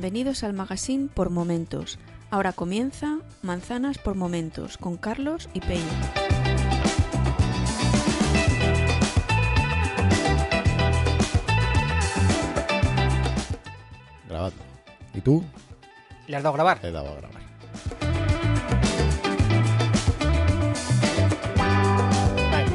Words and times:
Bienvenidos 0.00 0.44
al 0.44 0.54
magazine 0.54 1.10
por 1.12 1.28
momentos. 1.28 1.98
Ahora 2.30 2.54
comienza 2.54 3.18
Manzanas 3.42 3.98
por 3.98 4.14
momentos 4.14 4.78
con 4.78 4.96
Carlos 4.96 5.50
y 5.52 5.60
Peña. 5.60 5.82
Grabando. 14.26 14.56
¿Y 15.12 15.20
tú? 15.20 15.44
¿Le 16.28 16.36
has 16.38 16.42
dado 16.44 16.54
a 16.54 16.56
grabar? 16.56 16.78
He 16.82 16.90
dado 16.90 17.08
a 17.10 17.16
grabar. 17.16 17.49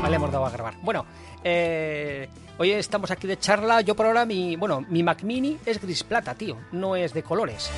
Vale, 0.06 0.18
hemos 0.18 0.32
dado 0.32 0.46
a 0.46 0.52
grabar. 0.52 0.76
Bueno, 0.84 1.04
eh, 1.44 2.30
hoy 2.60 2.70
estamos 2.70 3.10
aquí 3.10 3.26
de 3.26 3.40
charla. 3.40 3.82
Yo 3.82 3.96
por 3.96 4.06
ahora, 4.06 4.24
mi, 4.24 4.56
bueno, 4.56 4.86
mi 4.88 5.02
Mac 5.02 5.24
Mini 5.24 5.58
es 5.66 5.82
gris 5.82 6.04
plata, 6.04 6.36
tío. 6.36 6.58
No 6.72 6.96
es 6.96 7.12
de 7.12 7.24
colores. 7.24 7.72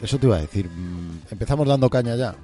Eso 0.00 0.18
te 0.18 0.24
iba 0.26 0.36
a 0.36 0.40
decir. 0.40 0.70
mm, 0.70 1.18
Empezamos 1.32 1.68
dando 1.68 1.90
caña 1.90 2.16
ya. 2.16 2.34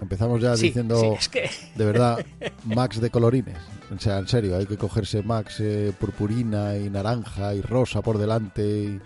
Empezamos 0.00 0.40
ya 0.40 0.56
Sí, 0.56 0.66
diciendo, 0.68 1.00
sí, 1.00 1.06
es 1.18 1.28
que... 1.28 1.50
de 1.74 1.84
verdad, 1.84 2.24
Max 2.64 3.00
de 3.00 3.10
colorines. 3.10 3.58
O 3.92 3.98
sea, 3.98 4.18
en 4.18 4.28
serio, 4.28 4.56
hay 4.56 4.66
que 4.66 4.76
cogerse 4.76 5.24
Max 5.24 5.56
eh, 5.58 5.92
purpurina 5.98 6.76
y 6.76 6.90
naranja 6.90 7.54
y 7.56 7.60
rosa 7.60 8.02
por 8.02 8.18
delante. 8.18 8.62
y- 8.62 9.00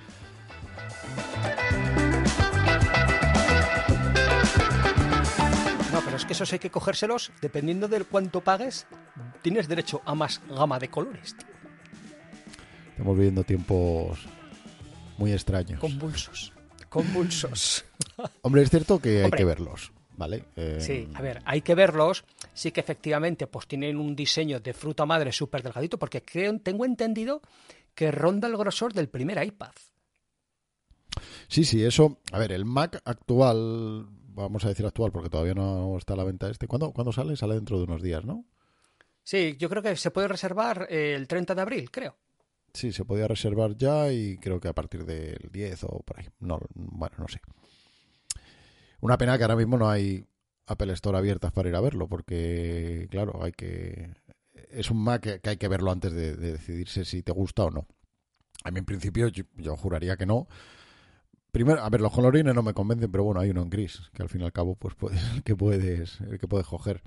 que 6.27 6.33
esos 6.33 6.53
hay 6.53 6.59
que 6.59 6.71
cogérselos 6.71 7.33
dependiendo 7.41 7.89
del 7.89 8.07
cuánto 8.07 8.41
pagues. 8.43 8.87
Tienes 9.43 9.69
derecho 9.69 10.03
a 10.05 10.15
más 10.15 10.41
gama 10.49 10.79
de 10.79 10.89
colores, 10.89 11.37
tío. 11.37 11.49
Estamos 12.91 13.17
viviendo 13.17 13.45
tiempos 13.45 14.19
muy 15.19 15.33
extraños. 15.33 15.81
Convulsos. 15.81 16.53
Convulsos. 16.89 17.85
Hombre, 18.43 18.63
es 18.63 18.71
cierto 18.71 18.99
que 18.99 19.25
hay 19.25 19.31
que 19.31 19.45
verlos, 19.45 19.93
¿vale? 20.17 20.45
Eh, 20.57 20.79
Sí, 20.81 21.09
a 21.15 21.21
ver, 21.23 21.43
hay 21.45 21.61
que 21.61 21.75
verlos. 21.75 22.25
Sí 22.55 22.73
que 22.73 22.81
efectivamente 22.81 23.47
pues 23.47 23.67
tienen 23.67 23.99
un 23.99 24.17
diseño 24.17 24.61
de 24.61 24.73
fruta 24.73 25.05
madre 25.05 25.33
súper 25.33 25.63
delgadito 25.63 25.99
porque 25.99 26.23
creo, 26.23 26.59
tengo 26.59 26.85
entendido 26.85 27.43
que 27.95 28.11
ronda 28.11 28.49
el 28.49 28.57
grosor 28.57 28.93
del 28.93 29.09
primer 29.09 29.43
iPad. 29.45 29.73
Sí, 31.49 31.65
sí, 31.65 31.85
eso. 31.85 32.19
A 32.33 32.39
ver, 32.39 32.53
el 32.53 32.65
Mac 32.65 33.01
actual, 33.05 34.07
vamos 34.37 34.65
a 34.65 34.69
decir 34.69 34.87
actual 34.87 35.11
porque 35.11 35.31
todavía 35.31 35.55
no 35.55 35.97
está 35.97 36.15
a 36.15 36.17
la 36.17 36.25
venta 36.25 36.49
este. 36.51 36.67
¿Cuándo, 36.67 36.93
¿cuándo 36.93 37.13
sale? 37.13 37.37
Sale 37.37 37.55
dentro 37.55 37.79
de 37.79 37.85
unos 37.85 38.03
días, 38.03 38.25
¿no? 38.25 38.45
Sí, 39.23 39.57
yo 39.59 39.69
creo 39.69 39.83
que 39.83 39.97
se 39.97 40.11
puede 40.11 40.29
reservar 40.29 40.87
eh, 40.91 41.15
el 41.15 41.27
30 41.27 41.55
de 41.55 41.63
abril, 41.63 41.91
creo. 41.91 42.17
Sí, 42.73 42.93
se 42.93 43.05
podía 43.05 43.27
reservar 43.27 43.77
ya 43.77 44.13
y 44.13 44.39
creo 44.39 44.61
que 44.61 44.69
a 44.69 44.75
partir 44.75 45.05
del 45.05 45.49
10 45.51 45.85
o 45.85 46.03
por 46.05 46.21
ahí. 46.21 46.29
No, 46.39 46.61
bueno, 46.75 47.17
no 47.19 47.27
sé. 47.27 47.41
Una 49.01 49.19
pena 49.19 49.37
que 49.37 49.45
ahora 49.45 49.57
mismo 49.57 49.79
no 49.79 49.89
hay 49.89 50.27
Apple 50.67 50.93
Store 50.93 51.19
abiertas 51.19 51.53
para 51.53 51.69
ir 51.69 51.75
a 51.75 51.81
verlo, 51.81 52.09
porque, 52.09 53.09
claro, 53.11 53.43
hay 53.43 53.53
que. 53.53 54.15
Es 54.71 54.91
un 54.91 55.03
Mac 55.03 55.23
que, 55.23 55.41
que 55.41 55.51
hay 55.51 55.57
que 55.57 55.69
verlo 55.69 55.91
antes 55.91 56.13
de, 56.13 56.37
de 56.37 56.53
decidirse 56.53 57.05
si 57.05 57.23
te 57.23 57.33
gusta 57.33 57.65
o 57.65 57.71
no. 57.71 57.87
A 58.65 58.71
mí, 58.71 58.79
en 58.79 58.85
principio, 58.85 59.29
yo, 59.29 59.45
yo 59.57 59.77
juraría 59.77 60.17
que 60.17 60.27
no. 60.27 60.47
Primero, 61.57 61.83
a 61.83 61.89
ver, 61.89 62.03
los 62.03 62.13
colorines 62.13 62.55
no 62.55 62.63
me 62.63 62.75
convencen, 62.75 63.11
pero 63.11 63.25
bueno, 63.25 63.41
hay 63.41 63.49
uno 63.49 63.63
en 63.63 63.71
gris, 63.71 64.11
que 64.13 64.21
al 64.21 64.29
fin 64.29 64.43
y 64.43 64.45
al 64.45 64.53
cabo, 64.53 64.75
pues 64.75 64.95
que 65.43 65.57
puedes, 65.57 66.19
que 66.39 66.47
puedes 66.47 66.67
coger. 66.67 67.03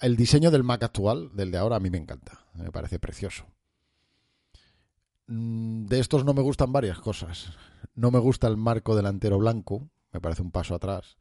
El 0.00 0.16
diseño 0.16 0.50
del 0.50 0.64
Mac 0.64 0.82
actual, 0.82 1.30
del 1.34 1.50
de 1.50 1.56
ahora, 1.56 1.76
a 1.76 1.80
mí 1.80 1.88
me 1.88 1.96
encanta. 1.96 2.44
Me 2.52 2.70
parece 2.70 2.98
precioso. 2.98 3.46
Mm, 5.28 5.86
De 5.86 5.98
estos 5.98 6.26
no 6.26 6.34
me 6.34 6.42
gustan 6.42 6.74
varias 6.74 6.98
cosas. 6.98 7.54
No 7.94 8.10
me 8.10 8.18
gusta 8.18 8.48
el 8.48 8.58
marco 8.58 8.94
delantero 8.94 9.38
blanco, 9.38 9.88
me 10.12 10.20
parece 10.20 10.42
un 10.42 10.50
paso 10.50 10.74
atrás. 10.74 11.16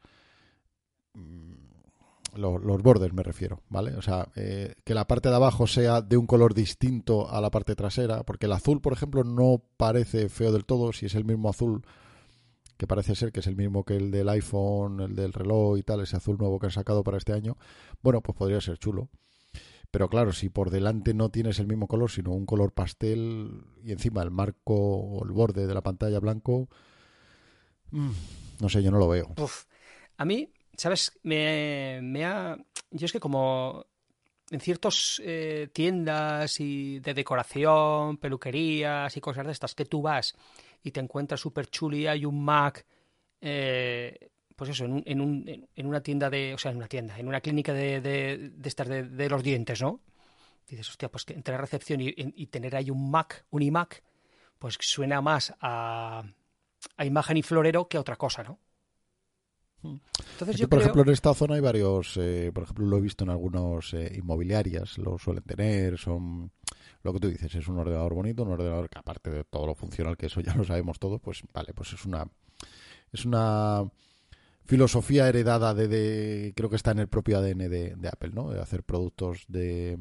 Lo- 2.40 2.58
Los, 2.58 2.82
bordes 2.82 3.14
me 3.14 3.24
refiero, 3.24 3.62
¿vale? 3.70 3.96
O 3.96 4.02
sea, 4.02 4.30
eh, 4.36 4.76
que 4.84 4.94
la 4.94 5.08
parte 5.08 5.30
de 5.30 5.36
abajo 5.36 5.68
sea 5.68 6.02
de 6.02 6.18
un 6.18 6.26
color 6.28 6.54
distinto 6.54 7.30
a 7.30 7.42
la 7.42 7.52
parte 7.52 7.76
trasera, 7.76 8.24
porque 8.24 8.46
el 8.48 8.54
azul, 8.54 8.82
por 8.82 8.94
ejemplo, 8.94 9.24
no 9.24 9.62
parece 9.78 10.30
feo 10.30 10.52
del 10.52 10.66
todo, 10.66 10.94
si 10.94 11.06
es 11.08 11.16
el 11.16 11.26
mismo 11.26 11.50
azul 11.50 11.84
que 12.78 12.88
parece 12.88 13.16
ser 13.16 13.32
que 13.34 13.42
es 13.42 13.48
el 13.48 13.58
mismo 13.58 13.84
que 13.84 13.98
el 13.98 14.10
del 14.12 14.30
iPhone, 14.30 15.02
el 15.02 15.16
del 15.16 15.34
reloj 15.34 15.78
y 15.78 15.84
tal, 15.84 16.02
ese 16.02 16.16
azul 16.18 16.38
nuevo 16.38 16.60
que 16.60 16.68
han 16.68 16.72
sacado 16.72 17.04
para 17.04 17.18
este 17.18 17.34
año, 17.34 17.58
bueno, 18.02 18.22
pues 18.22 18.38
podría 18.38 18.62
ser 18.62 18.78
chulo. 18.78 19.10
Pero 19.92 20.10
claro, 20.10 20.34
si 20.34 20.50
por 20.50 20.70
delante 20.72 21.14
no 21.14 21.30
tienes 21.30 21.60
el 21.60 21.68
mismo 21.68 21.88
color, 21.88 22.12
sino 22.12 22.32
un 22.32 22.46
color 22.46 22.74
pastel 22.74 23.64
y 23.84 23.92
encima 23.92 24.24
el 24.24 24.32
marco 24.32 24.76
o 24.76 25.26
el 25.26 25.32
borde 25.32 25.68
de 25.68 25.74
la 25.74 25.82
pantalla 25.82 26.20
blanco, 26.20 26.70
mm, 27.92 28.10
no 28.62 28.70
sé, 28.70 28.84
yo 28.84 28.92
no 28.92 29.00
lo 29.00 29.08
veo. 29.08 29.34
A 30.18 30.26
mí, 30.26 30.52
¿sabes? 30.80 31.20
Me, 31.24 32.00
me 32.02 32.26
ha... 32.26 32.58
Yo 32.92 33.06
es 33.06 33.12
que 33.12 33.20
como 33.20 33.86
en 34.50 34.60
ciertas 34.60 35.22
tiendas 35.74 36.60
y 36.60 37.00
de 37.00 37.14
decoración, 37.14 38.18
peluquerías 38.18 39.16
y 39.16 39.22
cosas 39.22 39.46
de 39.46 39.52
estas 39.52 39.76
que 39.76 39.86
tú 39.86 40.02
vas 40.02 40.36
y 40.84 40.92
te 40.92 41.00
encuentras 41.00 41.40
súper 41.40 41.68
chuli, 41.68 42.08
hay 42.08 42.26
un 42.26 42.44
Mac, 42.44 42.86
eh, 43.42 44.32
pues 44.56 44.72
eso, 44.72 44.86
en, 44.86 44.94
un, 44.94 45.04
en, 45.06 45.22
un, 45.22 45.68
en 45.76 45.86
una 45.86 46.02
tienda 46.02 46.30
de... 46.30 46.54
O 46.54 46.58
sea, 46.58 46.72
en 46.72 46.78
una 46.78 46.88
tienda, 46.88 47.18
en 47.20 47.28
una 47.28 47.42
clínica 47.42 47.74
de, 47.74 48.02
de, 48.02 48.50
de 48.54 48.70
estas 48.70 48.88
de, 48.88 49.04
de 49.04 49.30
los 49.30 49.44
dientes, 49.44 49.82
¿no? 49.82 50.02
Dices, 50.68 50.90
hostia, 50.90 51.10
pues 51.10 51.26
que 51.26 51.34
entre 51.34 51.54
la 51.54 51.62
recepción 51.62 52.02
y, 52.02 52.14
y 52.16 52.48
tener 52.48 52.76
ahí 52.76 52.90
un 52.90 53.10
Mac, 53.10 53.46
un 53.52 53.62
iMac, 53.62 54.04
pues 54.58 54.78
suena 54.80 55.22
más 55.22 55.54
a, 55.62 56.24
a 56.98 57.06
imagen 57.06 57.38
y 57.38 57.42
florero 57.42 57.88
que 57.88 57.98
a 57.98 58.02
otra 58.02 58.16
cosa, 58.18 58.44
¿no? 58.44 58.60
Entonces 59.84 60.50
Aquí, 60.50 60.62
yo 60.62 60.70
por 60.70 60.80
creo... 60.80 60.82
ejemplo, 60.82 61.02
en 61.04 61.10
esta 61.10 61.34
zona 61.34 61.56
hay 61.56 61.62
varios, 61.62 62.18
eh, 62.18 62.52
por 62.54 62.64
ejemplo, 62.64 62.86
lo 62.86 62.98
he 62.98 63.02
visto 63.02 63.24
en 63.24 63.30
algunos 63.30 63.94
eh, 63.94 64.12
inmobiliarias, 64.18 64.98
lo 64.98 65.18
suelen 65.18 65.44
tener, 65.44 65.98
son 65.98 66.52
lo 67.04 67.14
que 67.14 67.20
tú 67.20 67.30
dices, 67.30 67.56
es 67.56 67.68
un 67.68 67.78
ordenador 67.78 68.14
bonito, 68.14 68.44
un 68.44 68.52
ordenador 68.52 68.90
que 68.90 69.00
aparte 69.00 69.30
de 69.30 69.44
todo 69.46 69.66
lo 69.68 69.76
funcional, 69.76 70.18
que 70.18 70.26
eso 70.26 70.42
ya 70.42 70.54
lo 70.56 70.64
sabemos 70.66 71.00
todos, 71.00 71.22
pues 71.22 71.42
vale, 71.54 71.74
pues 71.74 71.94
es 71.94 72.06
una 72.06 72.26
es 73.12 73.26
una 73.26 73.90
filosofía 74.66 75.28
heredada 75.28 75.74
de, 75.74 75.88
de- 75.88 76.54
creo 76.56 76.70
que 76.70 76.76
está 76.76 76.92
en 76.92 77.00
el 77.00 77.08
propio 77.08 77.38
ADN 77.40 77.58
de, 77.70 77.96
de 77.96 78.08
Apple, 78.08 78.32
¿no? 78.34 78.50
De 78.52 78.62
hacer 78.62 78.84
productos 78.84 79.46
de 79.48 79.98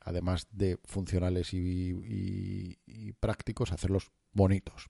además 0.00 0.46
de 0.52 0.78
funcionales 0.84 1.52
y, 1.52 1.58
y- 1.58 2.78
y 2.86 3.12
prácticos, 3.12 3.72
hacerlos 3.72 4.10
bonitos. 4.32 4.86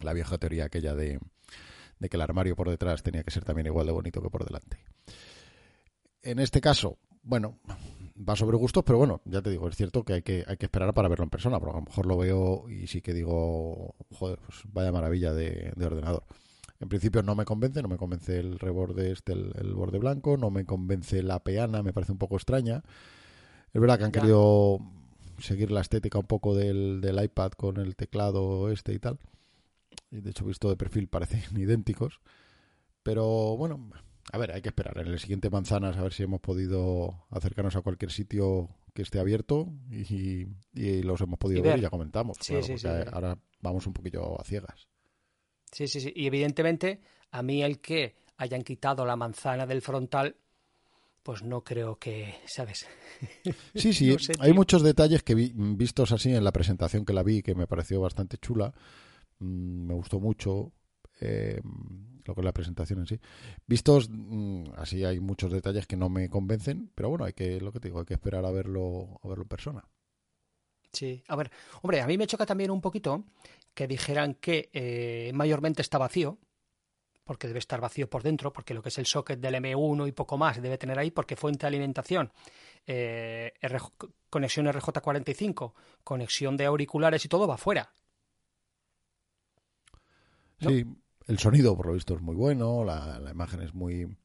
La 0.00 0.12
vieja 0.12 0.36
teoría 0.36 0.66
aquella 0.66 0.94
de, 0.94 1.18
de 1.98 2.08
que 2.08 2.16
el 2.16 2.22
armario 2.22 2.56
por 2.56 2.68
detrás 2.70 3.02
tenía 3.02 3.22
que 3.22 3.30
ser 3.30 3.44
también 3.44 3.66
igual 3.66 3.86
de 3.86 3.92
bonito 3.92 4.20
que 4.22 4.30
por 4.30 4.44
delante. 4.44 4.78
En 6.22 6.38
este 6.38 6.60
caso, 6.60 6.98
bueno, 7.22 7.58
va 8.16 8.34
sobre 8.36 8.56
gustos, 8.56 8.82
pero 8.84 8.98
bueno, 8.98 9.20
ya 9.24 9.42
te 9.42 9.50
digo, 9.50 9.68
es 9.68 9.76
cierto 9.76 10.04
que 10.04 10.14
hay 10.14 10.22
que, 10.22 10.44
hay 10.46 10.56
que 10.56 10.66
esperar 10.66 10.92
para 10.94 11.08
verlo 11.08 11.24
en 11.24 11.30
persona, 11.30 11.58
porque 11.60 11.76
a 11.76 11.80
lo 11.80 11.86
mejor 11.86 12.06
lo 12.06 12.16
veo 12.16 12.68
y 12.70 12.86
sí 12.86 13.02
que 13.02 13.12
digo, 13.12 13.94
joder, 14.12 14.38
pues 14.46 14.60
vaya 14.72 14.92
maravilla 14.92 15.32
de, 15.34 15.72
de 15.76 15.86
ordenador. 15.86 16.24
En 16.80 16.88
principio 16.88 17.22
no 17.22 17.34
me 17.34 17.44
convence, 17.44 17.82
no 17.82 17.88
me 17.88 17.96
convence 17.96 18.38
el 18.38 18.58
reborde 18.58 19.12
este, 19.12 19.32
el, 19.32 19.52
el 19.58 19.74
borde 19.74 19.98
blanco, 19.98 20.36
no 20.36 20.50
me 20.50 20.64
convence 20.64 21.22
la 21.22 21.38
peana, 21.42 21.82
me 21.82 21.92
parece 21.92 22.12
un 22.12 22.18
poco 22.18 22.36
extraña. 22.36 22.82
Es 23.72 23.80
verdad 23.80 23.98
que 23.98 24.04
han 24.04 24.12
Ya. 24.12 24.20
querido 24.20 24.78
seguir 25.38 25.70
la 25.70 25.80
estética 25.80 26.18
un 26.18 26.26
poco 26.26 26.54
del, 26.54 27.00
del 27.00 27.22
iPad 27.22 27.52
con 27.52 27.76
el 27.78 27.96
teclado 27.96 28.70
este 28.70 28.92
y 28.94 28.98
tal. 28.98 29.18
Y 30.14 30.20
de 30.20 30.30
hecho, 30.30 30.44
visto 30.44 30.68
de 30.68 30.76
perfil, 30.76 31.08
parecen 31.08 31.42
idénticos. 31.60 32.20
Pero 33.02 33.56
bueno, 33.56 33.90
a 34.32 34.38
ver, 34.38 34.52
hay 34.52 34.62
que 34.62 34.68
esperar. 34.68 34.96
En 34.98 35.08
el 35.08 35.18
siguiente 35.18 35.50
Manzanas 35.50 35.96
a 35.96 36.02
ver 36.02 36.12
si 36.12 36.22
hemos 36.22 36.40
podido 36.40 37.26
acercarnos 37.30 37.76
a 37.76 37.82
cualquier 37.82 38.10
sitio 38.10 38.70
que 38.94 39.02
esté 39.02 39.18
abierto 39.18 39.72
y, 39.90 40.46
y 40.72 41.02
los 41.02 41.20
hemos 41.20 41.38
podido 41.38 41.58
Y 41.58 41.62
ver. 41.62 41.72
ver. 41.72 41.78
y 41.80 41.82
ya 41.82 41.90
comentamos. 41.90 42.38
Sí, 42.40 42.52
claro, 42.52 42.62
sí, 42.62 42.72
porque 42.72 42.78
sí. 42.78 43.10
ahora 43.12 43.38
vamos 43.60 43.86
un 43.86 43.92
poquillo 43.92 44.40
a 44.40 44.44
ciegas. 44.44 44.86
Sí, 45.72 45.88
sí, 45.88 46.00
sí. 46.00 46.12
Y 46.14 46.26
evidentemente, 46.26 47.00
a 47.32 47.42
mí 47.42 47.62
el 47.62 47.80
que 47.80 48.14
hayan 48.36 48.62
quitado 48.62 49.04
la 49.04 49.16
manzana 49.16 49.66
del 49.66 49.82
frontal, 49.82 50.36
pues 51.22 51.42
no 51.42 51.64
creo 51.64 51.98
que, 51.98 52.34
¿sabes? 52.46 52.86
Sí, 53.74 53.92
sí, 53.92 54.16
hay 54.40 54.52
muchos 54.52 54.82
detalles 54.82 55.22
que 55.22 55.34
vi, 55.34 55.52
vistos 55.54 56.12
así 56.12 56.32
en 56.34 56.44
la 56.44 56.52
presentación 56.52 57.04
que 57.04 57.12
la 57.12 57.22
vi, 57.22 57.42
que 57.42 57.54
me 57.54 57.66
pareció 57.66 58.00
bastante 58.00 58.38
chula. 58.38 58.72
Mm, 59.38 59.86
me 59.86 59.94
gustó 59.94 60.20
mucho. 60.20 60.72
Eh, 61.20 61.60
lo 62.24 62.34
que 62.34 62.40
es 62.40 62.44
la 62.44 62.52
presentación 62.52 63.00
en 63.00 63.06
sí. 63.06 63.20
Vistos 63.66 64.08
mm, 64.10 64.72
así 64.76 65.04
hay 65.04 65.20
muchos 65.20 65.52
detalles 65.52 65.86
que 65.86 65.96
no 65.96 66.08
me 66.08 66.28
convencen, 66.28 66.90
pero 66.94 67.10
bueno, 67.10 67.24
hay 67.24 67.32
que, 67.34 67.60
lo 67.60 67.72
que 67.72 67.80
te 67.80 67.88
digo, 67.88 68.00
hay 68.00 68.06
que 68.06 68.14
esperar 68.14 68.44
a 68.44 68.50
verlo, 68.50 69.20
a 69.22 69.28
verlo 69.28 69.42
en 69.42 69.48
persona. 69.48 69.84
Sí, 70.92 71.22
a 71.28 71.36
ver, 71.36 71.50
hombre, 71.82 72.00
a 72.00 72.06
mí 72.06 72.16
me 72.16 72.26
choca 72.26 72.46
también 72.46 72.70
un 72.70 72.80
poquito 72.80 73.24
que 73.74 73.88
dijeran 73.88 74.34
que 74.34 74.70
eh, 74.72 75.32
mayormente 75.34 75.82
está 75.82 75.98
vacío, 75.98 76.38
porque 77.24 77.48
debe 77.48 77.58
estar 77.58 77.80
vacío 77.80 78.08
por 78.08 78.22
dentro, 78.22 78.52
porque 78.52 78.74
lo 78.74 78.82
que 78.82 78.90
es 78.90 78.98
el 78.98 79.06
socket 79.06 79.40
del 79.40 79.54
M1 79.56 80.08
y 80.08 80.12
poco 80.12 80.38
más 80.38 80.62
debe 80.62 80.78
tener 80.78 80.98
ahí, 80.98 81.10
porque 81.10 81.36
fuente 81.36 81.62
de 81.62 81.68
alimentación, 81.68 82.32
eh, 82.86 83.52
conexión 84.30 84.66
RJ45, 84.66 85.72
conexión 86.04 86.56
de 86.56 86.66
auriculares 86.66 87.24
y 87.24 87.28
todo 87.28 87.48
va 87.48 87.56
fuera. 87.56 87.92
Sí, 90.60 90.84
el 91.26 91.38
sonido 91.38 91.76
por 91.76 91.86
lo 91.86 91.94
visto 91.94 92.14
es 92.14 92.20
muy 92.20 92.34
bueno, 92.34 92.84
la, 92.84 93.20
imagen 93.30 93.62
es 93.62 93.74
muy... 93.74 94.16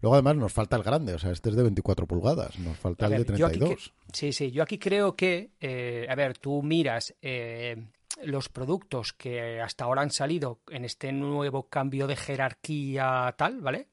Luego 0.00 0.14
además 0.14 0.36
nos 0.36 0.52
falta 0.52 0.76
el 0.76 0.82
grande, 0.82 1.14
o 1.14 1.18
sea, 1.18 1.30
este 1.30 1.50
es 1.50 1.56
de 1.56 1.62
24 1.62 2.06
pulgadas, 2.06 2.58
nos 2.58 2.76
falta 2.76 3.06
el 3.06 3.18
de 3.18 3.24
32. 3.24 3.92
sí, 4.12 4.32
sí, 4.32 4.50
yo 4.50 4.64
aquí 4.64 4.78
creo 4.78 5.14
que, 5.14 5.52
eh, 5.60 6.06
a 6.08 6.14
ver, 6.16 6.38
tú 6.38 6.60
miras 6.62 7.14
eh, 7.22 7.76
los 8.24 8.48
productos 8.48 9.12
que 9.12 9.60
hasta 9.60 9.84
ahora 9.84 10.02
han 10.02 10.10
salido 10.10 10.60
en 10.68 10.84
este 10.84 11.12
nuevo 11.12 11.68
cambio 11.68 12.06
de 12.06 12.16
jerarquía 12.16 13.32
tal, 13.38 13.60
¿vale? 13.60 13.88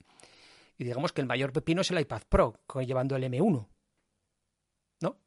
Y 0.78 0.84
digamos 0.84 1.12
que 1.12 1.22
el 1.22 1.28
mayor 1.28 1.52
pepino 1.52 1.82
es 1.82 1.92
el 1.92 2.00
iPad 2.00 2.24
Pro, 2.30 2.60
llevando 2.86 3.16
el 3.16 3.24
M1. 3.24 3.68
¿No? 5.02 5.18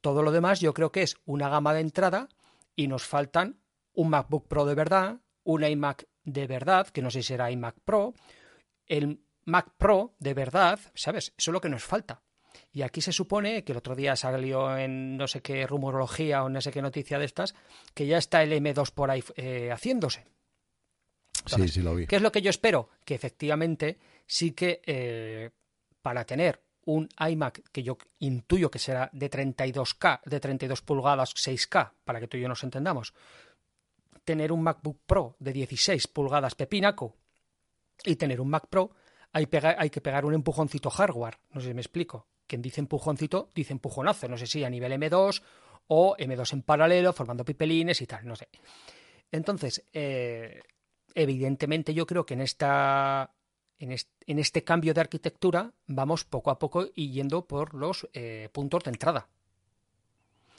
Todo 0.00 0.22
lo 0.22 0.32
demás 0.32 0.60
yo 0.60 0.72
creo 0.74 0.92
que 0.92 1.02
es 1.02 1.16
una 1.24 1.48
gama 1.48 1.74
de 1.74 1.80
entrada 1.80 2.28
y 2.74 2.86
nos 2.86 3.04
faltan 3.04 3.60
un 3.94 4.10
MacBook 4.10 4.48
Pro 4.48 4.64
de 4.64 4.74
verdad, 4.74 5.20
un 5.44 5.64
iMac 5.64 6.06
de 6.24 6.46
verdad, 6.46 6.88
que 6.88 7.02
no 7.02 7.10
sé 7.10 7.22
si 7.22 7.28
será 7.28 7.50
iMac 7.50 7.76
Pro, 7.84 8.14
el 8.86 9.20
Mac 9.44 9.72
Pro 9.76 10.14
de 10.18 10.34
verdad, 10.34 10.78
¿sabes? 10.94 11.32
Eso 11.36 11.50
es 11.50 11.52
lo 11.52 11.60
que 11.60 11.68
nos 11.68 11.84
falta. 11.84 12.22
Y 12.72 12.82
aquí 12.82 13.00
se 13.00 13.12
supone 13.12 13.64
que 13.64 13.72
el 13.72 13.78
otro 13.78 13.94
día 13.94 14.16
salió 14.16 14.76
en 14.76 15.16
no 15.16 15.26
sé 15.26 15.40
qué 15.40 15.66
rumorología 15.66 16.42
o 16.44 16.48
no 16.48 16.60
sé 16.60 16.70
qué 16.70 16.82
noticia 16.82 17.18
de 17.18 17.24
estas, 17.24 17.54
que 17.94 18.06
ya 18.06 18.18
está 18.18 18.42
el 18.42 18.52
M2 18.52 18.92
por 18.92 19.10
ahí 19.10 19.22
eh, 19.36 19.70
haciéndose. 19.72 20.26
sí, 21.46 21.68
sí 21.68 21.82
lo 21.82 21.94
vi. 21.94 22.06
¿Qué 22.06 22.16
es 22.16 22.22
lo 22.22 22.32
que 22.32 22.42
yo 22.42 22.50
espero? 22.50 22.90
Que 23.04 23.14
efectivamente 23.14 23.98
sí 24.26 24.52
que 24.52 24.82
eh, 24.86 25.50
para 26.02 26.24
tener 26.24 26.62
un 26.84 27.08
iMac 27.18 27.62
que 27.70 27.82
yo 27.82 27.96
intuyo 28.18 28.70
que 28.70 28.78
será 28.78 29.08
de 29.12 29.30
32K, 29.30 30.20
de 30.24 30.40
32 30.40 30.82
pulgadas, 30.82 31.34
6K, 31.34 31.92
para 32.04 32.20
que 32.20 32.28
tú 32.28 32.36
y 32.36 32.40
yo 32.40 32.48
nos 32.48 32.64
entendamos, 32.64 33.14
tener 34.24 34.52
un 34.52 34.62
MacBook 34.62 35.00
Pro 35.06 35.36
de 35.38 35.52
16 35.52 36.08
pulgadas 36.08 36.54
pepinaco 36.54 37.16
y 38.04 38.16
tener 38.16 38.40
un 38.40 38.48
Mac 38.48 38.66
Pro, 38.68 38.90
hay, 39.32 39.48
hay 39.78 39.90
que 39.90 40.00
pegar 40.00 40.24
un 40.24 40.34
empujoncito 40.34 40.90
hardware. 40.90 41.38
No 41.50 41.60
sé 41.60 41.68
si 41.68 41.74
me 41.74 41.80
explico. 41.80 42.26
Quien 42.46 42.62
dice 42.62 42.80
empujoncito, 42.80 43.50
dice 43.54 43.72
empujonazo. 43.72 44.28
No 44.28 44.36
sé 44.36 44.46
si 44.46 44.64
a 44.64 44.70
nivel 44.70 44.92
M2 44.92 45.42
o 45.88 46.16
M2 46.16 46.52
en 46.52 46.62
paralelo, 46.62 47.12
formando 47.12 47.44
pipelines 47.44 48.00
y 48.00 48.06
tal, 48.06 48.26
no 48.26 48.36
sé. 48.36 48.48
Entonces, 49.30 49.84
eh, 49.92 50.60
evidentemente 51.14 51.94
yo 51.94 52.06
creo 52.06 52.26
que 52.26 52.34
en 52.34 52.42
esta 52.42 53.30
en 53.78 54.38
este, 54.38 54.62
cambio 54.62 54.94
de 54.94 55.00
arquitectura 55.00 55.72
vamos 55.88 56.24
poco 56.24 56.50
a 56.50 56.58
poco 56.58 56.86
y 56.94 57.10
yendo 57.10 57.46
por 57.46 57.74
los 57.74 58.08
eh, 58.12 58.48
puntos 58.52 58.84
de 58.84 58.90
entrada. 58.90 59.28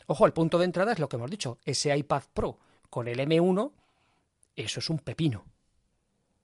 Ojo, 0.08 0.26
el 0.26 0.34
punto 0.34 0.60
de 0.60 0.66
entrada 0.66 0.92
es 0.92 1.00
lo 1.00 1.08
que 1.08 1.16
hemos 1.16 1.32
dicho, 1.32 1.58
ese 1.64 1.96
iPad 1.96 2.24
Pro 2.34 2.60
con 2.94 3.08
el 3.08 3.18
M1, 3.18 3.72
eso 4.56 4.80
es 4.80 4.88
un 4.92 5.00
pepino. 5.00 5.44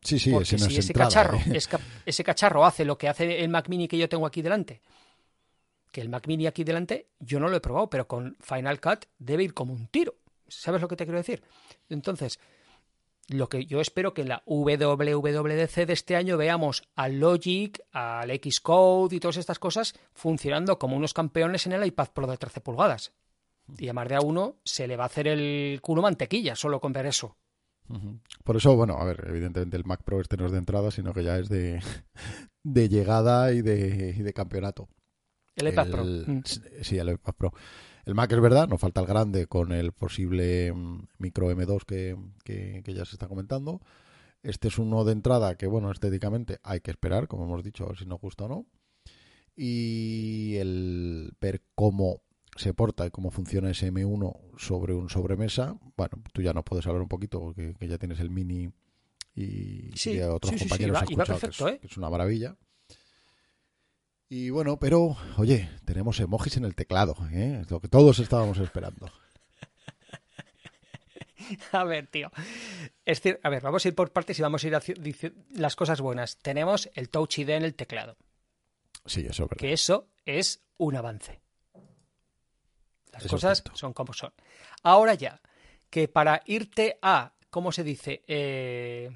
Sí, 0.02 0.18
sí, 0.18 0.32
Porque 0.32 0.56
ese, 0.56 0.68
si 0.68 0.78
ese, 0.78 0.94
cacharro, 0.94 1.38
¿eh? 1.38 1.60
ese 2.08 2.24
cacharro 2.24 2.66
hace 2.66 2.86
lo 2.86 2.98
que 2.98 3.08
hace 3.08 3.44
el 3.44 3.50
Mac 3.50 3.70
Mini 3.70 3.88
que 3.88 4.00
yo 4.00 4.10
tengo 4.10 4.26
aquí 4.26 4.42
delante, 4.42 4.82
que 5.92 6.02
el 6.02 6.10
Mac 6.10 6.26
Mini 6.26 6.48
aquí 6.48 6.64
delante 6.64 7.10
yo 7.20 7.40
no 7.40 7.50
lo 7.50 7.58
he 7.58 7.60
probado, 7.60 7.92
pero 7.92 8.08
con 8.08 8.36
Final 8.40 8.82
Cut 8.82 9.06
debe 9.20 9.44
ir 9.44 9.54
como 9.54 9.74
un 9.74 9.86
tiro. 9.90 10.16
¿Sabes 10.48 10.82
lo 10.82 10.88
que 10.88 10.96
te 10.96 11.04
quiero 11.04 11.20
decir? 11.20 11.44
Entonces, 11.88 12.40
lo 13.28 13.48
que 13.48 13.68
yo 13.68 13.80
espero 13.80 14.16
que 14.16 14.24
en 14.24 14.30
la 14.30 14.42
WWDC 14.48 15.86
de 15.86 15.94
este 15.94 16.16
año 16.16 16.36
veamos 16.36 16.82
al 16.96 17.20
Logic, 17.20 17.80
al 17.92 18.32
Xcode 18.32 19.16
y 19.16 19.20
todas 19.20 19.38
estas 19.38 19.60
cosas 19.60 19.94
funcionando 20.14 20.80
como 20.80 20.98
unos 20.98 21.14
campeones 21.14 21.68
en 21.68 21.74
el 21.74 21.86
iPad 21.86 22.08
Pro 22.12 22.26
de 22.26 22.38
13 22.38 22.60
pulgadas. 22.62 23.14
Y 23.78 23.88
a 23.88 23.94
más 23.94 24.08
de 24.08 24.16
a 24.16 24.22
uno 24.22 24.58
se 24.64 24.88
le 24.88 24.98
va 24.98 25.04
a 25.04 25.08
hacer 25.08 25.28
el 25.28 25.80
culo 25.82 26.02
mantequilla 26.02 26.56
solo 26.56 26.80
con 26.80 26.94
ver 26.94 27.06
eso. 27.06 27.38
Por 28.44 28.56
eso, 28.56 28.76
bueno, 28.76 28.98
a 28.98 29.04
ver, 29.04 29.26
evidentemente 29.28 29.76
el 29.76 29.86
Mac 29.86 30.04
Pro 30.04 30.22
este 30.22 30.38
no 30.38 30.46
es 30.46 30.52
de 30.52 30.60
entrada, 30.60 30.92
sino 30.92 31.14
que 31.14 31.24
ya 31.24 31.38
es 31.40 31.50
de, 31.50 31.82
de 32.64 32.90
llegada 32.90 33.52
y 33.52 33.62
de, 33.62 34.16
y 34.18 34.22
de 34.22 34.34
campeonato. 34.34 34.90
El 35.56 35.70
iPad 35.70 35.90
Pro. 35.90 36.04
Mm. 36.06 36.42
Sí, 36.82 36.98
el 36.98 37.10
iPad 37.10 37.34
Pro. 37.34 37.54
El 38.06 38.16
Mac 38.16 38.32
es 38.32 38.42
verdad, 38.42 38.68
nos 38.68 38.80
falta 38.80 39.02
el 39.02 39.08
grande 39.08 39.48
con 39.48 39.72
el 39.72 39.92
posible 39.92 40.72
mm, 40.72 41.08
micro 41.18 41.52
M2 41.52 41.84
que, 41.86 42.16
que, 42.44 42.82
que, 42.84 42.94
ya 42.94 43.06
se 43.06 43.16
está 43.16 43.28
comentando. 43.28 43.82
Este 44.42 44.70
es 44.70 44.78
uno 44.78 45.04
de 45.04 45.12
entrada 45.12 45.56
que, 45.56 45.68
bueno, 45.68 45.92
estéticamente 45.92 46.60
hay 46.64 46.80
que 46.82 46.92
esperar, 46.92 47.28
como 47.28 47.46
hemos 47.46 47.64
dicho, 47.64 47.84
a 47.84 47.88
ver 47.88 47.98
si 47.98 48.06
nos 48.06 48.22
gusta 48.22 48.46
o 48.46 48.48
no. 48.48 48.66
Y 49.56 50.56
el 50.58 51.34
ver 51.42 51.64
cómo 51.76 52.22
se 52.56 52.74
porta 52.74 53.06
y 53.06 53.12
cómo 53.12 53.32
funciona 53.32 53.70
ese 53.70 53.92
M1 53.92 54.58
sobre 54.58 54.94
un 54.94 55.10
sobremesa, 55.10 55.78
bueno, 55.96 56.22
tú 56.34 56.42
ya 56.42 56.54
nos 56.54 56.64
puedes 56.64 56.86
hablar 56.88 57.02
un 57.02 57.08
poquito, 57.08 57.40
porque 57.40 57.76
ya 57.88 57.98
tienes 57.98 58.20
el 58.20 58.30
mini 58.30 58.72
y, 59.36 60.20
otros 60.22 60.54
compañeros 60.60 60.98
han 60.98 61.04
escuchado 61.04 61.70
¿eh? 61.70 61.80
que, 61.80 61.88
es, 61.88 61.98
una 61.98 62.10
maravilla. 62.10 62.58
Y 64.28 64.50
bueno, 64.50 64.78
pero 64.78 65.16
oye, 65.38 65.70
tenemos 65.86 66.20
emojis 66.20 66.58
en 66.58 66.66
el 66.66 66.76
teclado, 66.76 67.16
¿eh? 67.32 67.60
es 67.62 67.72
lo 67.72 67.80
que 67.80 67.88
todos 67.88 68.20
estábamos 68.20 68.58
esperando. 68.60 69.10
A 71.72 71.84
ver, 71.84 72.08
tío. 72.08 72.32
Es 73.06 73.22
decir, 73.22 73.40
a 73.42 73.50
ver, 73.50 73.64
vamos 73.64 73.84
a 73.84 73.88
ir 73.88 73.96
por 73.96 74.12
partes 74.12 74.38
y 74.38 74.42
vamos 74.42 74.64
a 74.64 74.68
ir 74.68 74.76
a 74.76 74.82
las 75.52 75.76
cosas 75.76 76.00
buenas. 76.00 76.38
Tenemos 76.38 76.90
el 76.94 77.10
Touch 77.10 77.40
ID 77.40 77.50
en 77.50 77.64
el 77.64 77.74
teclado. 77.74 78.18
Sí, 79.06 79.22
eso 79.22 79.46
es 79.46 79.50
verdad. 79.50 79.58
Que 79.58 79.74
eso 79.74 80.10
es 80.26 80.62
un 80.78 80.96
avance. 80.96 81.42
Las 83.22 83.32
cosas 83.32 83.64
son 83.74 83.94
como 83.94 84.14
son. 84.14 84.34
Ahora 84.84 85.14
ya, 85.14 85.42
que 85.90 86.08
para 86.08 86.42
irte 86.46 86.98
a, 87.02 87.34
¿cómo 87.50 87.72
se 87.72 87.84
dice? 87.84 88.24
Eh, 88.28 89.10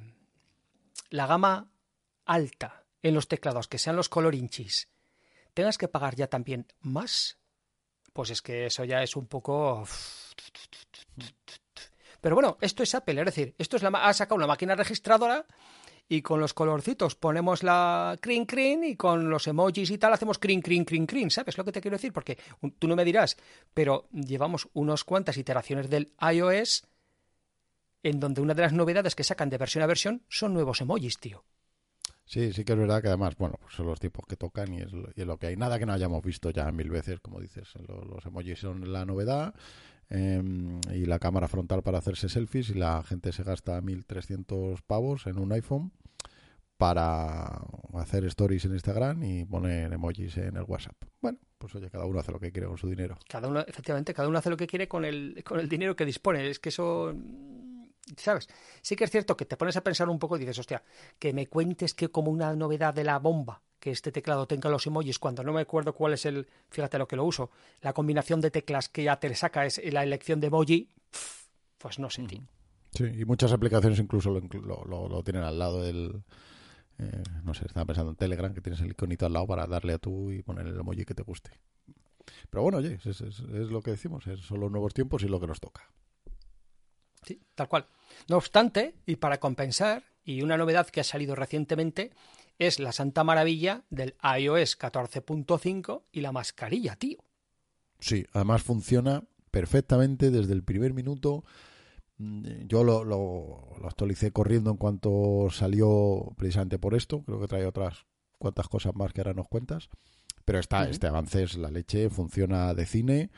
la 1.09 1.27
gama 1.27 1.71
alta 2.25 2.83
en 3.01 3.13
los 3.13 3.27
teclados, 3.27 3.67
que 3.67 3.77
sean 3.77 3.95
los 3.95 4.09
colorinchis, 4.09 4.89
tengas 5.53 5.77
que 5.77 5.87
pagar 5.87 6.15
ya 6.15 6.27
también 6.27 6.67
más, 6.81 7.37
pues 8.13 8.29
es 8.29 8.41
que 8.41 8.65
eso 8.65 8.83
ya 8.83 9.03
es 9.03 9.15
un 9.15 9.27
poco... 9.27 9.85
Pero 12.21 12.35
bueno, 12.35 12.57
esto 12.61 12.83
es 12.83 12.95
Apple, 12.95 13.19
es 13.19 13.25
decir, 13.25 13.55
esto 13.57 13.75
es 13.75 13.83
la 13.83 13.89
ha 13.89 14.13
sacado 14.13 14.35
una 14.35 14.47
máquina 14.47 14.75
registradora 14.75 15.45
y 16.07 16.21
con 16.21 16.39
los 16.39 16.53
colorcitos 16.53 17.15
ponemos 17.15 17.63
la 17.63 18.17
crin 18.21 18.45
crin 18.45 18.83
y 18.83 18.95
con 18.95 19.29
los 19.29 19.47
emojis 19.47 19.89
y 19.89 19.97
tal 19.97 20.13
hacemos 20.13 20.37
crin 20.37 20.61
crin 20.61 20.85
crin 20.85 21.05
crin, 21.05 21.31
¿sabes 21.31 21.57
lo 21.57 21.65
que 21.65 21.71
te 21.71 21.81
quiero 21.81 21.97
decir? 21.97 22.13
Porque 22.13 22.37
tú 22.79 22.87
no 22.87 22.95
me 22.95 23.05
dirás, 23.05 23.37
pero 23.73 24.07
llevamos 24.11 24.67
unas 24.73 25.03
cuantas 25.03 25.37
iteraciones 25.37 25.89
del 25.89 26.13
iOS 26.21 26.87
en 28.03 28.19
donde 28.19 28.41
una 28.41 28.53
de 28.53 28.61
las 28.61 28.73
novedades 28.73 29.15
que 29.15 29.23
sacan 29.23 29.49
de 29.49 29.57
versión 29.57 29.83
a 29.83 29.87
versión 29.87 30.23
son 30.27 30.53
nuevos 30.53 30.81
emojis, 30.81 31.17
tío. 31.17 31.43
Sí, 32.25 32.53
sí 32.53 32.63
que 32.63 32.73
es 32.73 32.79
verdad 32.79 33.01
que 33.01 33.09
además, 33.09 33.35
bueno, 33.37 33.57
pues 33.59 33.73
son 33.73 33.85
los 33.85 33.99
tipos 33.99 34.25
que 34.25 34.37
tocan 34.37 34.73
y 34.73 34.81
es, 34.81 34.91
lo, 34.91 35.37
que 35.37 35.47
hay. 35.47 35.57
Nada 35.57 35.77
que 35.77 35.85
no 35.85 35.93
hayamos 35.93 36.23
visto 36.23 36.51
ya 36.51 36.71
mil 36.71 36.89
veces, 36.89 37.19
como 37.19 37.39
dices. 37.39 37.73
los 37.87 38.25
emojis 38.25 38.59
son 38.59 38.91
la 38.91 39.05
novedad 39.05 39.53
Em, 40.09 40.79
y 40.93 41.05
la 41.05 41.19
cámara 41.19 41.47
frontal 41.47 41.81
para 41.81 41.97
hacerse 41.97 42.29
selfies 42.29 42.69
y 42.69 42.75
la 42.75 43.01
gente 43.03 43.31
se 43.31 43.43
gasta 43.43 43.81
1.300 43.81 44.81
pavos 44.85 45.27
en 45.27 45.39
un 45.39 45.51
iPhone 45.51 45.91
para 46.77 47.61
hacer 47.93 48.25
stories 48.25 48.65
en 48.65 48.73
Instagram 48.73 49.23
y 49.23 49.45
poner 49.45 49.93
emojis 49.93 50.37
en 50.37 50.57
el 50.57 50.63
WhatsApp. 50.63 50.95
Bueno, 51.21 51.39
pues 51.57 51.73
oye, 51.75 51.89
cada 51.89 52.05
uno 52.05 52.19
hace 52.19 52.31
lo 52.31 52.39
que 52.39 52.51
quiere 52.51 52.67
con 52.67 52.77
su 52.77 52.89
dinero. 52.89 53.17
Cada 53.29 53.47
uno, 53.47 53.61
efectivamente, 53.61 54.13
cada 54.13 54.27
uno 54.27 54.37
hace 54.37 54.49
lo 54.49 54.57
que 54.57 54.67
quiere 54.67 54.87
con 54.87 55.05
el, 55.05 55.43
con 55.45 55.59
el 55.59 55.69
dinero 55.69 55.95
que 55.95 56.05
dispone. 56.05 56.49
Es 56.49 56.59
que 56.59 56.69
eso, 56.69 57.15
¿sabes? 58.17 58.47
Sí 58.81 58.95
que 58.95 59.03
es 59.03 59.11
cierto 59.11 59.37
que 59.37 59.45
te 59.45 59.57
pones 59.57 59.77
a 59.77 59.83
pensar 59.83 60.09
un 60.09 60.19
poco 60.19 60.35
y 60.35 60.39
dices, 60.39 60.59
hostia, 60.59 60.83
que 61.19 61.33
me 61.33 61.47
cuentes 61.47 61.93
que 61.93 62.09
como 62.09 62.31
una 62.31 62.55
novedad 62.55 62.93
de 62.93 63.03
la 63.03 63.19
bomba 63.19 63.61
que 63.79 63.91
este 63.91 64.13
teclado 64.13 64.47
tenga 64.47 64.69
los 64.69 64.87
emojis 64.87 65.19
cuando 65.19 65.43
no 65.43 65.51
me 65.51 65.59
acuerdo 65.59 65.93
cuál 65.93 66.13
es 66.13 66.25
el, 66.25 66.47
fíjate 66.69 66.97
lo 66.97 67.05
que 67.05 67.17
lo 67.17 67.25
uso, 67.25 67.51
la 67.81 67.91
combinación 67.91 68.39
de 68.39 68.49
teclas 68.49 68.87
que 68.87 69.03
ya 69.03 69.19
te 69.19 69.35
saca 69.35 69.65
es 69.65 69.81
la 69.91 70.03
elección 70.03 70.39
de 70.39 70.47
emoji, 70.47 70.89
pues 71.77 71.99
no 71.99 72.09
sé, 72.09 72.25
Sí, 72.91 73.03
y 73.03 73.25
muchas 73.25 73.51
aplicaciones 73.51 73.99
incluso 73.99 74.29
lo, 74.29 74.85
lo, 74.85 75.09
lo, 75.09 75.23
tienen 75.23 75.43
al 75.43 75.59
lado 75.59 75.81
del... 75.81 76.23
Eh, 76.99 77.23
no 77.43 77.53
sé, 77.53 77.65
estaba 77.65 77.85
pensando 77.85 78.11
en 78.11 78.15
Telegram, 78.15 78.53
que 78.53 78.61
tienes 78.61 78.79
el 78.79 78.91
iconito 78.91 79.25
al 79.25 79.33
lado 79.33 79.47
para 79.47 79.67
darle 79.67 79.93
a 79.93 79.97
tú 79.97 80.31
y 80.31 80.43
poner 80.43 80.67
el 80.67 80.79
emoji 80.79 81.03
que 81.03 81.15
te 81.15 81.23
guste. 81.23 81.51
Pero 82.49 82.63
bueno, 82.63 82.77
oye, 82.77 82.99
es, 83.03 83.05
es, 83.05 83.21
es 83.21 83.69
lo 83.69 83.81
que 83.81 83.91
decimos, 83.91 84.23
son 84.23 84.59
los 84.61 84.71
nuevos 84.71 84.93
tiempos 84.93 85.23
y 85.23 85.27
lo 85.27 85.41
que 85.41 85.47
nos 85.47 85.59
toca. 85.59 85.89
Sí, 87.25 87.41
tal 87.55 87.67
cual. 87.67 87.87
No 88.27 88.37
obstante, 88.37 88.95
y 89.05 89.17
para 89.17 89.39
compensar, 89.39 90.03
y 90.23 90.41
una 90.41 90.57
novedad 90.57 90.87
que 90.87 91.01
ha 91.01 91.03
salido 91.03 91.35
recientemente, 91.35 92.11
es 92.59 92.79
la 92.79 92.91
santa 92.91 93.23
maravilla 93.23 93.83
del 93.89 94.15
iOS 94.39 94.77
14.5 94.77 96.03
y 96.11 96.21
la 96.21 96.31
mascarilla, 96.31 96.95
tío. 96.95 97.17
Sí, 97.99 98.25
además 98.33 98.63
funciona 98.63 99.23
perfectamente 99.51 100.31
desde 100.31 100.53
el 100.53 100.63
primer 100.63 100.93
minuto. 100.93 101.43
Mm, 102.17 102.67
yo 102.67 102.83
lo, 102.83 103.03
lo, 103.03 103.75
lo, 103.79 103.87
actualicé 103.87 104.31
corriendo 104.31 104.71
en 104.71 104.77
cuanto 104.77 105.47
salió 105.51 106.33
precisamente 106.37 106.79
por 106.79 106.95
esto. 106.95 107.23
Creo 107.23 107.39
que 107.39 107.47
trae 107.47 107.65
otras 107.65 108.05
cuantas 108.37 108.67
cosas 108.67 108.95
más 108.95 109.13
que 109.13 109.21
ahora 109.21 109.33
nos 109.33 109.47
cuentas. 109.47 109.89
Pero 110.45 110.59
está, 110.59 110.81
uh 110.81 110.85
-huh. 110.85 110.89
este 110.89 111.07
avance 111.07 111.43
es 111.43 111.55
la 111.55 111.71
leche, 111.71 112.09
funciona 112.09 112.73
de 112.73 112.85
cine 112.85 113.31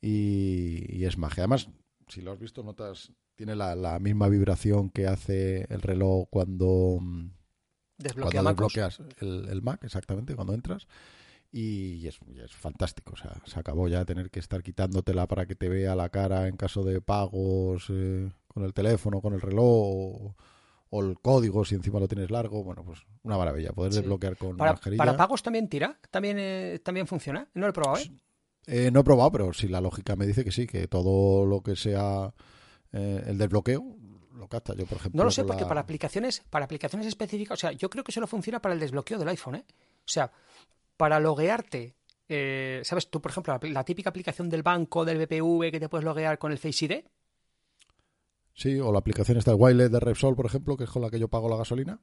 y, 0.00 0.84
y, 0.88 1.04
es 1.04 1.18
magia. 1.18 1.42
Además, 1.42 1.68
si 2.08 2.20
lo 2.20 2.32
has 2.32 2.38
visto, 2.38 2.62
notas, 2.62 3.12
tiene 3.42 3.56
la, 3.56 3.74
la 3.74 3.98
misma 3.98 4.28
vibración 4.28 4.88
que 4.88 5.08
hace 5.08 5.66
el 5.68 5.82
reloj 5.82 6.28
cuando, 6.30 7.00
cuando 8.14 8.42
desbloqueas 8.44 9.00
el, 9.18 9.48
el, 9.48 9.62
Mac, 9.62 9.82
exactamente, 9.82 10.36
cuando 10.36 10.54
entras. 10.54 10.86
Y 11.50 12.06
es, 12.06 12.20
y 12.32 12.38
es, 12.38 12.52
fantástico. 12.52 13.14
O 13.14 13.16
sea, 13.16 13.32
se 13.44 13.58
acabó 13.58 13.88
ya 13.88 14.04
tener 14.04 14.30
que 14.30 14.38
estar 14.38 14.62
quitándotela 14.62 15.26
para 15.26 15.46
que 15.46 15.56
te 15.56 15.68
vea 15.68 15.96
la 15.96 16.08
cara 16.10 16.46
en 16.46 16.56
caso 16.56 16.84
de 16.84 17.00
pagos 17.00 17.86
eh, 17.90 18.30
con 18.46 18.62
el 18.62 18.72
teléfono, 18.72 19.20
con 19.20 19.34
el 19.34 19.40
reloj. 19.40 19.66
O, 19.66 20.36
o 20.90 21.02
el 21.02 21.18
código 21.18 21.64
si 21.64 21.74
encima 21.74 21.98
lo 21.98 22.06
tienes 22.06 22.30
largo, 22.30 22.62
bueno, 22.62 22.84
pues 22.84 23.00
una 23.24 23.38
maravilla, 23.38 23.72
poder 23.72 23.92
sí. 23.92 23.98
desbloquear 23.98 24.36
con 24.36 24.56
para, 24.56 24.72
mascarilla. 24.72 24.98
¿Para 24.98 25.16
pagos 25.16 25.42
también 25.42 25.68
tira? 25.68 25.98
¿También, 26.12 26.36
eh, 26.38 26.80
también 26.84 27.08
funciona? 27.08 27.48
No 27.54 27.62
lo 27.62 27.70
he 27.70 27.72
probado, 27.72 27.98
¿eh? 27.98 28.12
¿eh? 28.66 28.90
No 28.92 29.00
he 29.00 29.04
probado, 29.04 29.32
pero 29.32 29.52
sí, 29.52 29.66
la 29.66 29.80
lógica 29.80 30.14
me 30.14 30.26
dice 30.26 30.44
que 30.44 30.52
sí, 30.52 30.68
que 30.68 30.86
todo 30.86 31.44
lo 31.44 31.62
que 31.62 31.74
sea 31.74 32.32
eh, 32.92 33.24
el 33.26 33.38
desbloqueo 33.38 33.96
lo 34.34 34.48
capta. 34.48 34.74
Yo, 34.74 34.86
por 34.86 34.98
ejemplo, 34.98 35.18
no 35.18 35.24
lo 35.24 35.30
sé, 35.30 35.44
porque 35.44 35.62
la... 35.62 35.68
para 35.68 35.80
aplicaciones, 35.80 36.42
para 36.50 36.64
aplicaciones 36.64 37.06
específicas, 37.06 37.58
o 37.58 37.60
sea, 37.60 37.72
yo 37.72 37.88
creo 37.90 38.04
que 38.04 38.12
solo 38.12 38.26
funciona 38.26 38.60
para 38.60 38.74
el 38.74 38.80
desbloqueo 38.80 39.18
del 39.18 39.28
iPhone, 39.28 39.56
¿eh? 39.56 39.64
O 39.68 40.08
sea, 40.08 40.30
para 40.96 41.20
loguearte, 41.20 41.94
eh, 42.28 42.80
¿sabes? 42.84 43.08
Tú, 43.10 43.20
por 43.20 43.30
ejemplo, 43.30 43.58
la, 43.60 43.70
la, 43.70 43.84
típica 43.84 44.10
aplicación 44.10 44.48
del 44.48 44.62
banco, 44.62 45.04
del 45.04 45.18
BPV, 45.18 45.70
que 45.70 45.80
te 45.80 45.88
puedes 45.88 46.04
loguear 46.04 46.38
con 46.38 46.52
el 46.52 46.58
Face 46.58 46.84
ID, 46.84 47.04
Sí, 48.54 48.78
o 48.78 48.92
la 48.92 48.98
aplicación 48.98 49.38
está 49.38 49.52
el 49.52 49.56
Wireless 49.58 49.90
de 49.90 50.00
Repsol, 50.00 50.36
por 50.36 50.46
ejemplo, 50.46 50.76
que 50.76 50.84
es 50.84 50.90
con 50.90 51.02
la 51.02 51.10
que 51.10 51.18
yo 51.18 51.28
pago 51.28 51.48
la 51.48 51.56
gasolina. 51.56 51.98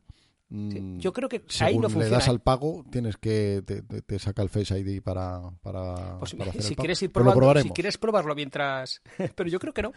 Sí, 0.50 0.56
mm, 0.56 0.98
yo 0.98 1.14
creo 1.14 1.30
que 1.30 1.44
Según 1.48 1.68
ahí 1.68 1.76
no 1.76 1.82
funciona. 1.84 2.06
le 2.06 2.12
das 2.12 2.28
al 2.28 2.42
pago, 2.42 2.84
tienes 2.92 3.18
que 3.18 3.62
te, 3.64 3.84
te, 3.84 4.02
te, 4.02 4.18
saca 4.18 4.42
el 4.42 4.50
Face 4.50 4.80
ID 4.80 5.00
para, 5.04 5.52
para, 5.62 6.18
pues, 6.18 6.34
para 6.34 6.50
hacer 6.50 6.64
si 6.64 6.70
el 6.70 6.76
pago. 6.76 6.84
quieres 6.84 7.02
ir 7.04 7.12
lo 7.14 7.34
probando, 7.34 7.62
si 7.62 7.70
quieres 7.70 7.98
probarlo 8.00 8.34
mientras, 8.34 9.02
pero 9.36 9.48
yo 9.48 9.60
creo 9.60 9.74
que 9.74 9.84
no. 9.84 9.94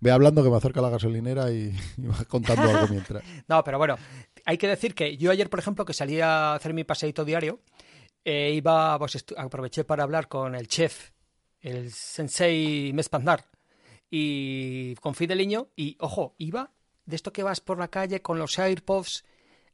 Ve 0.00 0.10
hablando 0.10 0.42
que 0.42 0.48
me 0.48 0.56
acerca 0.56 0.80
la 0.80 0.88
gasolinera 0.88 1.52
y, 1.52 1.70
y 1.98 2.06
vas 2.06 2.24
contando 2.24 2.62
algo 2.62 2.88
mientras. 2.88 3.22
no, 3.48 3.62
pero 3.62 3.76
bueno, 3.76 3.96
hay 4.46 4.56
que 4.56 4.68
decir 4.68 4.94
que 4.94 5.18
yo 5.18 5.30
ayer, 5.30 5.50
por 5.50 5.58
ejemplo, 5.58 5.84
que 5.84 5.92
salí 5.92 6.18
a 6.18 6.54
hacer 6.54 6.72
mi 6.72 6.84
paseíto 6.84 7.26
diario, 7.26 7.60
eh, 8.24 8.52
iba, 8.54 8.98
pues 8.98 9.22
aproveché 9.36 9.84
para 9.84 10.02
hablar 10.02 10.28
con 10.28 10.54
el 10.54 10.66
chef, 10.66 11.10
el 11.60 11.90
sensei 11.92 12.90
Mespandar, 12.94 13.44
y 14.10 14.94
con 14.94 15.14
Fideliño, 15.14 15.68
y 15.76 15.98
ojo, 16.00 16.34
iba 16.38 16.70
de 17.04 17.16
esto 17.16 17.34
que 17.34 17.42
vas 17.42 17.60
por 17.60 17.78
la 17.78 17.88
calle 17.88 18.22
con 18.22 18.38
los 18.38 18.58
AirPods, 18.58 19.24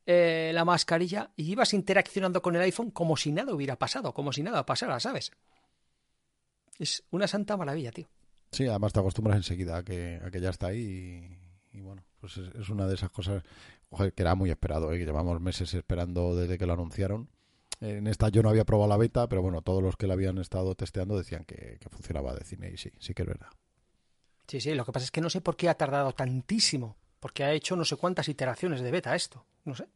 eh, 0.06 0.50
la 0.54 0.64
mascarilla, 0.64 1.30
y 1.36 1.50
ibas 1.50 1.74
interaccionando 1.74 2.42
con 2.42 2.56
el 2.56 2.62
iPhone 2.62 2.90
como 2.90 3.16
si 3.16 3.32
nada 3.32 3.54
hubiera 3.54 3.76
pasado, 3.76 4.14
como 4.14 4.32
si 4.32 4.42
nada 4.42 4.64
pasara, 4.66 4.98
¿sabes? 5.00 5.32
Es 6.78 7.04
una 7.10 7.26
santa 7.26 7.56
maravilla, 7.56 7.92
tío. 7.92 8.08
Sí, 8.52 8.66
además 8.66 8.92
te 8.92 9.00
acostumbras 9.00 9.36
enseguida 9.36 9.76
a 9.76 9.84
que, 9.84 10.20
a 10.24 10.30
que 10.30 10.40
ya 10.40 10.50
está 10.50 10.68
ahí 10.68 11.38
y, 11.72 11.78
y 11.78 11.80
bueno, 11.82 12.02
pues 12.20 12.36
es, 12.38 12.54
es, 12.54 12.68
una 12.68 12.86
de 12.86 12.94
esas 12.94 13.10
cosas 13.10 13.42
que 14.14 14.22
era 14.22 14.34
muy 14.34 14.50
esperado, 14.50 14.92
¿eh? 14.92 14.98
que 14.98 15.04
llevamos 15.04 15.40
meses 15.40 15.72
esperando 15.74 16.34
desde 16.34 16.58
que 16.58 16.66
lo 16.66 16.72
anunciaron. 16.72 17.28
En 17.80 18.06
esta 18.06 18.28
yo 18.28 18.42
no 18.42 18.50
había 18.50 18.64
probado 18.64 18.88
la 18.88 18.96
beta, 18.96 19.28
pero 19.28 19.42
bueno, 19.42 19.62
todos 19.62 19.82
los 19.82 19.96
que 19.96 20.06
la 20.06 20.14
habían 20.14 20.38
estado 20.38 20.74
testeando 20.74 21.16
decían 21.16 21.44
que, 21.44 21.78
que 21.80 21.88
funcionaba 21.88 22.34
de 22.34 22.44
cine 22.44 22.70
y 22.70 22.76
sí, 22.76 22.90
sí 22.98 23.14
que 23.14 23.22
es 23.22 23.28
verdad. 23.28 23.48
Sí, 24.46 24.60
sí, 24.60 24.74
lo 24.74 24.84
que 24.84 24.92
pasa 24.92 25.04
es 25.04 25.10
que 25.10 25.20
no 25.20 25.30
sé 25.30 25.40
por 25.40 25.56
qué 25.56 25.68
ha 25.68 25.74
tardado 25.74 26.12
tantísimo, 26.12 26.96
porque 27.20 27.44
ha 27.44 27.52
hecho 27.52 27.76
no 27.76 27.84
sé 27.84 27.96
cuántas 27.96 28.28
iteraciones 28.28 28.80
de 28.80 28.90
beta 28.90 29.14
esto, 29.14 29.44
no 29.64 29.74
sé. 29.74 29.86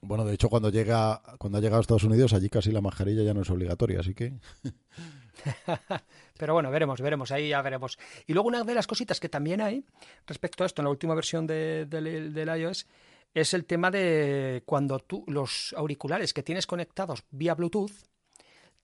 Bueno, 0.00 0.24
de 0.24 0.34
hecho, 0.34 0.48
cuando 0.48 0.70
llega 0.70 1.20
cuando 1.38 1.58
ha 1.58 1.60
llegado 1.60 1.78
a 1.78 1.80
Estados 1.80 2.04
Unidos, 2.04 2.32
allí 2.32 2.48
casi 2.48 2.70
la 2.70 2.80
mascarilla 2.80 3.22
ya 3.22 3.34
no 3.34 3.42
es 3.42 3.50
obligatoria, 3.50 4.00
así 4.00 4.14
que. 4.14 4.34
Pero 6.38 6.54
bueno, 6.54 6.70
veremos, 6.70 7.00
veremos, 7.00 7.32
ahí 7.32 7.48
ya 7.48 7.62
veremos. 7.62 7.98
Y 8.26 8.32
luego 8.32 8.48
una 8.48 8.62
de 8.62 8.74
las 8.74 8.86
cositas 8.86 9.18
que 9.18 9.28
también 9.28 9.60
hay 9.60 9.84
respecto 10.26 10.62
a 10.62 10.66
esto 10.66 10.82
en 10.82 10.84
la 10.84 10.90
última 10.90 11.14
versión 11.14 11.46
de, 11.46 11.86
de, 11.86 12.30
del 12.30 12.60
iOS 12.60 12.86
es 13.34 13.54
el 13.54 13.64
tema 13.64 13.90
de 13.90 14.62
cuando 14.66 14.98
tú 15.00 15.24
los 15.26 15.74
auriculares 15.76 16.32
que 16.32 16.42
tienes 16.42 16.66
conectados 16.66 17.24
vía 17.30 17.54
Bluetooth 17.54 17.92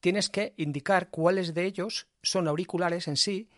tienes 0.01 0.29
que 0.29 0.53
indicar 0.59 1.09
cuáles 1.09 1.55
de 1.55 1.65
ellos 1.65 2.09
son 2.23 2.47
auriculares 2.47 3.09
en 3.09 3.17
sí, 3.17 3.49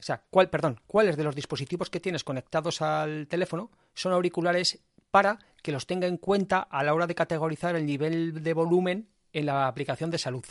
o 0.00 0.02
sea, 0.02 0.24
cuál, 0.30 0.48
perdón, 0.48 0.80
cuáles 0.86 1.16
de 1.16 1.24
los 1.24 1.34
dispositivos 1.34 1.90
que 1.90 2.00
tienes 2.00 2.24
conectados 2.24 2.80
al 2.80 3.28
teléfono 3.28 3.70
son 3.94 4.12
auriculares 4.12 4.80
para 5.10 5.38
que 5.62 5.72
los 5.72 5.86
tenga 5.86 6.06
en 6.06 6.16
cuenta 6.16 6.60
a 6.60 6.82
la 6.82 6.94
hora 6.94 7.06
de 7.06 7.14
categorizar 7.14 7.76
el 7.76 7.84
nivel 7.84 8.42
de 8.42 8.54
volumen 8.54 9.08
en 9.32 9.46
la 9.46 9.66
aplicación 9.66 10.10
de 10.10 10.18
salud. 10.18 10.44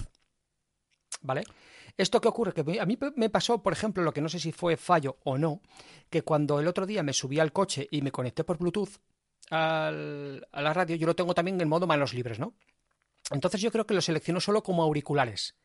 ¿Vale? 1.21 1.43
¿Esto 1.97 2.21
qué 2.21 2.27
ocurre? 2.27 2.53
Que 2.53 2.79
a 2.79 2.85
mí 2.85 2.97
me 3.15 3.29
pasó, 3.29 3.61
por 3.63 3.73
ejemplo, 3.73 4.03
lo 4.03 4.13
que 4.13 4.21
no 4.21 4.29
sé 4.29 4.39
si 4.39 4.51
fue 4.51 4.77
fallo 4.77 5.17
o 5.23 5.37
no, 5.37 5.61
que 6.09 6.21
cuando 6.21 6.59
el 6.59 6.67
otro 6.67 6.85
día 6.85 7.03
me 7.03 7.13
subí 7.13 7.39
al 7.39 7.51
coche 7.51 7.87
y 7.89 8.01
me 8.01 8.11
conecté 8.11 8.43
por 8.43 8.57
Bluetooth 8.57 8.99
a 9.49 9.91
la 9.91 10.73
radio, 10.73 10.95
yo 10.95 11.07
lo 11.07 11.15
tengo 11.15 11.33
también 11.33 11.59
en 11.59 11.67
modo 11.67 11.87
manos 11.87 12.13
libres, 12.13 12.39
¿no? 12.39 12.53
Entonces 13.31 13.61
yo 13.61 13.71
creo 13.71 13.85
que 13.85 13.95
lo 13.95 14.01
selecciono 14.01 14.39
solo 14.39 14.61
como 14.63 14.83
auriculares. 14.83 15.55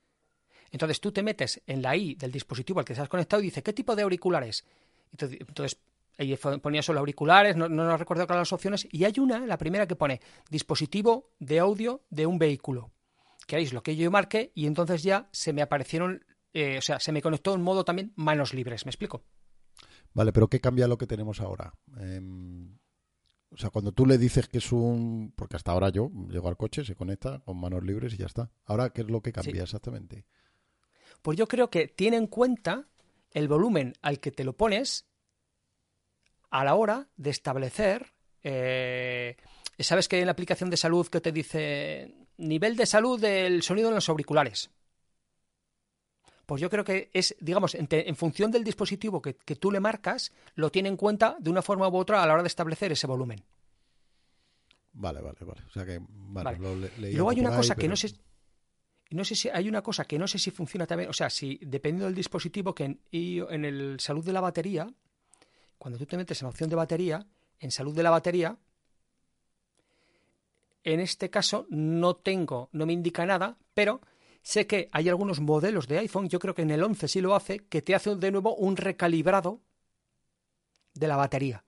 Entonces 0.74 1.00
tú 1.00 1.12
te 1.12 1.22
metes 1.22 1.62
en 1.68 1.82
la 1.82 1.96
I 1.96 2.16
del 2.16 2.32
dispositivo 2.32 2.80
al 2.80 2.84
que 2.84 2.94
estás 2.94 3.08
conectado 3.08 3.40
y 3.40 3.44
dice, 3.44 3.62
¿qué 3.62 3.72
tipo 3.72 3.94
de 3.94 4.02
auriculares? 4.02 4.64
Entonces 5.12 5.78
ahí 6.18 6.36
ponía 6.60 6.82
solo 6.82 6.98
auriculares, 6.98 7.54
no, 7.54 7.68
no 7.68 7.96
recuerdo 7.96 8.26
cuáles 8.26 8.40
las 8.40 8.52
opciones, 8.52 8.88
y 8.90 9.04
hay 9.04 9.14
una, 9.20 9.46
la 9.46 9.56
primera 9.56 9.86
que 9.86 9.94
pone 9.94 10.20
dispositivo 10.50 11.30
de 11.38 11.60
audio 11.60 12.02
de 12.10 12.26
un 12.26 12.40
vehículo. 12.40 12.90
Que 13.46 13.58
es 13.58 13.72
lo 13.72 13.84
que 13.84 13.94
yo 13.94 14.10
marqué 14.10 14.50
y 14.56 14.66
entonces 14.66 15.04
ya 15.04 15.28
se 15.30 15.52
me 15.52 15.62
aparecieron, 15.62 16.24
eh, 16.52 16.78
o 16.78 16.82
sea, 16.82 16.98
se 16.98 17.12
me 17.12 17.22
conectó 17.22 17.54
en 17.54 17.62
modo 17.62 17.84
también 17.84 18.12
manos 18.16 18.52
libres, 18.52 18.84
¿me 18.84 18.90
explico? 18.90 19.22
Vale, 20.12 20.32
pero 20.32 20.48
¿qué 20.48 20.60
cambia 20.60 20.88
lo 20.88 20.98
que 20.98 21.06
tenemos 21.06 21.40
ahora? 21.40 21.72
Eh, 22.00 22.20
o 23.50 23.56
sea, 23.56 23.70
cuando 23.70 23.92
tú 23.92 24.06
le 24.06 24.18
dices 24.18 24.48
que 24.48 24.58
es 24.58 24.72
un... 24.72 25.32
Porque 25.36 25.54
hasta 25.54 25.70
ahora 25.70 25.90
yo 25.90 26.10
llego 26.28 26.48
al 26.48 26.56
coche, 26.56 26.84
se 26.84 26.96
conecta 26.96 27.38
con 27.44 27.60
manos 27.60 27.84
libres 27.84 28.14
y 28.14 28.16
ya 28.16 28.26
está. 28.26 28.50
Ahora, 28.64 28.90
¿qué 28.90 29.02
es 29.02 29.08
lo 29.08 29.22
que 29.22 29.32
cambia 29.32 29.54
sí. 29.54 29.60
exactamente? 29.60 30.26
Pues 31.24 31.38
yo 31.38 31.48
creo 31.48 31.70
que 31.70 31.88
tiene 31.88 32.18
en 32.18 32.26
cuenta 32.26 32.86
el 33.30 33.48
volumen 33.48 33.94
al 34.02 34.20
que 34.20 34.30
te 34.30 34.44
lo 34.44 34.52
pones 34.52 35.06
a 36.50 36.64
la 36.64 36.74
hora 36.74 37.08
de 37.16 37.30
establecer... 37.30 38.12
Eh, 38.42 39.34
¿Sabes 39.78 40.06
que 40.06 40.16
hay 40.16 40.20
en 40.20 40.26
la 40.26 40.32
aplicación 40.32 40.68
de 40.68 40.76
salud 40.76 41.08
que 41.08 41.22
te 41.22 41.32
dice 41.32 42.14
nivel 42.36 42.76
de 42.76 42.84
salud 42.84 43.18
del 43.18 43.62
sonido 43.62 43.88
en 43.88 43.94
los 43.94 44.10
auriculares? 44.10 44.70
Pues 46.44 46.60
yo 46.60 46.68
creo 46.68 46.84
que 46.84 47.08
es, 47.14 47.34
digamos, 47.40 47.74
en, 47.74 47.86
te, 47.86 48.06
en 48.06 48.16
función 48.16 48.50
del 48.50 48.62
dispositivo 48.62 49.22
que, 49.22 49.34
que, 49.34 49.56
tú 49.56 49.72
le 49.72 49.80
marcas, 49.80 50.30
lo 50.56 50.70
tiene 50.70 50.90
en 50.90 50.98
cuenta 50.98 51.36
de 51.40 51.48
una 51.48 51.62
forma 51.62 51.88
u 51.88 51.96
otra 51.96 52.22
a 52.22 52.26
la 52.26 52.34
hora 52.34 52.42
de 52.42 52.48
establecer 52.48 52.92
ese 52.92 53.06
volumen. 53.06 53.42
Vale, 54.92 55.22
vale, 55.22 55.38
vale. 55.40 55.62
O 55.66 55.70
sea 55.70 55.86
que, 55.86 55.98
vale, 56.06 56.44
vale. 56.44 56.58
Lo 56.58 56.76
le, 56.76 57.10
y 57.10 57.14
luego 57.14 57.30
hay 57.30 57.40
una 57.40 57.56
cosa 57.56 57.72
ahí, 57.72 57.76
que 57.76 57.80
pero... 57.80 57.92
no 57.92 57.96
sé, 57.96 58.14
no 59.14 59.24
sé 59.24 59.36
si 59.36 59.48
hay 59.48 59.68
una 59.68 59.82
cosa 59.82 60.04
que 60.04 60.18
no 60.18 60.26
sé 60.26 60.38
si 60.38 60.50
funciona 60.50 60.86
también, 60.86 61.08
o 61.08 61.12
sea, 61.12 61.30
si 61.30 61.58
dependiendo 61.62 62.06
del 62.06 62.14
dispositivo 62.14 62.74
que 62.74 62.84
en, 62.84 63.64
el 63.64 64.00
salud 64.00 64.24
de 64.24 64.32
la 64.32 64.40
batería, 64.40 64.92
cuando 65.78 65.98
tú 65.98 66.06
te 66.06 66.16
metes 66.16 66.42
en 66.42 66.46
la 66.46 66.50
opción 66.50 66.68
de 66.68 66.76
batería, 66.76 67.24
en 67.60 67.70
salud 67.70 67.94
de 67.94 68.02
la 68.02 68.10
batería, 68.10 68.58
en 70.82 71.00
este 71.00 71.30
caso 71.30 71.66
no 71.70 72.16
tengo, 72.16 72.68
no 72.72 72.86
me 72.86 72.92
indica 72.92 73.24
nada, 73.24 73.56
pero 73.72 74.00
sé 74.42 74.66
que 74.66 74.88
hay 74.90 75.08
algunos 75.08 75.40
modelos 75.40 75.86
de 75.86 75.98
iPhone, 75.98 76.28
yo 76.28 76.40
creo 76.40 76.54
que 76.54 76.62
en 76.62 76.72
el 76.72 76.82
11 76.82 77.06
sí 77.06 77.20
lo 77.20 77.36
hace, 77.36 77.60
que 77.60 77.82
te 77.82 77.94
hace 77.94 78.16
de 78.16 78.32
nuevo 78.32 78.56
un 78.56 78.76
recalibrado 78.76 79.60
de 80.92 81.06
la 81.06 81.16
batería. 81.16 81.64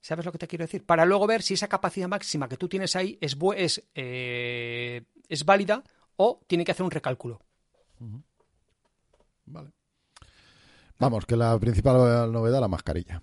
¿Sabes 0.00 0.24
lo 0.24 0.32
que 0.32 0.38
te 0.38 0.48
quiero 0.48 0.64
decir? 0.64 0.84
Para 0.84 1.04
luego 1.04 1.26
ver 1.26 1.42
si 1.42 1.54
esa 1.54 1.68
capacidad 1.68 2.08
máxima 2.08 2.48
que 2.48 2.56
tú 2.56 2.68
tienes 2.68 2.96
ahí 2.96 3.18
es, 3.20 3.36
es, 3.56 3.84
eh, 3.94 5.04
es 5.28 5.44
válida 5.44 5.84
o 6.22 6.40
tiene 6.46 6.64
que 6.64 6.72
hacer 6.72 6.84
un 6.84 6.90
recálculo. 6.90 7.40
Uh 7.98 8.04
-huh. 8.04 8.22
Vale. 9.46 9.70
Vamos, 10.98 11.26
que 11.26 11.36
la 11.36 11.58
principal 11.58 12.30
novedad 12.30 12.60
la 12.60 12.68
mascarilla. 12.68 13.22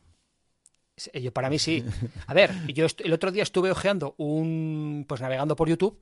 Yo, 1.14 1.32
para 1.32 1.50
mí 1.50 1.60
sí. 1.60 1.86
A 2.28 2.34
ver, 2.34 2.52
yo 2.74 2.86
el 2.98 3.14
otro 3.14 3.32
día 3.32 3.44
estuve 3.44 3.72
ojeando 3.72 4.16
un. 4.18 5.06
Pues 5.08 5.22
navegando 5.22 5.56
por 5.56 5.70
YouTube. 5.70 5.98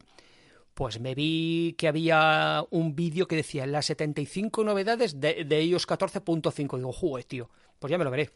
Pues 0.74 1.00
me 1.00 1.13
vi 1.13 1.75
que 1.77 1.88
había 1.88 2.63
un 2.72 2.96
vídeo 2.96 3.27
que 3.27 3.36
decía 3.36 3.66
las 3.68 3.86
75 3.86 4.63
novedades 4.63 5.20
de, 5.20 5.44
de 5.44 5.63
iOS 5.63 5.88
14.5. 5.88 6.77
Digo, 6.77 6.94
jugué, 6.94 7.24
tío. 7.24 7.50
Pues 7.80 7.92
ya 7.92 7.98
me 7.98 8.04
lo 8.04 8.12
veré. 8.12 8.32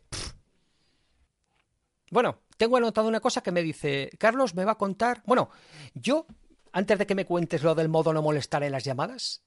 Bueno, 2.11 2.39
tengo 2.57 2.77
anotado 2.77 3.07
una 3.07 3.21
cosa 3.21 3.41
que 3.41 3.51
me 3.51 3.63
dice, 3.63 4.09
Carlos, 4.19 4.53
me 4.53 4.65
va 4.65 4.73
a 4.73 4.77
contar. 4.77 5.23
Bueno, 5.25 5.49
yo, 5.93 6.25
antes 6.71 6.97
de 6.97 7.05
que 7.05 7.15
me 7.15 7.25
cuentes 7.25 7.63
lo 7.63 7.75
del 7.75 7.89
modo 7.89 8.13
no 8.13 8.21
molestar 8.21 8.63
en 8.63 8.71
las 8.71 8.83
llamadas, 8.83 9.43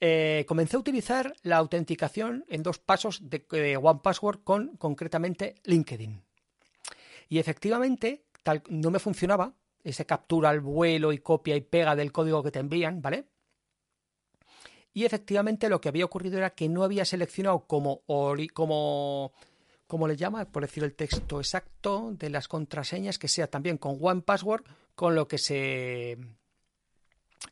eh, 0.00 0.44
comencé 0.46 0.76
a 0.76 0.80
utilizar 0.80 1.34
la 1.42 1.56
autenticación 1.56 2.44
en 2.48 2.62
dos 2.62 2.78
pasos 2.78 3.28
de, 3.28 3.44
de 3.50 3.76
One 3.76 4.00
Password 4.02 4.44
con 4.44 4.76
concretamente 4.76 5.56
LinkedIn. 5.64 6.22
Y 7.28 7.38
efectivamente, 7.38 8.24
tal, 8.42 8.62
no 8.68 8.90
me 8.90 9.00
funcionaba 9.00 9.54
ese 9.82 10.06
captura 10.06 10.50
al 10.50 10.60
vuelo 10.60 11.12
y 11.12 11.18
copia 11.18 11.56
y 11.56 11.60
pega 11.62 11.96
del 11.96 12.12
código 12.12 12.42
que 12.42 12.50
te 12.50 12.58
envían, 12.60 13.02
¿vale? 13.02 13.26
Y 14.94 15.04
efectivamente 15.04 15.68
lo 15.68 15.80
que 15.80 15.88
había 15.88 16.04
ocurrido 16.04 16.38
era 16.38 16.50
que 16.50 16.68
no 16.68 16.82
había 16.82 17.04
seleccionado 17.04 17.66
como, 17.66 18.02
como, 18.52 19.32
como 19.86 20.08
le 20.08 20.16
llama, 20.16 20.44
por 20.46 20.62
decir 20.62 20.82
el 20.84 20.94
texto 20.94 21.38
exacto 21.38 22.12
de 22.12 22.30
las 22.30 22.48
contraseñas, 22.48 23.18
que 23.18 23.28
sea 23.28 23.48
también 23.48 23.78
con 23.78 23.98
One 24.00 24.22
Password, 24.22 24.64
con 24.94 25.14
lo 25.14 25.28
que 25.28 25.38
se 25.38 26.18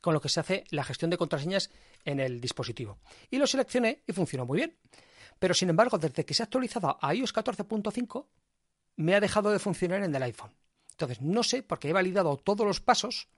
con 0.01 0.15
lo 0.15 0.21
que 0.21 0.29
se 0.29 0.41
hace 0.41 0.65
la 0.71 0.85
gestión 0.85 1.11
de 1.11 1.19
contraseñas 1.19 1.71
en 2.05 2.21
el 2.21 2.41
dispositivo. 2.41 2.99
Y 3.31 3.39
lo 3.39 3.47
seleccioné 3.47 4.03
y 4.07 4.13
funcionó 4.13 4.47
muy 4.47 4.59
bien. 4.59 4.77
Pero 5.39 5.55
sin 5.55 5.69
embargo, 5.69 5.99
desde 5.99 6.25
que 6.25 6.35
se 6.35 6.43
ha 6.43 6.45
actualizado 6.45 6.99
a 7.01 7.15
iOS 7.15 7.35
14.5, 7.35 8.27
me 8.97 9.15
ha 9.15 9.21
dejado 9.21 9.51
de 9.51 9.59
funcionar 9.59 10.03
en 10.03 10.15
el 10.15 10.23
iPhone. 10.23 10.53
Entonces, 10.93 11.21
no 11.21 11.43
sé, 11.43 11.63
porque 11.63 11.91
he 11.91 11.93
validado 11.93 12.37
todos 12.39 12.67
los 12.67 12.81
pasos 12.81 13.29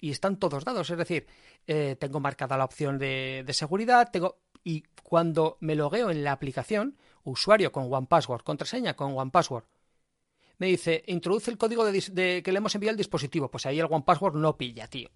y 0.00 0.10
están 0.10 0.36
todos 0.36 0.64
dados. 0.64 0.90
Es 0.90 0.98
decir, 0.98 1.26
eh, 1.66 1.96
tengo 1.98 2.20
marcada 2.20 2.56
la 2.58 2.64
opción 2.64 2.98
de, 2.98 3.44
seguridad, 3.52 4.10
tengo. 4.12 4.40
Y 4.62 4.84
cuando 5.02 5.56
me 5.60 5.74
logueo 5.74 6.10
en 6.10 6.22
la 6.22 6.32
aplicación, 6.32 6.98
usuario 7.24 7.72
con 7.72 7.92
OnePassword, 7.92 8.42
contraseña 8.42 8.94
con 8.94 9.16
OnePassword, 9.16 9.64
me 10.58 10.66
dice, 10.66 11.04
introduce 11.06 11.50
el 11.50 11.56
código 11.56 11.84
de, 11.84 12.04
de, 12.12 12.42
que 12.42 12.52
le 12.52 12.58
hemos 12.58 12.74
enviado 12.74 12.90
al 12.90 12.96
dispositivo. 12.96 13.50
Pues 13.50 13.64
ahí 13.64 13.78
el 13.78 13.86
OnePassword 13.86 14.34
no 14.34 14.58
pilla, 14.58 14.86
tío. 14.88 15.08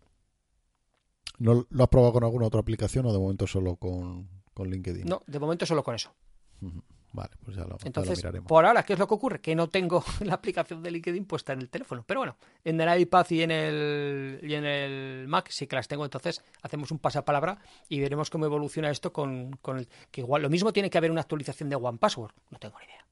¿No 1.39 1.67
lo 1.69 1.83
has 1.83 1.89
probado 1.89 2.12
con 2.12 2.25
alguna 2.25 2.47
otra 2.47 2.61
aplicación 2.61 3.07
o 3.07 3.12
de 3.12 3.19
momento 3.19 3.47
solo 3.47 3.77
con, 3.77 4.29
con 4.55 4.71
LinkedIn? 4.71 5.07
No, 5.07 5.23
de 5.27 5.39
momento 5.39 5.67
solo 5.67 5.83
con 5.83 5.95
eso. 5.95 6.12
Uh 6.61 6.67
-huh. 6.67 6.83
Vale, 7.15 7.31
pues 7.45 7.57
ya 7.57 7.65
lo, 7.65 7.77
Entonces, 7.85 8.19
ya 8.19 8.29
lo 8.29 8.29
miraremos. 8.31 8.49
por 8.49 8.65
ahora, 8.65 8.85
¿qué 8.85 8.95
es 8.95 8.99
lo 8.99 9.07
que 9.07 9.15
ocurre? 9.15 9.41
Que 9.41 9.55
no 9.55 9.69
tengo 9.69 10.03
la 10.25 10.35
aplicación 10.35 10.83
de 10.83 10.91
LinkedIn 10.91 11.27
puesta 11.27 11.53
en 11.53 11.61
el 11.61 11.69
teléfono. 11.69 12.05
Pero 12.07 12.21
bueno, 12.21 12.37
en 12.65 12.81
el 12.81 13.01
iPad 13.01 13.27
y 13.31 13.43
en 13.43 13.51
el, 13.51 14.41
y 14.43 14.55
en 14.55 14.65
el 14.65 15.29
Mac 15.29 15.49
sí 15.51 15.67
que 15.67 15.77
las 15.77 15.89
tengo. 15.89 16.05
Entonces, 16.05 16.43
hacemos 16.62 16.91
un 16.91 16.99
pasapalabra 16.99 17.59
y 17.89 18.01
veremos 18.01 18.31
cómo 18.31 18.47
evoluciona 18.47 18.91
esto 18.91 19.12
con, 19.12 19.53
con 19.61 19.77
el, 19.79 19.89
que 20.11 20.23
igual 20.23 20.41
lo 20.41 20.49
mismo 20.49 20.73
tiene 20.73 20.89
que 20.89 20.97
haber 20.97 21.11
una 21.11 21.21
actualización 21.21 21.69
de 21.69 21.77
One 21.77 21.99
Password. 21.99 22.33
No 22.51 22.59
tengo 22.59 22.79
ni 22.79 22.87
idea. 22.87 23.07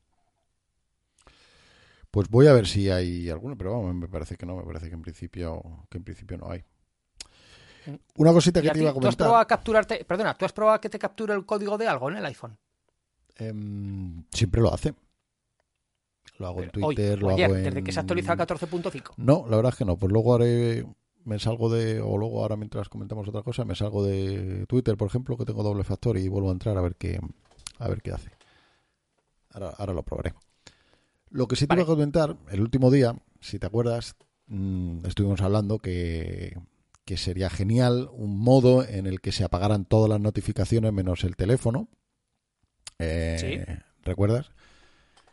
Pues 2.11 2.29
voy 2.29 2.47
a 2.47 2.53
ver 2.55 2.67
si 2.67 2.91
hay 2.91 3.29
alguna, 3.29 3.55
pero 3.55 3.73
vamos, 3.73 3.95
me 3.95 4.09
parece 4.09 4.37
que 4.37 4.47
no, 4.47 4.57
me 4.57 4.65
parece 4.65 4.89
que 4.89 4.95
en 4.95 5.03
principio, 5.03 5.63
que 5.91 5.99
en 5.99 6.05
principio 6.05 6.39
no 6.39 6.51
hay. 6.51 6.65
Una 8.17 8.33
cosita 8.33 8.61
que 8.63 8.71
te 8.71 8.81
iba 8.81 8.91
a 8.91 8.93
comentar. 8.93 9.03
¿Tú 9.03 9.09
has 9.09 9.17
probado 9.17 9.43
a 9.43 9.47
capturarte, 9.47 10.05
perdona, 10.05 10.37
¿tú 10.37 10.45
has 10.45 10.53
probado 10.53 10.81
que 10.81 10.89
te 10.89 10.99
capture 10.99 11.35
el 11.35 11.47
código 11.47 11.79
de 11.79 11.89
algo 11.89 12.11
en 12.11 12.17
el 12.17 12.27
iPhone? 12.27 12.57
Eh, 13.39 13.53
siempre 14.33 14.61
lo 14.61 14.73
hace. 14.73 14.95
Lo 16.39 16.47
hago 16.47 16.63
en 16.63 16.71
Twitter, 16.71 17.15
hoy, 17.15 17.21
lo 17.21 17.31
ayer, 17.31 17.45
hago 17.47 17.57
en... 17.57 17.65
desde 17.65 17.85
que 17.85 17.93
se 17.93 18.01
actualiza 18.01 18.33
a 18.33 18.37
14.5. 18.37 19.15
No, 19.17 19.47
la 19.49 19.57
verdad 19.57 19.73
es 19.73 19.79
que 19.79 19.85
no. 19.85 19.97
Pues 19.97 20.13
luego 20.13 20.35
haré, 20.35 20.87
me 21.25 21.39
salgo 21.39 21.69
de, 21.71 22.01
o 22.01 22.17
luego 22.17 22.43
ahora 22.43 22.57
mientras 22.57 22.89
comentamos 22.89 23.29
otra 23.29 23.43
cosa, 23.43 23.65
me 23.65 23.75
salgo 23.75 24.05
de 24.05 24.65
Twitter, 24.67 24.97
por 24.97 25.09
ejemplo, 25.09 25.37
que 25.37 25.45
tengo 25.45 25.63
doble 25.63 25.85
factor 25.85 26.17
y 26.17 26.29
vuelvo 26.29 26.49
a 26.49 26.53
entrar 26.53 26.77
a 26.77 26.81
ver 26.81 26.97
qué, 26.97 27.21
a 27.79 27.89
ver 27.89 28.03
qué 28.03 28.13
hace. 28.13 28.31
Ahora, 29.53 29.75
ahora 29.77 29.93
lo 29.93 30.03
probaré. 30.03 30.35
Lo 31.31 31.47
que 31.47 31.57
sí 31.57 31.67
te 31.67 31.69
Vale. 31.69 31.83
iba 31.83 31.93
a 31.93 31.95
comentar, 31.95 32.37
el 32.51 32.61
último 32.61 32.91
día, 32.91 33.15
si 33.41 33.59
te 33.59 33.67
acuerdas, 33.67 34.17
mmm, 34.47 35.05
estuvimos 35.05 35.41
hablando 35.43 35.79
que, 35.79 36.57
que 37.11 37.17
sería 37.17 37.51
genial 37.51 38.09
un 38.13 38.39
modo 38.39 38.85
en 38.87 39.09
el 39.09 39.21
que 39.21 39.33
se 39.33 39.43
apagaran 39.43 39.85
todas 39.85 40.09
las 40.09 40.21
notificaciones 40.21 40.93
menos 40.93 41.25
el 41.25 41.35
teléfono. 41.35 41.89
Eh, 43.01 43.37
Sí. 43.67 43.75
¿Recuerdas? 44.05 44.53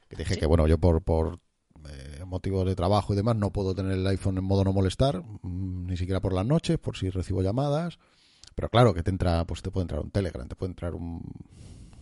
Que 0.09 0.15
dije 0.15 0.33
Sí. 0.33 0.39
que, 0.39 0.47
bueno, 0.47 0.65
yo 0.65 0.79
por, 0.79 1.03
por 1.03 1.39
eh, 1.87 2.23
motivos 2.25 2.65
de 2.65 2.73
trabajo 2.75 3.13
y 3.13 3.15
demás 3.15 3.35
no 3.35 3.51
puedo 3.51 3.75
tener 3.75 3.91
el 3.91 4.07
iPhone 4.07 4.39
en 4.39 4.43
modo 4.43 4.63
no 4.63 4.73
molestar, 4.73 5.21
mm, 5.21 5.85
ni 5.85 5.97
siquiera 5.97 6.19
por 6.19 6.33
las 6.33 6.47
noches, 6.47 6.79
por 6.79 6.97
si 6.97 7.11
recibo 7.11 7.43
llamadas. 7.43 7.99
Pero 8.55 8.69
claro, 8.69 8.95
que 8.95 9.03
te 9.03 9.11
entra, 9.11 9.45
pues 9.45 9.61
te 9.61 9.69
puede 9.69 9.83
entrar 9.83 10.01
un 10.01 10.09
Telegram, 10.09 10.47
te 10.47 10.55
puede 10.55 10.71
entrar 10.71 10.95
un, 10.95 11.21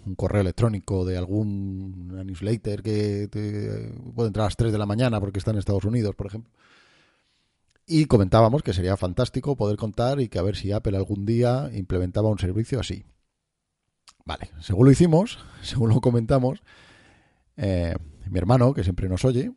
un 0.05 0.15
correo 0.15 0.39
electrónico 0.39 1.03
de 1.03 1.17
algún 1.17 2.15
newsletter 2.25 2.81
que 2.81 3.27
te 3.29 3.91
puede 4.15 4.27
entrar 4.27 4.43
a 4.43 4.47
las 4.47 4.55
3 4.55 4.71
de 4.71 4.77
la 4.77 4.85
mañana 4.85 5.19
porque 5.19 5.39
está 5.39 5.51
en 5.51 5.57
Estados 5.57 5.83
Unidos, 5.83 6.15
por 6.15 6.27
ejemplo. 6.27 6.49
Y 7.87 8.05
comentábamos 8.05 8.63
que 8.63 8.73
sería 8.73 8.97
fantástico 8.97 9.55
poder 9.55 9.77
contar 9.77 10.19
y 10.19 10.27
que 10.27 10.39
a 10.39 10.43
ver 10.43 10.55
si 10.55 10.71
Apple 10.71 10.97
algún 10.97 11.25
día 11.25 11.69
implementaba 11.73 12.29
un 12.29 12.39
servicio 12.39 12.79
así. 12.79 13.05
Vale, 14.25 14.49
según 14.59 14.85
lo 14.85 14.91
hicimos, 14.91 15.37
según 15.61 15.89
lo 15.89 16.01
comentamos, 16.01 16.63
eh, 17.57 17.95
mi 18.29 18.39
hermano, 18.39 18.73
que 18.73 18.83
siempre 18.83 19.07
nos 19.07 19.23
oye, 19.23 19.51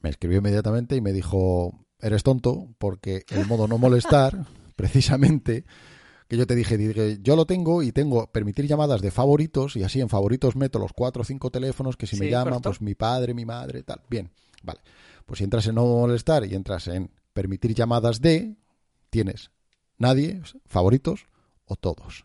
me 0.00 0.10
escribió 0.10 0.38
inmediatamente 0.38 0.96
y 0.96 1.00
me 1.00 1.12
dijo, 1.12 1.86
eres 2.00 2.24
tonto, 2.24 2.68
porque 2.78 3.24
el 3.30 3.46
modo 3.46 3.68
no 3.68 3.78
molestar, 3.78 4.46
precisamente, 4.76 5.64
que 6.26 6.36
yo 6.36 6.48
te 6.48 6.56
dije, 6.56 6.76
dije, 6.76 7.18
yo 7.22 7.36
lo 7.36 7.46
tengo 7.46 7.84
y 7.84 7.92
tengo 7.92 8.26
permitir 8.32 8.66
llamadas 8.66 9.02
de 9.02 9.12
favoritos 9.12 9.76
y 9.76 9.84
así 9.84 10.00
en 10.00 10.08
favoritos 10.08 10.56
meto 10.56 10.80
los 10.80 10.92
cuatro 10.92 11.22
o 11.22 11.24
cinco 11.24 11.50
teléfonos 11.50 11.96
que 11.96 12.08
si 12.08 12.16
me 12.16 12.28
llaman, 12.28 12.54
correcto. 12.54 12.70
pues 12.70 12.82
mi 12.82 12.96
padre, 12.96 13.34
mi 13.34 13.44
madre, 13.44 13.84
tal. 13.84 14.00
Bien, 14.08 14.30
vale. 14.64 14.80
Pues 15.26 15.38
si 15.38 15.44
entras 15.44 15.66
en 15.68 15.76
no 15.76 15.84
molestar 15.84 16.44
y 16.44 16.54
entras 16.54 16.88
en 16.88 17.10
permitir 17.32 17.74
llamadas 17.74 18.20
de, 18.20 18.56
tienes 19.10 19.50
nadie, 19.98 20.40
favoritos 20.66 21.26
o 21.66 21.76
todos. 21.76 22.24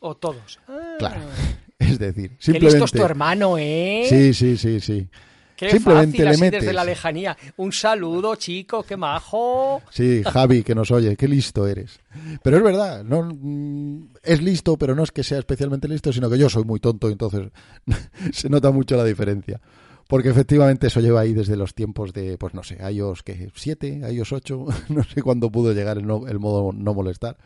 O 0.00 0.16
todos. 0.16 0.60
Ah, 0.68 0.96
Claro. 0.98 1.20
Es 1.78 1.96
decir, 2.00 2.30
Qué 2.30 2.36
simplemente... 2.40 2.80
listo 2.80 2.84
es 2.86 2.90
tu 2.90 3.04
hermano, 3.04 3.56
¿eh? 3.56 4.04
Sí, 4.08 4.34
sí, 4.34 4.56
sí, 4.56 4.80
sí. 4.80 5.08
Qué 5.56 5.70
simplemente 5.70 6.18
fácil, 6.18 6.24
le 6.24 6.30
así 6.30 6.40
metes. 6.40 6.60
desde 6.60 6.72
la 6.72 6.84
lejanía. 6.84 7.36
Un 7.56 7.72
saludo, 7.72 8.34
chico, 8.34 8.82
qué 8.82 8.96
majo. 8.96 9.80
Sí, 9.90 10.22
Javi, 10.24 10.64
que 10.64 10.74
nos 10.74 10.90
oye, 10.90 11.16
qué 11.16 11.28
listo 11.28 11.68
eres. 11.68 12.00
Pero 12.42 12.56
es 12.56 12.62
verdad, 12.64 13.04
no 13.04 13.22
mm, 13.32 14.08
es 14.24 14.42
listo, 14.42 14.76
pero 14.76 14.96
no 14.96 15.04
es 15.04 15.12
que 15.12 15.22
sea 15.22 15.38
especialmente 15.38 15.86
listo, 15.86 16.12
sino 16.12 16.28
que 16.28 16.36
yo 16.38 16.50
soy 16.50 16.64
muy 16.64 16.80
tonto, 16.80 17.08
entonces 17.10 17.48
se 18.32 18.48
nota 18.48 18.72
mucho 18.72 18.96
la 18.96 19.04
diferencia. 19.04 19.60
Porque 20.08 20.30
efectivamente 20.30 20.88
eso 20.88 21.00
lleva 21.00 21.20
ahí 21.20 21.34
desde 21.34 21.54
los 21.56 21.74
tiempos 21.74 22.12
de, 22.12 22.36
pues 22.38 22.54
no 22.54 22.62
sé, 22.64 22.78
iOS 22.92 23.22
que 23.22 23.50
7, 23.54 24.00
iOS 24.10 24.32
8, 24.32 24.66
no 24.88 25.04
sé 25.04 25.22
cuándo 25.22 25.50
pudo 25.52 25.72
llegar 25.72 25.98
el, 25.98 26.06
no- 26.06 26.26
el 26.26 26.40
modo 26.40 26.72
no 26.72 26.94
molestar. 26.94 27.36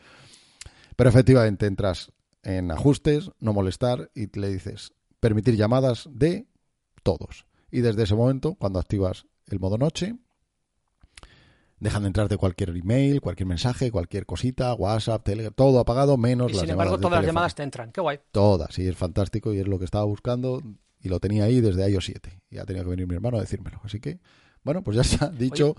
Pero 0.96 1.10
efectivamente 1.10 1.66
entras 1.66 2.12
en 2.44 2.70
ajustes, 2.70 3.30
no 3.40 3.52
molestar, 3.52 4.10
y 4.14 4.28
le 4.38 4.48
dices 4.48 4.92
permitir 5.20 5.56
llamadas 5.56 6.08
de 6.12 6.46
todos. 7.02 7.46
Y 7.70 7.80
desde 7.80 8.04
ese 8.04 8.14
momento, 8.14 8.54
cuando 8.54 8.78
activas 8.78 9.26
el 9.48 9.58
modo 9.60 9.76
noche, 9.78 10.14
dejan 11.80 12.02
de 12.02 12.08
entrar 12.08 12.28
de 12.28 12.36
cualquier 12.36 12.70
email, 12.70 13.20
cualquier 13.20 13.46
mensaje, 13.48 13.90
cualquier 13.90 14.24
cosita, 14.26 14.72
WhatsApp, 14.74 15.24
Telegram, 15.24 15.52
todo 15.54 15.80
apagado, 15.80 16.16
menos 16.16 16.50
Y 16.50 16.54
las 16.54 16.60
sin 16.60 16.68
llamadas 16.68 16.86
embargo, 16.92 16.96
de 16.98 17.02
todas 17.02 17.18
las 17.18 17.26
llamadas 17.26 17.54
te 17.56 17.62
entran. 17.64 17.90
Qué 17.92 18.00
guay. 18.00 18.20
Todas, 18.30 18.74
sí, 18.74 18.86
es 18.86 18.96
fantástico 18.96 19.52
y 19.52 19.58
es 19.58 19.66
lo 19.66 19.78
que 19.80 19.84
estaba 19.84 20.04
buscando 20.04 20.62
y 21.02 21.08
lo 21.08 21.20
tenía 21.20 21.44
ahí 21.44 21.60
desde 21.60 21.88
iOS 21.90 22.06
7. 22.06 22.42
Y 22.50 22.58
ha 22.58 22.64
tenido 22.64 22.84
que 22.84 22.90
venir 22.90 23.06
mi 23.06 23.14
hermano 23.14 23.38
a 23.38 23.40
decírmelo. 23.40 23.80
Así 23.84 24.00
que, 24.00 24.20
bueno, 24.62 24.82
pues 24.82 24.94
ya 24.96 25.02
está. 25.02 25.28
Dicho 25.30 25.74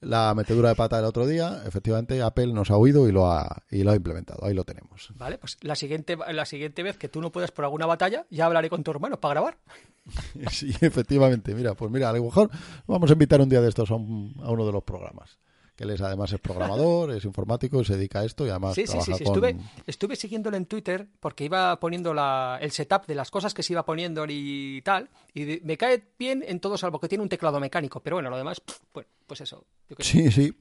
la 0.00 0.32
metedura 0.34 0.68
de 0.68 0.74
pata 0.76 0.96
del 0.96 1.06
otro 1.06 1.26
día, 1.26 1.62
efectivamente 1.66 2.22
Apple 2.22 2.52
nos 2.52 2.70
ha 2.70 2.76
oído 2.76 3.08
y 3.08 3.12
lo 3.12 3.30
ha, 3.32 3.62
y 3.70 3.82
lo 3.82 3.90
ha 3.90 3.96
implementado. 3.96 4.44
Ahí 4.44 4.54
lo 4.54 4.62
tenemos. 4.64 5.10
Vale, 5.16 5.38
pues 5.38 5.56
la 5.62 5.74
siguiente, 5.74 6.16
la 6.32 6.44
siguiente 6.44 6.82
vez 6.84 6.96
que 6.98 7.08
tú 7.08 7.20
no 7.20 7.32
puedas 7.32 7.50
por 7.50 7.64
alguna 7.64 7.86
batalla, 7.86 8.24
ya 8.30 8.46
hablaré 8.46 8.70
con 8.70 8.84
tu 8.84 8.90
hermano 8.92 9.18
para 9.20 9.34
grabar. 9.34 9.58
Sí, 10.52 10.72
efectivamente. 10.80 11.54
Mira, 11.54 11.74
pues 11.74 11.90
mira, 11.90 12.10
a 12.10 12.12
lo 12.12 12.22
mejor 12.24 12.50
vamos 12.86 13.10
a 13.10 13.12
invitar 13.14 13.40
un 13.40 13.48
día 13.48 13.60
de 13.60 13.68
estos 13.68 13.90
a, 13.90 13.94
un- 13.96 14.34
a 14.42 14.50
uno 14.50 14.64
de 14.66 14.72
los 14.72 14.82
programas. 14.84 15.38
Que 15.78 15.84
él 15.84 15.90
es, 15.90 16.00
además 16.00 16.32
es 16.32 16.40
programador, 16.40 17.12
es 17.12 17.24
informático, 17.24 17.84
se 17.84 17.96
dedica 17.96 18.18
a 18.18 18.24
esto 18.24 18.44
y 18.44 18.50
además 18.50 18.74
Sí, 18.74 18.80
sí, 18.80 18.86
sí, 18.88 19.12
trabaja 19.12 19.16
sí. 19.18 19.24
con... 19.24 19.32
Estuve, 19.34 19.56
estuve 19.86 20.16
siguiéndolo 20.16 20.56
en 20.56 20.66
Twitter 20.66 21.06
porque 21.20 21.44
iba 21.44 21.78
poniendo 21.78 22.12
la, 22.12 22.58
el 22.60 22.72
setup 22.72 23.06
de 23.06 23.14
las 23.14 23.30
cosas 23.30 23.54
que 23.54 23.62
se 23.62 23.74
iba 23.74 23.84
poniendo 23.84 24.26
y 24.28 24.82
tal. 24.84 25.08
Y 25.34 25.44
de- 25.44 25.60
me 25.62 25.76
cae 25.78 26.02
bien 26.18 26.44
en 26.44 26.58
todo 26.58 26.76
salvo 26.76 26.98
que 26.98 27.06
tiene 27.08 27.22
un 27.22 27.28
teclado 27.28 27.60
mecánico. 27.60 28.00
Pero 28.00 28.16
bueno, 28.16 28.28
lo 28.28 28.36
demás, 28.36 28.60
bueno, 28.92 29.08
pues 29.28 29.40
eso. 29.40 29.64
yo. 29.88 29.94
Sí, 30.00 30.32
sí. 30.32 30.52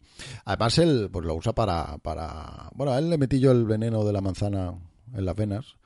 Además 0.46 0.78
él 0.78 1.10
pues 1.12 1.26
lo 1.26 1.34
usa 1.34 1.52
para, 1.54 1.98
para... 1.98 2.70
Bueno, 2.76 2.94
a 2.94 3.00
él 3.00 3.10
le 3.10 3.18
metí 3.18 3.40
yo 3.40 3.50
el 3.52 3.66
veneno 3.66 4.04
de 4.06 4.14
la 4.14 4.22
manzana 4.22 4.76
en 5.16 5.26
las 5.26 5.36
venas 5.36 5.78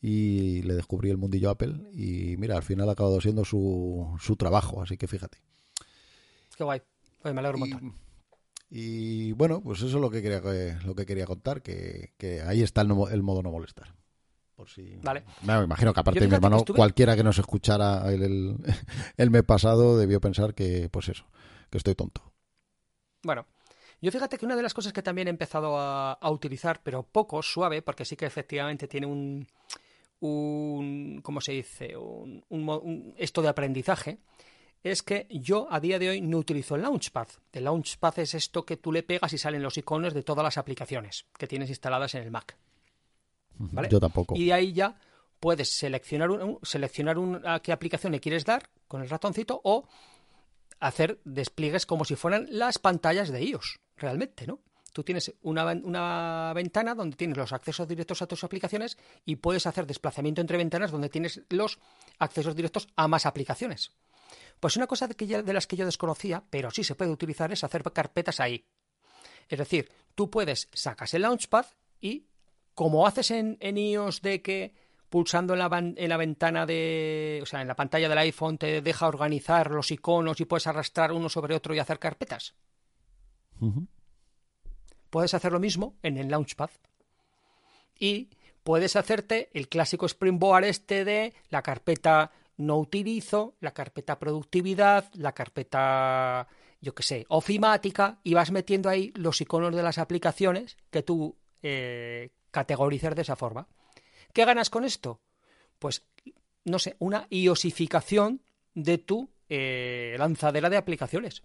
y 0.00 0.62
le 0.62 0.74
descubrí 0.74 1.08
el 1.10 1.18
mundillo 1.18 1.50
Apple 1.50 1.74
y 1.94 2.36
mira, 2.36 2.56
al 2.56 2.64
final 2.64 2.88
ha 2.88 2.92
acabado 2.94 3.20
siendo 3.20 3.44
su, 3.44 4.12
su 4.20 4.34
trabajo, 4.34 4.82
así 4.82 4.96
que 4.96 5.06
fíjate. 5.06 5.38
Qué 6.56 6.64
guay. 6.64 6.82
Pues 7.22 7.32
me 7.32 7.38
alegro 7.38 7.58
un 7.58 7.70
montón. 7.70 7.94
Y, 8.74 9.32
bueno, 9.32 9.60
pues 9.60 9.80
eso 9.82 9.88
es 9.96 10.00
lo 10.00 10.10
que 10.10 10.22
quería, 10.22 10.40
lo 10.86 10.94
que 10.94 11.04
quería 11.04 11.26
contar, 11.26 11.60
que, 11.60 12.14
que 12.16 12.40
ahí 12.40 12.62
está 12.62 12.80
el, 12.80 12.90
el 13.10 13.22
modo 13.22 13.42
no 13.42 13.50
molestar. 13.50 13.94
Por 14.56 14.70
si... 14.70 14.96
Vale. 15.02 15.24
me 15.42 15.62
imagino 15.62 15.92
que 15.92 16.00
aparte 16.00 16.20
de 16.20 16.28
mi 16.28 16.34
hermano, 16.34 16.64
cualquiera 16.64 17.14
que 17.14 17.22
nos 17.22 17.38
escuchara 17.38 18.10
el, 18.10 18.22
el, 18.22 18.56
el 19.18 19.30
mes 19.30 19.42
pasado 19.42 19.98
debió 19.98 20.22
pensar 20.22 20.54
que, 20.54 20.88
pues 20.90 21.10
eso, 21.10 21.26
que 21.68 21.76
estoy 21.76 21.94
tonto. 21.94 22.32
Bueno, 23.22 23.44
yo 24.02 24.10
fíjate 24.10 24.36
que 24.36 24.46
una 24.46 24.56
de 24.56 24.62
las 24.62 24.74
cosas 24.74 24.92
que 24.92 25.02
también 25.02 25.28
he 25.28 25.30
empezado 25.30 25.78
a, 25.78 26.18
utilizar, 26.30 26.80
pero 26.82 27.04
poco, 27.04 27.40
suave, 27.40 27.82
porque 27.82 28.04
sí 28.04 28.16
que 28.16 28.26
efectivamente 28.26 28.88
tiene 28.88 29.06
un, 29.06 29.46
un 30.18 31.20
¿cómo 31.22 31.40
se 31.40 31.52
dice? 31.52 31.94
Un, 31.96 33.14
esto 33.16 33.42
de 33.42 33.48
aprendizaje, 33.48 34.18
es 34.82 35.02
que 35.02 35.26
yo 35.30 35.68
a 35.70 35.80
día 35.80 35.98
de 35.98 36.10
hoy 36.10 36.20
no 36.20 36.38
utilizo 36.38 36.74
el 36.74 36.82
Launchpad. 36.82 37.28
El 37.52 37.64
Launchpad 37.64 38.18
es 38.18 38.34
esto 38.34 38.64
que 38.64 38.76
tú 38.76 38.90
le 38.92 39.02
pegas 39.02 39.32
y 39.32 39.38
salen 39.38 39.62
los 39.62 39.78
iconos 39.78 40.14
de 40.14 40.22
todas 40.22 40.42
las 40.42 40.58
aplicaciones 40.58 41.26
que 41.38 41.46
tienes 41.46 41.68
instaladas 41.68 42.14
en 42.14 42.22
el 42.22 42.30
Mac. 42.30 42.56
¿Vale? 43.58 43.88
Yo 43.88 44.00
tampoco. 44.00 44.34
Y 44.36 44.46
de 44.46 44.52
ahí 44.52 44.72
ya 44.72 44.96
puedes 45.38 45.76
seleccionar, 45.76 46.30
seleccionar 46.62 47.16
a 47.44 47.60
qué 47.60 47.72
aplicación 47.72 48.12
le 48.12 48.20
quieres 48.20 48.44
dar 48.44 48.68
con 48.88 49.02
el 49.02 49.08
ratoncito 49.08 49.60
o 49.64 49.86
hacer 50.80 51.20
despliegues 51.24 51.86
como 51.86 52.04
si 52.04 52.16
fueran 52.16 52.46
las 52.50 52.78
pantallas 52.78 53.30
de 53.30 53.42
iOS, 53.42 53.78
realmente, 53.96 54.46
¿no? 54.46 54.60
Tú 54.92 55.04
tienes 55.04 55.32
una, 55.42 55.64
una, 55.64 56.52
ventana 56.54 56.94
donde 56.94 57.16
tienes 57.16 57.38
los 57.38 57.52
accesos 57.52 57.88
directos 57.88 58.20
a 58.20 58.26
tus 58.26 58.44
aplicaciones 58.44 58.98
y 59.24 59.36
puedes 59.36 59.66
hacer 59.66 59.86
desplazamiento 59.86 60.42
entre 60.42 60.58
ventanas 60.58 60.90
donde 60.90 61.08
tienes 61.08 61.40
los 61.48 61.78
accesos 62.18 62.54
directos 62.54 62.88
a 62.94 63.08
más 63.08 63.24
aplicaciones. 63.24 63.92
Pues 64.60 64.76
una 64.76 64.86
cosa 64.86 65.06
de, 65.06 65.14
que 65.14 65.26
de 65.26 65.52
las 65.52 65.66
que 65.66 65.76
yo 65.76 65.84
desconocía, 65.84 66.44
pero 66.50 66.70
sí 66.70 66.84
se 66.84 66.94
puede 66.94 67.10
utilizar, 67.10 67.52
es 67.52 67.64
hacer 67.64 67.82
carpetas 67.92 68.40
ahí. 68.40 68.66
Es 69.48 69.58
decir, 69.58 69.90
tú 70.14 70.30
puedes, 70.30 70.68
sacas 70.72 71.14
el 71.14 71.22
Launchpad 71.22 71.66
y, 72.00 72.26
como 72.74 73.06
haces 73.06 73.30
en, 73.32 73.56
en 73.60 73.76
iOS 73.76 74.22
de 74.22 74.42
que 74.42 74.74
pulsando 75.12 75.52
en 75.52 75.58
la, 75.58 75.68
en 75.78 76.08
la, 76.08 76.16
ventana 76.16 76.64
de, 76.64 77.40
o 77.42 77.46
sea, 77.46 77.60
en 77.60 77.68
la 77.68 77.76
pantalla 77.76 78.08
del 78.08 78.16
iPhone 78.16 78.56
te 78.56 78.80
deja 78.80 79.06
organizar 79.06 79.70
los 79.70 79.90
iconos 79.90 80.40
y 80.40 80.46
puedes 80.46 80.66
arrastrar 80.66 81.12
uno 81.12 81.28
sobre 81.28 81.54
otro 81.54 81.74
y 81.74 81.78
hacer 81.78 81.98
carpetas. 81.98 82.54
Puedes 85.10 85.34
hacer 85.34 85.52
lo 85.52 85.60
mismo 85.60 85.96
en 86.02 86.16
el 86.16 86.28
Launchpad. 86.28 86.70
Y 87.98 88.30
puedes 88.62 88.96
hacerte 88.96 89.50
el 89.52 89.68
clásico 89.68 90.06
Springboard 90.06 90.64
este 90.64 91.04
de 91.04 91.34
la 91.50 91.62
carpeta 91.62 92.30
no 92.66 92.78
utilizo, 92.78 93.56
la 93.60 93.72
carpeta 93.72 94.18
productividad, 94.18 95.12
la 95.14 95.32
carpeta, 95.32 96.46
yo 96.80 96.94
qué 96.94 97.02
sé, 97.02 97.26
ofimática, 97.28 98.20
y 98.22 98.34
vas 98.34 98.50
metiendo 98.50 98.88
ahí 98.88 99.12
los 99.16 99.40
iconos 99.40 99.74
de 99.74 99.82
las 99.82 99.98
aplicaciones 99.98 100.76
que 100.90 101.02
tú 101.02 101.36
eh, 101.62 102.30
categorizas 102.50 103.14
de 103.14 103.22
esa 103.22 103.36
forma. 103.36 103.68
¿Qué 104.32 104.44
ganas 104.44 104.70
con 104.70 104.84
esto? 104.84 105.20
Pues, 105.78 106.04
no 106.64 106.78
sé, 106.78 106.96
una 106.98 107.26
iosificación 107.30 108.42
de 108.74 108.98
tu 108.98 109.30
eh, 109.48 110.14
lanzadera 110.18 110.70
de 110.70 110.76
aplicaciones. 110.76 111.42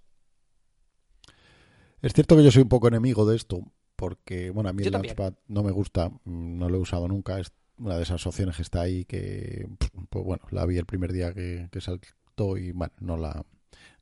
Es 2.02 2.14
cierto 2.14 2.38
que 2.38 2.44
yo 2.44 2.52
soy 2.52 2.62
un 2.62 2.70
poco 2.70 2.88
enemigo 2.88 3.26
de 3.26 3.36
esto, 3.36 3.62
porque, 3.96 4.52
bueno, 4.52 4.70
a 4.70 4.74
mí 4.74 4.84
el 4.84 4.92
Launchpad 4.92 5.34
no 5.48 5.64
me 5.64 5.72
gusta, 5.72 6.10
mm, 6.10 6.58
no 6.58 6.70
lo 6.70 6.78
he 6.78 6.82
usado 6.82 7.08
nunca, 7.08 7.40
es 7.40 7.52
una 7.78 7.98
de 7.98 8.04
esas 8.04 8.26
opciones 8.26 8.56
que 8.56 8.62
está 8.62 8.82
ahí 8.82 9.06
que, 9.06 9.68
pues 10.10 10.26
bueno, 10.26 10.44
la 10.52 10.66
vi 10.66 10.78
el 10.78 10.86
primer 10.86 11.12
día 11.12 11.34
que, 11.34 11.70
saltó 11.80 12.58
y, 12.58 12.72
bueno, 12.72 12.94
no 13.00 13.18
la, 13.18 13.44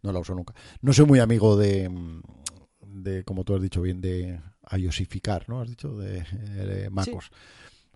no 0.01 0.11
la 0.11 0.19
uso 0.19 0.35
nunca. 0.35 0.53
No 0.81 0.93
soy 0.93 1.05
muy 1.05 1.19
amigo 1.19 1.57
de, 1.57 1.89
de 2.85 3.23
como 3.23 3.43
tú 3.43 3.55
has 3.55 3.61
dicho 3.61 3.81
bien, 3.81 4.01
de 4.01 4.39
iosificar, 4.77 5.47
¿no? 5.49 5.61
Has 5.61 5.69
dicho, 5.69 5.97
de, 5.97 6.23
de 6.23 6.89
MacOS. 6.89 7.31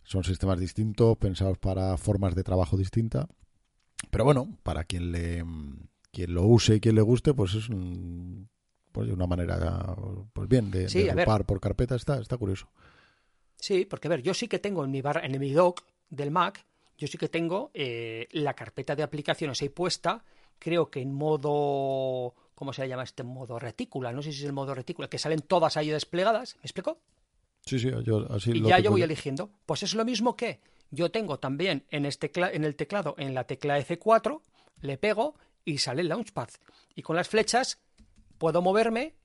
Son 0.04 0.24
sistemas 0.24 0.60
distintos, 0.60 1.18
pensados 1.18 1.58
para 1.58 1.96
formas 1.98 2.36
de 2.36 2.44
trabajo 2.44 2.78
distintas. 2.78 3.28
Pero 4.10 4.24
bueno, 4.24 4.58
para 4.64 4.84
quien 4.84 5.12
le 5.12 5.46
quien 6.12 6.34
lo 6.34 6.46
use 6.46 6.76
y 6.76 6.80
quien 6.80 6.96
le 6.96 7.02
guste, 7.02 7.34
pues 7.34 7.54
es 7.54 7.68
pues 8.92 9.10
una 9.12 9.28
manera 9.28 9.96
pues 10.34 10.50
bien 10.50 10.72
de, 10.72 10.88
agrupar 11.12 11.46
por 11.46 11.60
carpeta 11.60 11.96
está 11.96 12.20
está 12.20 12.38
curioso. 12.38 12.70
Sí, 13.60 13.86
porque 13.86 14.08
a 14.08 14.12
ver, 14.12 14.22
yo 14.22 14.34
sí 14.34 14.48
que 14.48 14.60
tengo 14.60 14.84
en 14.84 14.92
mi 14.92 15.02
bar, 15.02 15.22
en 15.24 15.38
mi 15.40 15.52
dock 15.52 15.84
del 16.10 16.32
Mac, 16.32 16.66
yo 16.98 17.08
sí 17.08 17.18
que 17.18 17.30
tengo 17.30 17.72
eh, 17.74 18.28
la 18.32 18.54
carpeta 18.54 18.96
de 18.96 19.04
aplicaciones 19.04 19.62
ahí 19.62 19.70
puesta, 19.70 20.24
creo 20.58 20.90
que 20.90 21.02
en 21.02 21.14
modo 21.14 22.36
¿cómo 22.60 22.74
se 22.74 22.86
llama 22.90 23.04
este 23.04 23.24
modo 23.24 23.58
retícula? 23.58 24.12
No 24.12 24.22
sé 24.22 24.34
si 24.34 24.40
es 24.40 24.44
el 24.44 24.52
modo 24.52 24.76
retícula, 24.76 25.10
que 25.10 25.18
salen 25.18 25.40
todas 25.40 25.78
ahí 25.78 25.90
desplegadas, 25.90 26.58
¿me 26.58 26.64
explico? 26.64 27.00
Sí, 27.66 27.80
sí, 27.80 27.90
yo 28.04 28.30
así 28.30 28.52
Y 28.52 28.62
ya 28.62 28.80
yo 28.80 28.92
voy 28.92 29.02
eligiendo. 29.02 29.50
Pues 29.66 29.84
es 29.84 29.94
lo 29.94 30.04
mismo 30.04 30.36
que 30.36 30.60
yo 30.92 31.10
tengo 31.10 31.40
también 31.40 31.86
en, 31.90 32.06
este 32.06 32.30
en 32.36 32.66
el 32.66 32.76
teclado, 32.76 33.16
en 33.18 33.34
la 33.34 33.46
tecla 33.46 33.80
F4, 33.80 34.42
le 34.82 34.98
pego 34.98 35.36
y 35.64 35.78
sale 35.78 36.02
el 36.02 36.10
Launchpad. 36.10 36.50
Y 36.96 37.02
con 37.02 37.16
las 37.16 37.30
flechas 37.30 37.80
puedo 38.38 38.62
moverme 38.62 39.16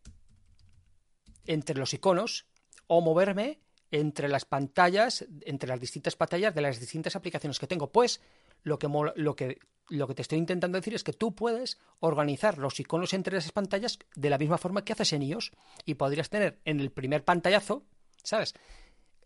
entre 1.46 1.76
los 1.76 1.92
iconos 1.92 2.46
o 2.86 3.00
moverme 3.00 3.58
entre 3.94 4.28
las 4.28 4.44
pantallas, 4.44 5.24
entre 5.42 5.68
las 5.68 5.80
distintas 5.80 6.16
pantallas 6.16 6.54
de 6.54 6.60
las 6.60 6.80
distintas 6.80 7.14
aplicaciones 7.14 7.58
que 7.58 7.66
tengo. 7.66 7.92
Pues 7.92 8.20
lo 8.64 8.78
que, 8.78 8.88
lo 8.88 9.36
que, 9.36 9.58
lo 9.88 10.08
que 10.08 10.14
te 10.14 10.22
estoy 10.22 10.38
intentando 10.38 10.78
decir 10.78 10.94
es 10.94 11.04
que 11.04 11.12
tú 11.12 11.34
puedes 11.34 11.78
organizar 12.00 12.58
los 12.58 12.80
iconos 12.80 13.14
entre 13.14 13.38
esas 13.38 13.52
pantallas 13.52 13.98
de 14.16 14.30
la 14.30 14.38
misma 14.38 14.58
forma 14.58 14.84
que 14.84 14.94
haces 14.94 15.12
en 15.12 15.22
iOS 15.22 15.52
y 15.84 15.94
podrías 15.94 16.28
tener 16.28 16.58
en 16.64 16.80
el 16.80 16.90
primer 16.90 17.24
pantallazo 17.24 17.84
¿sabes? 18.24 18.54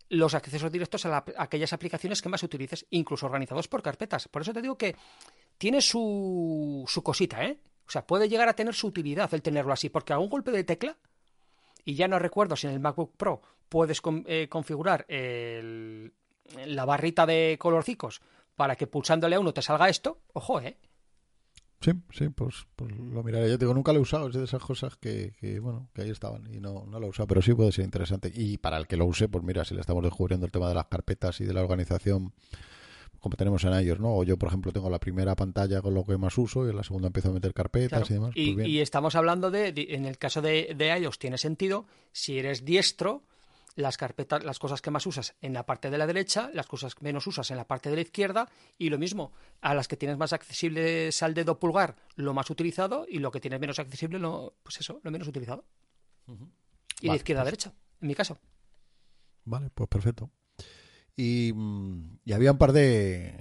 Los 0.09 0.35
accesos 0.35 0.71
directos 0.71 1.05
a, 1.05 1.23
aquellas 1.37 1.73
aplicaciones 1.73 2.21
que 2.21 2.29
más 2.29 2.43
utilices, 2.43 2.85
incluso 2.91 3.25
organizados 3.25 3.67
por 3.67 3.81
carpetas. 3.81 4.27
Por 4.27 4.43
eso 4.43 4.53
te 4.53 4.61
digo 4.61 4.77
que 4.77 4.95
tiene 5.57 5.81
su, 5.81 6.83
su 6.87 7.01
cosita, 7.01 7.43
¿eh? 7.45 7.59
O 7.87 7.91
sea, 7.91 8.05
puede 8.05 8.29
llegar 8.29 8.47
a 8.47 8.53
tener 8.53 8.75
su 8.75 8.87
utilidad 8.87 9.33
el 9.33 9.41
tenerlo 9.41 9.73
así, 9.73 9.89
porque 9.89 10.13
a 10.13 10.19
un 10.19 10.29
golpe 10.29 10.51
de 10.51 10.63
tecla, 10.63 10.97
y 11.89 11.95
ya 11.95 12.07
no 12.07 12.19
recuerdo 12.19 12.55
si 12.55 12.67
en 12.67 12.73
el 12.73 12.79
MacBook 12.79 13.17
Pro 13.17 13.41
puedes 13.67 13.99
eh, 14.27 14.47
configurar 14.47 15.07
la 15.09 16.85
barrita 16.85 17.25
de 17.25 17.57
colorcicos 17.59 18.21
para 18.55 18.75
que 18.75 18.85
pulsándole 18.85 19.35
a 19.35 19.39
uno 19.39 19.55
te 19.55 19.63
salga 19.63 19.89
esto, 19.89 20.19
ojo, 20.33 20.61
¿eh? 20.61 20.77
Sí, 21.81 21.93
sí, 22.11 22.29
pues, 22.29 22.67
pues, 22.75 22.95
lo 22.95 23.23
miraré. 23.23 23.49
Yo 23.49 23.57
digo, 23.57 23.73
nunca 23.73 23.91
lo 23.91 23.99
he 23.99 24.01
usado, 24.01 24.27
es 24.27 24.35
de 24.35 24.43
esas 24.43 24.61
cosas 24.61 24.97
que, 24.97 25.33
bueno, 25.61 25.89
que 25.95 26.03
ahí 26.03 26.11
estaban 26.11 26.53
y 26.53 26.59
no, 26.59 26.85
no 26.85 26.99
lo 26.99 27.07
he 27.07 27.09
usado, 27.09 27.25
pero 27.25 27.41
sí 27.41 27.55
puede 27.55 27.71
ser 27.71 27.85
interesante. 27.85 28.31
Y 28.31 28.59
para 28.59 28.77
el 28.77 28.85
que 28.85 28.97
lo 28.97 29.05
use, 29.05 29.27
pues 29.27 29.43
mira, 29.43 29.65
si 29.65 29.73
le 29.73 29.81
estamos 29.81 30.03
descubriendo 30.03 30.45
el 30.45 30.51
tema 30.51 30.67
de 30.67 30.75
las 30.75 30.85
carpetas 30.85 31.41
y 31.41 31.45
de 31.45 31.53
la 31.53 31.61
organización, 31.61 32.33
como 33.19 33.35
tenemos 33.35 33.63
en 33.63 33.73
ellos, 33.73 33.99
¿no? 33.99 34.15
O 34.15 34.23
yo, 34.23 34.37
por 34.37 34.47
ejemplo, 34.47 34.71
tengo 34.71 34.89
la 34.89 34.99
primera 34.99 35.35
pantalla 35.35 35.81
con 35.81 35.93
lo 35.93 36.05
que 36.05 36.17
más 36.17 36.37
uso 36.37 36.65
y 36.65 36.69
en 36.69 36.75
la 36.75 36.83
segunda 36.83 37.07
empiezo 37.07 37.29
a 37.29 37.33
meter 37.33 37.53
carpetas 37.53 38.09
y 38.09 38.13
demás. 38.13 38.31
Y, 38.35 38.53
pues 38.53 38.67
y, 38.67 38.79
estamos 38.79 39.15
hablando 39.15 39.51
de, 39.51 39.73
en 39.89 40.05
el 40.05 40.17
caso 40.17 40.41
de, 40.41 40.73
de 40.75 40.97
iOS, 40.97 41.19
tiene 41.19 41.37
sentido, 41.37 41.85
si 42.11 42.39
eres 42.39 42.65
diestro, 42.65 43.23
las 43.75 43.97
carpetas, 43.97 44.43
las 44.43 44.59
cosas 44.59 44.81
que 44.81 44.91
más 44.91 45.05
usas 45.05 45.35
en 45.41 45.53
la 45.53 45.65
parte 45.65 45.89
de 45.89 45.97
la 45.97 46.07
derecha, 46.07 46.49
las 46.53 46.67
cosas 46.67 46.95
que 46.95 47.03
menos 47.03 47.25
usas 47.27 47.49
en 47.51 47.57
la 47.57 47.67
parte 47.67 47.89
de 47.89 47.95
la 47.95 48.01
izquierda, 48.01 48.49
y 48.77 48.89
lo 48.89 48.97
mismo, 48.97 49.31
a 49.61 49.73
las 49.73 49.87
que 49.87 49.97
tienes 49.97 50.17
más 50.17 50.33
accesible 50.33 51.09
al 51.21 51.33
dedo 51.33 51.59
pulgar, 51.59 51.95
lo 52.15 52.33
más 52.33 52.49
utilizado, 52.49 53.05
y 53.07 53.19
lo 53.19 53.31
que 53.31 53.39
tienes 53.39 53.59
menos 53.59 53.79
accesible, 53.79 54.19
lo, 54.19 54.55
pues 54.63 54.79
eso, 54.79 54.99
lo 55.03 55.11
menos 55.11 55.27
utilizado. 55.27 55.65
Y 57.01 57.09
de 57.09 57.15
izquierda 57.15 57.41
a 57.41 57.45
pues 57.45 57.51
derecha, 57.51 57.73
en 58.01 58.07
mi 58.07 58.15
caso. 58.15 58.39
Vale, 59.45 59.69
pues 59.73 59.89
perfecto. 59.89 60.29
Y, 61.19 61.51
mm, 61.53 62.19
y, 62.23 62.31
había 62.31 62.53
un 62.53 62.57
par 62.57 62.71
de. 62.71 63.33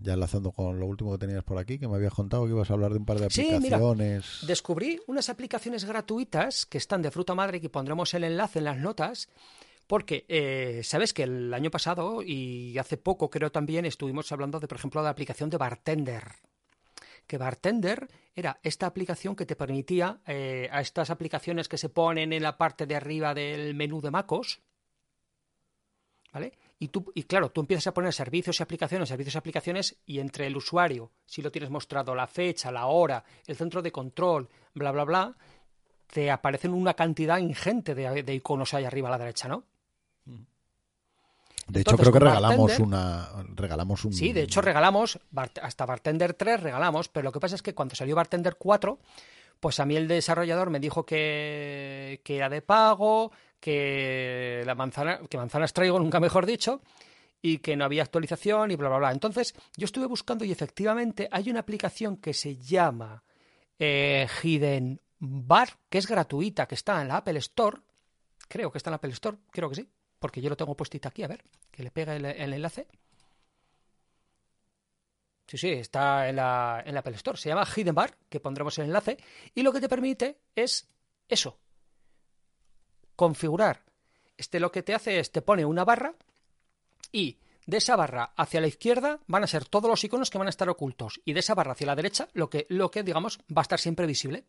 Ya 0.00 0.14
enlazando 0.14 0.52
con 0.52 0.80
lo 0.80 0.86
último 0.86 1.12
que 1.12 1.18
tenías 1.18 1.44
por 1.44 1.58
aquí, 1.58 1.78
que 1.78 1.86
me 1.86 1.96
habías 1.96 2.14
contado 2.14 2.46
que 2.46 2.52
ibas 2.52 2.70
a 2.70 2.72
hablar 2.72 2.92
de 2.92 2.96
un 2.96 3.04
par 3.04 3.18
de 3.18 3.26
aplicaciones. 3.26 4.24
Sí, 4.24 4.46
descubrí 4.46 4.98
unas 5.06 5.28
aplicaciones 5.28 5.84
gratuitas 5.84 6.64
que 6.64 6.78
están 6.78 7.02
de 7.02 7.10
fruta 7.10 7.34
madre, 7.34 7.60
que 7.60 7.68
pondremos 7.68 8.14
el 8.14 8.24
enlace 8.24 8.60
en 8.60 8.64
las 8.64 8.78
notas, 8.78 9.28
porque 9.86 10.24
eh, 10.28 10.80
sabes 10.82 11.12
que 11.12 11.24
el 11.24 11.52
año 11.52 11.70
pasado 11.70 12.22
y 12.22 12.78
hace 12.78 12.96
poco 12.96 13.28
creo 13.28 13.52
también 13.52 13.84
estuvimos 13.84 14.32
hablando 14.32 14.58
de, 14.58 14.66
por 14.66 14.78
ejemplo, 14.78 15.02
de 15.02 15.04
la 15.04 15.10
aplicación 15.10 15.50
de 15.50 15.58
Bartender. 15.58 16.24
Que 17.26 17.36
Bartender 17.36 18.08
era 18.34 18.58
esta 18.62 18.86
aplicación 18.86 19.36
que 19.36 19.44
te 19.44 19.56
permitía 19.56 20.22
eh, 20.26 20.70
a 20.72 20.80
estas 20.80 21.10
aplicaciones 21.10 21.68
que 21.68 21.76
se 21.76 21.90
ponen 21.90 22.32
en 22.32 22.42
la 22.42 22.56
parte 22.56 22.86
de 22.86 22.96
arriba 22.96 23.34
del 23.34 23.74
menú 23.74 24.00
de 24.00 24.10
MacOS, 24.10 24.62
¿vale? 26.32 26.52
Y, 26.82 26.88
tú, 26.88 27.12
y 27.14 27.24
claro, 27.24 27.50
tú 27.50 27.60
empiezas 27.60 27.88
a 27.88 27.94
poner 27.94 28.12
servicios 28.12 28.58
y 28.58 28.62
aplicaciones, 28.62 29.10
servicios 29.10 29.34
y 29.34 29.38
aplicaciones, 29.38 29.96
y 30.06 30.18
entre 30.18 30.46
el 30.46 30.56
usuario, 30.56 31.10
si 31.26 31.42
lo 31.42 31.52
tienes 31.52 31.70
mostrado, 31.70 32.14
la 32.14 32.26
fecha, 32.26 32.72
la 32.72 32.86
hora, 32.86 33.22
el 33.46 33.54
centro 33.54 33.82
de 33.82 33.92
control, 33.92 34.48
bla, 34.74 34.90
bla, 34.90 35.04
bla, 35.04 35.36
te 36.06 36.30
aparecen 36.30 36.72
una 36.72 36.94
cantidad 36.94 37.36
ingente 37.36 37.94
de, 37.94 38.22
de 38.22 38.34
iconos 38.34 38.72
ahí 38.72 38.84
arriba 38.84 39.08
a 39.08 39.12
la 39.12 39.18
derecha, 39.18 39.46
¿no? 39.46 39.64
De 41.70 41.82
hecho, 41.82 41.96
creo 41.96 42.12
que 42.12 42.18
regalamos 42.18 42.78
una. 42.80 43.28
Regalamos 43.54 44.04
un. 44.04 44.12
Sí, 44.12 44.32
de 44.32 44.42
hecho, 44.42 44.60
regalamos. 44.60 45.20
Hasta 45.62 45.86
Bartender 45.86 46.34
3 46.34 46.62
regalamos, 46.62 47.08
pero 47.08 47.24
lo 47.24 47.32
que 47.32 47.40
pasa 47.40 47.54
es 47.54 47.62
que 47.62 47.74
cuando 47.74 47.94
salió 47.94 48.16
Bartender 48.16 48.56
4, 48.58 48.98
pues 49.60 49.78
a 49.78 49.86
mí 49.86 49.96
el 49.96 50.08
desarrollador 50.08 50.70
me 50.70 50.80
dijo 50.80 51.06
que, 51.06 52.20
que 52.24 52.36
era 52.36 52.48
de 52.48 52.62
pago, 52.62 53.30
que 53.60 54.62
la 54.64 54.74
manzana, 54.74 55.20
que 55.28 55.36
manzanas 55.36 55.72
traigo, 55.72 55.98
nunca 55.98 56.18
mejor 56.18 56.46
dicho, 56.46 56.80
y 57.42 57.58
que 57.58 57.76
no 57.76 57.84
había 57.84 58.02
actualización 58.02 58.70
y 58.70 58.76
bla, 58.76 58.88
bla, 58.88 58.98
bla. 58.98 59.12
Entonces, 59.12 59.54
yo 59.76 59.84
estuve 59.84 60.06
buscando 60.06 60.44
y 60.44 60.52
efectivamente 60.52 61.28
hay 61.30 61.50
una 61.50 61.60
aplicación 61.60 62.16
que 62.16 62.34
se 62.34 62.56
llama 62.56 63.22
eh, 63.78 64.26
Hidden 64.42 65.00
Bar, 65.18 65.78
que 65.88 65.98
es 65.98 66.06
gratuita, 66.06 66.66
que 66.66 66.74
está 66.74 67.00
en 67.02 67.08
la 67.08 67.18
Apple 67.18 67.38
Store. 67.38 67.78
Creo 68.48 68.70
que 68.72 68.78
está 68.78 68.90
en 68.90 68.92
la 68.92 68.96
Apple 68.96 69.12
Store, 69.12 69.36
creo 69.50 69.68
que 69.68 69.76
sí, 69.76 69.88
porque 70.18 70.40
yo 70.40 70.50
lo 70.50 70.56
tengo 70.56 70.76
puestito 70.76 71.08
aquí, 71.08 71.22
a 71.22 71.28
ver, 71.28 71.44
que 71.70 71.82
le 71.82 71.90
pega 71.90 72.16
el, 72.16 72.24
enlace. 72.24 72.86
Sí, 75.46 75.58
sí, 75.58 75.68
está 75.70 76.28
en 76.28 76.36
la, 76.36 76.82
en 76.84 76.94
la 76.94 77.00
Apple 77.00 77.16
Store. 77.16 77.36
Se 77.38 77.48
llama 77.48 77.66
Hidden 77.66 77.94
Bar, 77.94 78.16
que 78.28 78.40
pondremos 78.40 78.78
el 78.78 78.86
enlace, 78.86 79.18
y 79.54 79.62
lo 79.62 79.72
que 79.72 79.80
te 79.80 79.88
permite 79.88 80.38
es 80.54 80.88
eso, 81.28 81.58
configurar. 83.20 83.82
Este 84.38 84.60
lo 84.60 84.72
que 84.72 84.82
te 84.82 84.94
hace 84.94 85.18
es, 85.18 85.30
te 85.30 85.42
pone 85.42 85.66
una 85.66 85.84
barra 85.84 86.14
y 87.12 87.36
de 87.66 87.76
esa 87.76 87.94
barra 87.94 88.32
hacia 88.34 88.62
la 88.62 88.66
izquierda 88.66 89.20
van 89.26 89.44
a 89.44 89.46
ser 89.46 89.66
todos 89.66 89.90
los 89.90 90.02
iconos 90.02 90.30
que 90.30 90.38
van 90.38 90.46
a 90.46 90.50
estar 90.56 90.70
ocultos 90.70 91.20
y 91.26 91.34
de 91.34 91.40
esa 91.40 91.54
barra 91.54 91.72
hacia 91.72 91.88
la 91.88 91.96
derecha 91.96 92.30
lo 92.32 92.48
que, 92.48 92.64
lo 92.70 92.90
que 92.90 93.02
digamos, 93.02 93.38
va 93.54 93.60
a 93.60 93.68
estar 93.68 93.78
siempre 93.78 94.06
visible. 94.06 94.46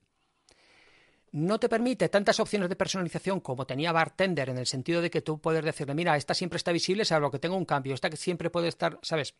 No 1.33 1.59
te 1.59 1.67
permite 1.67 2.07
tantas 2.07 2.39
opciones 2.39 2.69
de 2.69 2.77
personalización 2.77 3.41
como 3.41 3.67
tenía 3.67 3.91
Bartender 3.91 4.49
en 4.49 4.57
el 4.57 4.67
sentido 4.67 5.01
de 5.01 5.09
que 5.09 5.21
tú 5.21 5.41
puedes 5.41 5.65
decirle, 5.65 5.93
mira, 5.93 6.15
esta 6.15 6.33
siempre 6.33 6.55
está 6.55 6.71
visible, 6.71 7.03
salvo 7.03 7.29
que 7.29 7.39
tengo 7.39 7.57
un 7.57 7.65
cambio, 7.65 7.93
esta 7.93 8.09
que 8.09 8.15
siempre 8.15 8.49
puede 8.49 8.69
estar, 8.69 8.99
¿sabes? 9.01 9.33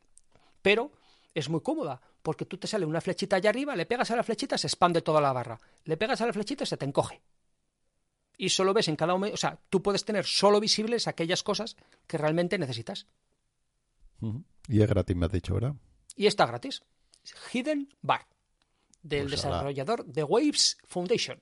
Pero 0.62 0.92
es 1.34 1.48
muy 1.48 1.62
cómoda, 1.62 2.02
porque 2.22 2.44
tú 2.44 2.58
te 2.58 2.68
sale 2.68 2.86
una 2.86 3.00
flechita 3.00 3.38
allá 3.38 3.50
arriba, 3.50 3.78
le 3.78 3.86
pegas 3.86 4.12
a 4.12 4.18
la 4.18 4.24
flechita, 4.24 4.58
se 4.58 4.68
expande 4.68 5.02
toda 5.02 5.22
la 5.22 5.32
barra. 5.32 5.62
Le 5.86 5.96
pegas 5.96 6.20
a 6.20 6.26
la 6.26 6.34
flechita 6.34 6.66
se 6.66 6.76
te 6.76 6.84
encoge 6.84 7.22
y 8.42 8.50
solo 8.50 8.74
ves 8.74 8.88
en 8.88 8.96
cada 8.96 9.14
momento, 9.14 9.36
o 9.36 9.38
sea, 9.38 9.60
tú 9.70 9.84
puedes 9.84 10.04
tener 10.04 10.26
solo 10.26 10.60
visibles 10.60 11.08
aquellas 11.08 11.44
cosas 11.44 11.78
que 12.08 12.18
realmente 12.18 12.58
necesitas. 12.58 13.06
Y 14.68 14.82
es 14.82 14.90
gratis, 14.90 15.16
me 15.16 15.28
has 15.28 15.32
dicho, 15.32 15.54
¿verdad? 15.54 15.76
Y 16.16 16.26
está 16.26 16.48
gratis. 16.48 16.82
Hidden 17.54 17.94
Bar, 18.02 18.26
del 19.04 19.26
pues 19.26 19.32
desarrollador 19.34 20.06
de 20.06 20.24
Waves 20.24 20.80
Foundation. 20.88 21.40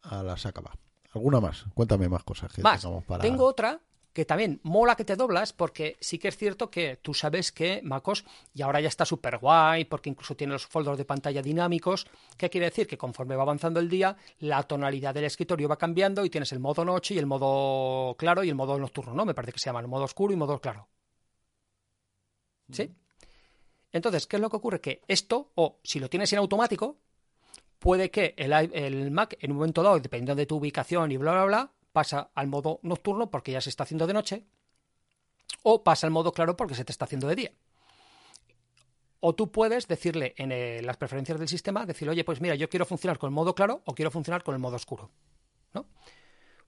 A 0.00 0.22
la 0.22 0.38
sacaba. 0.38 0.72
¿Alguna 1.12 1.38
más? 1.38 1.66
Cuéntame 1.74 2.08
más 2.08 2.24
cosas 2.24 2.50
que 2.50 2.62
más. 2.62 2.82
para... 3.06 3.20
Tengo 3.20 3.44
otra 3.44 3.82
que 4.18 4.24
también 4.24 4.58
mola 4.64 4.96
que 4.96 5.04
te 5.04 5.14
doblas 5.14 5.52
porque 5.52 5.96
sí 6.00 6.18
que 6.18 6.26
es 6.26 6.36
cierto 6.36 6.72
que 6.72 6.96
tú 6.96 7.14
sabes 7.14 7.52
que 7.52 7.80
MacOS 7.84 8.24
y 8.52 8.62
ahora 8.62 8.80
ya 8.80 8.88
está 8.88 9.04
súper 9.04 9.38
guay 9.38 9.84
porque 9.84 10.10
incluso 10.10 10.34
tiene 10.34 10.54
los 10.54 10.66
folders 10.66 10.98
de 10.98 11.04
pantalla 11.04 11.40
dinámicos. 11.40 12.04
¿Qué 12.36 12.50
quiere 12.50 12.64
decir? 12.64 12.88
Que 12.88 12.98
conforme 12.98 13.36
va 13.36 13.42
avanzando 13.42 13.78
el 13.78 13.88
día, 13.88 14.16
la 14.40 14.64
tonalidad 14.64 15.14
del 15.14 15.22
escritorio 15.22 15.68
va 15.68 15.78
cambiando 15.78 16.24
y 16.24 16.30
tienes 16.30 16.50
el 16.50 16.58
modo 16.58 16.84
noche 16.84 17.14
y 17.14 17.18
el 17.18 17.26
modo 17.26 18.16
claro 18.16 18.42
y 18.42 18.48
el 18.48 18.56
modo 18.56 18.76
nocturno, 18.76 19.14
¿no? 19.14 19.24
Me 19.24 19.34
parece 19.34 19.52
que 19.52 19.60
se 19.60 19.66
llaman 19.66 19.88
modo 19.88 20.02
oscuro 20.02 20.34
y 20.34 20.36
modo 20.36 20.60
claro. 20.60 20.88
¿Sí? 22.72 22.90
Entonces, 23.92 24.26
¿qué 24.26 24.34
es 24.34 24.42
lo 24.42 24.50
que 24.50 24.56
ocurre? 24.56 24.80
Que 24.80 25.00
esto, 25.06 25.52
o 25.54 25.78
si 25.84 26.00
lo 26.00 26.10
tienes 26.10 26.32
en 26.32 26.40
automático, 26.40 26.98
puede 27.78 28.10
que 28.10 28.34
el, 28.36 28.52
el 28.52 29.12
Mac 29.12 29.36
en 29.38 29.52
un 29.52 29.58
momento 29.58 29.84
dado, 29.84 30.00
dependiendo 30.00 30.34
de 30.34 30.46
tu 30.46 30.56
ubicación 30.56 31.12
y 31.12 31.18
bla, 31.18 31.30
bla, 31.34 31.44
bla, 31.44 31.72
pasa 31.92 32.30
al 32.34 32.46
modo 32.46 32.80
nocturno 32.82 33.30
porque 33.30 33.52
ya 33.52 33.60
se 33.60 33.70
está 33.70 33.84
haciendo 33.84 34.06
de 34.06 34.14
noche, 34.14 34.46
o 35.62 35.82
pasa 35.82 36.06
al 36.06 36.12
modo 36.12 36.32
claro 36.32 36.56
porque 36.56 36.74
se 36.74 36.84
te 36.84 36.92
está 36.92 37.04
haciendo 37.04 37.28
de 37.28 37.36
día. 37.36 37.52
O 39.20 39.34
tú 39.34 39.50
puedes 39.50 39.88
decirle 39.88 40.34
en 40.36 40.52
eh, 40.52 40.80
las 40.82 40.96
preferencias 40.96 41.38
del 41.38 41.48
sistema, 41.48 41.86
decirle, 41.86 42.12
oye, 42.12 42.24
pues 42.24 42.40
mira, 42.40 42.54
yo 42.54 42.68
quiero 42.68 42.86
funcionar 42.86 43.18
con 43.18 43.28
el 43.28 43.34
modo 43.34 43.54
claro 43.54 43.82
o 43.84 43.94
quiero 43.94 44.10
funcionar 44.10 44.44
con 44.44 44.54
el 44.54 44.60
modo 44.60 44.76
oscuro. 44.76 45.10
¿no? 45.74 45.86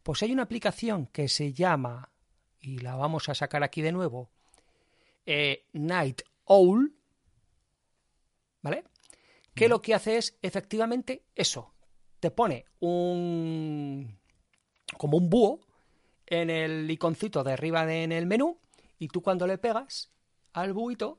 Pues 0.02 0.22
hay 0.22 0.32
una 0.32 0.42
aplicación 0.42 1.06
que 1.06 1.28
se 1.28 1.52
llama, 1.52 2.10
y 2.60 2.78
la 2.78 2.96
vamos 2.96 3.28
a 3.28 3.34
sacar 3.34 3.62
aquí 3.62 3.82
de 3.82 3.92
nuevo, 3.92 4.30
eh, 5.26 5.66
Night 5.72 6.22
Owl, 6.44 6.92
¿vale? 8.62 8.84
Que 9.54 9.68
lo 9.68 9.80
que 9.82 9.94
hace 9.94 10.16
es 10.18 10.38
efectivamente 10.42 11.24
eso. 11.34 11.74
Te 12.18 12.30
pone 12.30 12.64
un, 12.80 14.19
como 15.00 15.16
un 15.16 15.30
búho 15.30 15.60
en 16.26 16.50
el 16.50 16.90
iconcito 16.90 17.42
de 17.42 17.54
arriba 17.54 17.86
de, 17.86 18.02
en 18.02 18.12
el 18.12 18.26
menú 18.26 18.58
y 18.98 19.08
tú 19.08 19.22
cuando 19.22 19.46
le 19.46 19.56
pegas 19.56 20.10
al 20.52 20.74
buito 20.74 21.18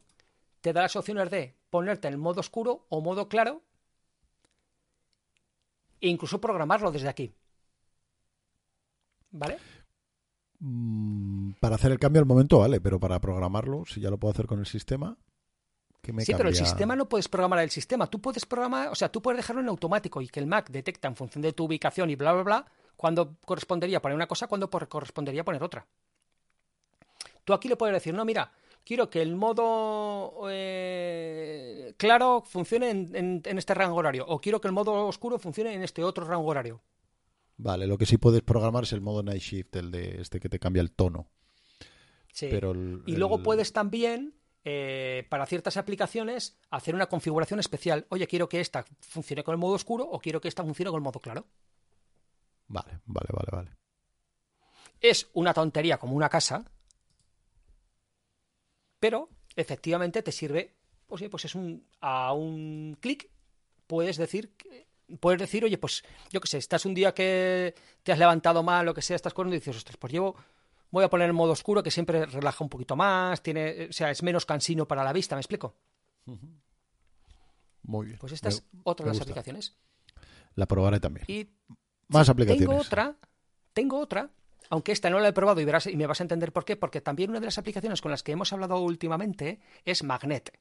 te 0.62 0.72
da 0.72 0.84
las 0.84 0.96
opciones 0.96 1.32
de 1.32 1.56
ponerte 1.72 2.08
en 2.08 2.20
modo 2.20 2.42
oscuro 2.42 2.86
o 2.90 3.02
modo 3.02 3.28
claro 3.28 3.64
e 6.00 6.10
incluso 6.10 6.40
programarlo 6.40 6.92
desde 6.92 7.10
aquí. 7.10 7.34
¿Vale? 9.32 9.58
Mm, 10.60 11.54
para 11.60 11.74
hacer 11.74 11.92
el 11.92 11.98
cambio 11.98 12.20
al 12.20 12.28
momento 12.28 12.60
vale, 12.60 12.80
pero 12.82 13.00
para 13.00 13.20
programarlo, 13.20 13.84
si 13.88 14.00
ya 14.00 14.12
lo 14.12 14.20
puedo 14.20 14.32
hacer 14.32 14.46
con 14.46 14.60
el 14.60 14.68
sistema, 14.68 15.18
¿qué 16.04 16.14
me 16.14 16.24
Sí, 16.24 16.34
pero 16.38 16.50
el 16.50 16.56
sistema 16.56 16.96
no 16.96 17.10
puedes 17.10 17.28
programar 17.28 17.58
el 17.64 17.72
sistema. 17.72 18.06
Tú 18.06 18.22
puedes 18.22 18.46
programar, 18.46 18.90
o 18.90 18.96
sea, 18.96 19.12
tú 19.12 19.24
puedes 19.24 19.38
dejarlo 19.38 19.64
en 19.64 19.70
automático 19.70 20.22
y 20.22 20.28
que 20.28 20.40
el 20.40 20.46
Mac 20.46 20.70
detecta 20.70 21.08
en 21.08 21.16
función 21.16 21.42
de 21.42 21.54
tu 21.54 21.64
ubicación 21.64 22.12
y 22.12 22.16
bla, 22.16 22.34
bla, 22.34 22.44
bla, 22.44 22.66
cuando 23.02 23.38
correspondería 23.44 24.00
poner 24.00 24.16
una 24.16 24.28
cosa, 24.28 24.46
cuando 24.46 24.70
correspondería 24.70 25.44
poner 25.44 25.64
otra. 25.64 25.88
Tú 27.44 27.52
aquí 27.52 27.68
le 27.68 27.76
puedes 27.76 27.96
decir, 27.96 28.14
no, 28.14 28.24
mira, 28.24 28.52
quiero 28.86 29.10
que 29.10 29.24
el 29.24 29.36
modo 29.36 30.48
eh, 30.52 31.96
claro 31.98 32.44
funcione 32.46 32.92
en, 32.92 33.42
este 33.44 33.74
rango 33.74 33.96
horario, 33.96 34.24
o 34.28 34.40
quiero 34.40 34.62
que 34.62 34.68
el 34.68 34.76
modo 34.76 35.08
oscuro 35.08 35.40
funcione 35.40 35.74
en 35.74 35.82
este 35.82 36.04
otro 36.04 36.26
rango 36.26 36.46
horario. 36.46 36.80
Vale, 37.58 37.88
lo 37.88 37.98
que 37.98 38.06
sí 38.06 38.18
puedes 38.18 38.44
programar 38.44 38.84
es 38.84 38.94
el 38.94 39.02
modo 39.02 39.24
Night 39.24 39.42
Shift, 39.42 39.76
el 39.78 39.90
de 39.90 40.22
este 40.22 40.40
que 40.40 40.48
te 40.48 40.60
cambia 40.60 40.82
el 40.82 40.92
tono. 40.92 41.28
Sí. 42.32 42.50
Pero 42.52 42.76
y 43.08 43.16
luego 43.16 43.42
puedes 43.42 43.74
también, 43.74 44.36
eh, 44.64 45.26
para 45.28 45.48
ciertas 45.48 45.76
aplicaciones, 45.76 46.56
hacer 46.70 46.94
una 46.94 47.08
configuración 47.08 47.60
especial. 47.60 48.06
Oye, 48.10 48.28
quiero 48.28 48.48
que 48.48 48.60
esta 48.60 48.86
funcione 49.00 49.44
con 49.44 49.54
el 49.54 49.58
modo 49.58 49.74
oscuro 49.74 50.04
o 50.04 50.20
quiero 50.20 50.40
que 50.40 50.50
esta 50.50 50.64
funcione 50.64 50.92
con 50.92 51.00
el 51.00 51.04
modo 51.04 51.20
claro. 51.20 51.48
Vale, 52.72 53.02
vale, 53.06 53.28
vale, 53.34 53.50
vale. 53.52 53.78
Es 55.00 55.30
una 55.34 55.54
tontería 55.54 55.98
como 55.98 56.16
una 56.16 56.30
casa, 56.30 56.64
pero 59.00 59.30
efectivamente 59.56 60.24
te 60.24 60.32
sirve, 60.32 60.78
pues, 61.06 61.24
pues 61.30 61.46
es 61.46 61.56
un 61.56 61.86
a 62.00 62.34
un 62.34 62.98
clic 63.02 63.30
puedes 63.88 64.16
decir 64.16 64.56
puedes 65.20 65.42
decir, 65.42 65.66
oye, 65.66 65.78
pues 65.78 66.04
yo 66.30 66.40
qué 66.40 66.48
sé, 66.48 66.58
estás 66.58 66.86
un 66.86 66.94
día 66.94 67.14
que 67.14 67.76
te 68.04 68.14
has 68.14 68.20
levantado 68.20 68.64
mal, 68.64 68.86
lo 68.86 68.94
que 68.94 69.02
sea, 69.02 69.18
estás 69.18 69.34
corriendo 69.34 69.58
y 69.58 69.60
dices, 69.60 69.76
ostras, 69.76 69.98
pues 69.98 70.14
llevo, 70.14 70.38
voy 70.92 71.04
a 71.04 71.10
poner 71.10 71.30
en 71.30 71.36
modo 71.36 71.52
oscuro 71.52 71.84
que 71.84 71.92
siempre 71.92 72.26
relaja 72.26 72.64
un 72.64 72.70
poquito 72.70 72.96
más, 72.96 73.44
tiene, 73.44 73.88
o 73.90 73.94
sea, 73.94 74.10
es 74.12 74.24
menos 74.24 74.46
cansino 74.46 74.88
para 74.88 75.04
la 75.04 75.12
vista, 75.12 75.36
¿me 75.36 75.42
explico? 75.42 75.76
Muy 77.84 78.06
bien. 78.06 78.18
Pues 78.20 78.32
esta 78.32 78.48
es 78.48 78.64
otra 78.84 79.06
de 79.06 79.12
las 79.12 79.22
aplicaciones. 79.22 79.76
La 80.56 80.68
probaré 80.68 81.02
también. 81.02 81.26
Y 81.28 81.50
Tengo 82.68 82.82
otra, 82.82 83.16
tengo 83.74 84.00
otra, 84.00 84.30
aunque 84.70 84.92
esta 84.92 85.10
no 85.10 85.20
la 85.20 85.30
he 85.30 85.34
probado 85.34 85.62
y, 85.62 85.66
verás, 85.66 85.88
me 85.88 86.06
vas 86.06 86.20
a 86.20 86.24
entender 86.24 86.52
por 86.52 86.66
qué, 86.66 86.76
porque 86.76 87.02
también 87.02 87.30
una 87.30 87.40
de 87.40 87.46
las 87.46 87.58
aplicaciones 87.58 88.02
con 88.02 88.12
las 88.12 88.24
que 88.24 88.32
hemos 88.32 88.52
hablado 88.54 88.80
últimamente 88.80 89.60
es 89.86 90.04
Magnet. 90.04 90.58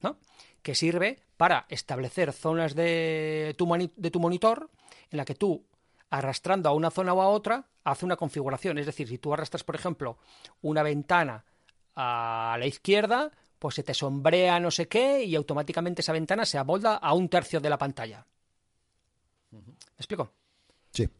¿no? 0.00 0.18
Que 0.62 0.74
sirve 0.74 1.20
para 1.36 1.66
establecer 1.68 2.32
zonas 2.32 2.74
de 2.74 3.54
tu, 3.56 3.66
de 3.96 4.10
tu 4.10 4.20
monitor 4.20 4.70
en 5.10 5.16
la 5.16 5.24
que 5.24 5.34
tú, 5.34 5.64
arrastrando 6.10 6.68
a 6.68 6.72
una 6.72 6.90
zona 6.90 7.12
o 7.12 7.22
a 7.22 7.28
otra, 7.28 7.66
hace 7.84 8.04
una 8.04 8.16
configuración. 8.16 8.78
Es 8.78 8.86
decir, 8.86 9.08
si 9.08 9.18
tú 9.18 9.32
arrastras, 9.32 9.64
por 9.64 9.74
ejemplo, 9.74 10.18
una 10.62 10.82
ventana 10.82 11.44
a 11.94 12.56
la 12.58 12.66
izquierda, 12.66 13.30
pues 13.58 13.74
se 13.74 13.82
te 13.82 13.94
sombrea 13.94 14.58
no 14.60 14.70
sé 14.70 14.88
qué 14.88 15.24
y 15.24 15.34
automáticamente 15.34 16.02
esa 16.02 16.12
ventana 16.12 16.44
se 16.44 16.58
amolda 16.58 16.96
a 16.96 17.12
un 17.12 17.28
tercio 17.28 17.60
de 17.60 17.70
la 17.70 17.78
pantalla. 17.78 18.26
¿Me 20.00 20.04
explico? 20.04 20.32
Sí. 20.92 21.10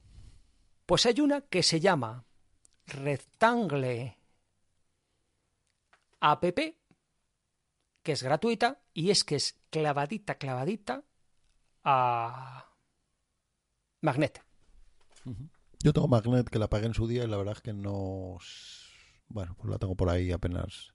Pues 0.87 1.05
hay 1.05 1.21
una 1.21 1.43
que 1.43 1.63
se 1.63 1.81
llama 1.81 2.25
Rectangle 2.87 4.17
app, 6.19 6.43
que 8.03 8.13
es 8.13 8.23
gratuita 8.23 8.81
y 8.95 9.11
es 9.11 9.23
que 9.23 9.37
es 9.37 9.61
clavadita, 9.69 10.37
clavadita 10.37 11.05
a 11.85 12.73
Magnet. 14.01 14.43
Yo 15.81 15.93
tengo 15.93 16.09
Magnet 16.09 16.49
que 16.49 16.59
la 16.59 16.71
pagué 16.71 16.87
en 16.87 16.95
su 16.95 17.07
día 17.07 17.25
y 17.25 17.27
la 17.27 17.37
verdad 17.37 17.57
es 17.57 17.61
que 17.61 17.75
no. 17.75 18.39
Bueno, 19.29 19.55
pues 19.59 19.69
la 19.71 19.77
tengo 19.77 19.95
por 19.95 20.09
ahí 20.09 20.33
apenas. 20.33 20.95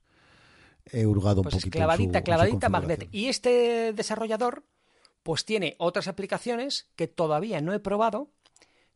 He 0.86 1.06
hurgado 1.06 1.42
un 1.42 1.44
pues 1.44 1.54
poquito. 1.54 1.78
Clavadita, 1.78 2.22
clavadita 2.22 2.68
Magnet. 2.68 3.08
Y 3.12 3.28
este 3.28 3.92
desarrollador 3.92 4.64
pues 5.26 5.44
tiene 5.44 5.74
otras 5.78 6.06
aplicaciones 6.06 6.86
que 6.94 7.08
todavía 7.08 7.60
no 7.60 7.72
he 7.72 7.80
probado, 7.80 8.30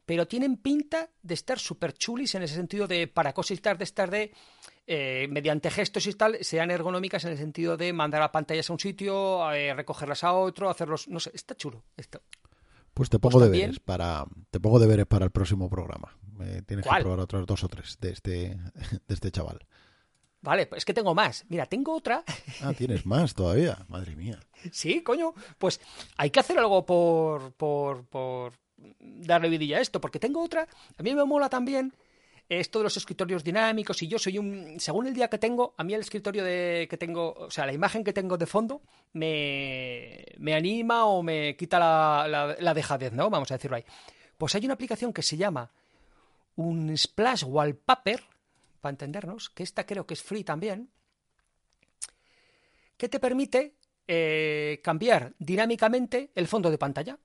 pero 0.07 0.29
tienen 0.29 0.59
pinta 0.59 1.11
de 1.23 1.35
estar 1.35 1.59
súper 1.59 1.93
chulis 1.93 2.37
en 2.37 2.45
ese 2.45 2.55
sentido 2.55 2.87
de 2.87 3.09
para 3.09 3.33
cositas 3.33 3.77
de 3.77 3.83
estar 3.83 4.12
de 4.12 4.31
eh, 4.87 5.27
mediante 5.29 5.73
gestos 5.73 6.07
y 6.07 6.12
tal, 6.12 6.38
sean 6.43 6.71
ergonómicas 6.71 7.25
en 7.25 7.33
el 7.33 7.37
sentido 7.37 7.77
de 7.77 7.93
mandar 7.93 8.23
a 8.23 8.31
pantallas 8.31 8.71
a 8.71 8.73
un 8.73 8.79
sitio, 8.79 9.53
eh, 9.53 9.75
recogerlas 9.75 10.23
a 10.23 10.33
otro, 10.35 10.71
hacerlos, 10.71 11.09
no 11.09 11.19
sé, 11.19 11.33
está 11.35 11.57
chulo 11.57 11.83
esto. 11.97 12.23
Pues 12.95 13.11
te 13.11 13.19
pongo 13.19 13.40
deberes 13.40 13.81
para 13.81 14.25
te 14.53 14.61
pongo 14.61 14.79
deberes 14.79 15.07
para 15.07 15.25
el 15.25 15.33
próximo 15.33 15.69
programa. 15.69 16.16
tienes 16.64 16.87
que 16.87 17.01
probar 17.01 17.19
otros 17.19 17.45
dos 17.45 17.64
o 17.64 17.69
tres 17.69 17.99
de 18.01 18.12
este 18.12 18.57
de 19.09 19.14
este 19.14 19.33
chaval. 19.33 19.66
Vale, 20.42 20.66
pues 20.66 20.81
es 20.81 20.85
que 20.85 20.94
tengo 20.94 21.14
más. 21.14 21.44
Mira, 21.48 21.66
tengo 21.66 21.94
otra. 21.94 22.24
Ah, 22.62 22.72
tienes 22.72 23.05
más 23.07 23.35
todavía. 23.35 23.79
Madre 23.88 24.16
mía. 24.16 24.38
Sí, 24.72 25.03
coño. 25.03 25.35
Pues 25.59 25.81
hay 26.16 26.31
que 26.31 26.40
hacer 26.40 26.59
algo 26.59 26.85
por, 26.87 27.53
por, 27.53 28.07
por 28.07 28.55
darle 28.98 29.48
vidilla 29.48 29.79
a 29.79 29.81
esto, 29.81 30.00
porque 30.00 30.18
tengo 30.18 30.42
otra. 30.42 30.66
A 30.96 31.03
mí 31.03 31.14
me 31.14 31.24
mola 31.24 31.48
también 31.48 31.94
esto 32.50 32.81
de 32.81 32.85
los 32.85 32.96
escritorios 32.96 33.44
dinámicos 33.44 34.03
y 34.03 34.09
yo 34.09 34.18
soy 34.18 34.37
un 34.37 34.81
según 34.81 35.07
el 35.07 35.14
día 35.14 35.29
que 35.29 35.38
tengo 35.38 35.72
a 35.76 35.85
mí 35.85 35.94
el 35.94 36.00
escritorio 36.00 36.42
de 36.42 36.88
que 36.90 36.96
tengo 36.96 37.33
o 37.33 37.50
sea 37.50 37.64
la 37.64 37.72
imagen 37.72 38.03
que 38.03 38.12
tengo 38.12 38.37
de 38.37 38.46
fondo 38.46 38.83
me, 39.12 40.24
me 40.37 40.55
anima 40.55 41.05
o 41.05 41.22
me 41.22 41.55
quita 41.57 41.79
la, 41.79 42.26
la, 42.29 42.57
la 42.59 42.74
dejadez 42.74 43.12
no 43.12 43.31
vamos 43.31 43.53
a 43.53 43.55
decirlo 43.55 43.76
ahí 43.76 43.85
pues 44.37 44.53
hay 44.57 44.64
una 44.64 44.74
aplicación 44.74 45.12
que 45.12 45.22
se 45.22 45.37
llama 45.37 45.70
un 46.57 46.96
splash 46.98 47.44
wallpaper 47.44 48.24
para 48.81 48.90
entendernos 48.90 49.51
que 49.51 49.62
esta 49.62 49.85
creo 49.85 50.07
que 50.07 50.14
es 50.14 50.23
free 50.23 50.45
también 50.45 50.90
que 52.97 53.09
te 53.09 53.21
permite 53.21 53.77
eh, 54.07 54.81
cambiar 54.83 55.35
dinámicamente 55.38 56.31
el 56.35 56.47
fondo 56.49 56.71
de 56.71 56.79
pantalla. 56.79 57.19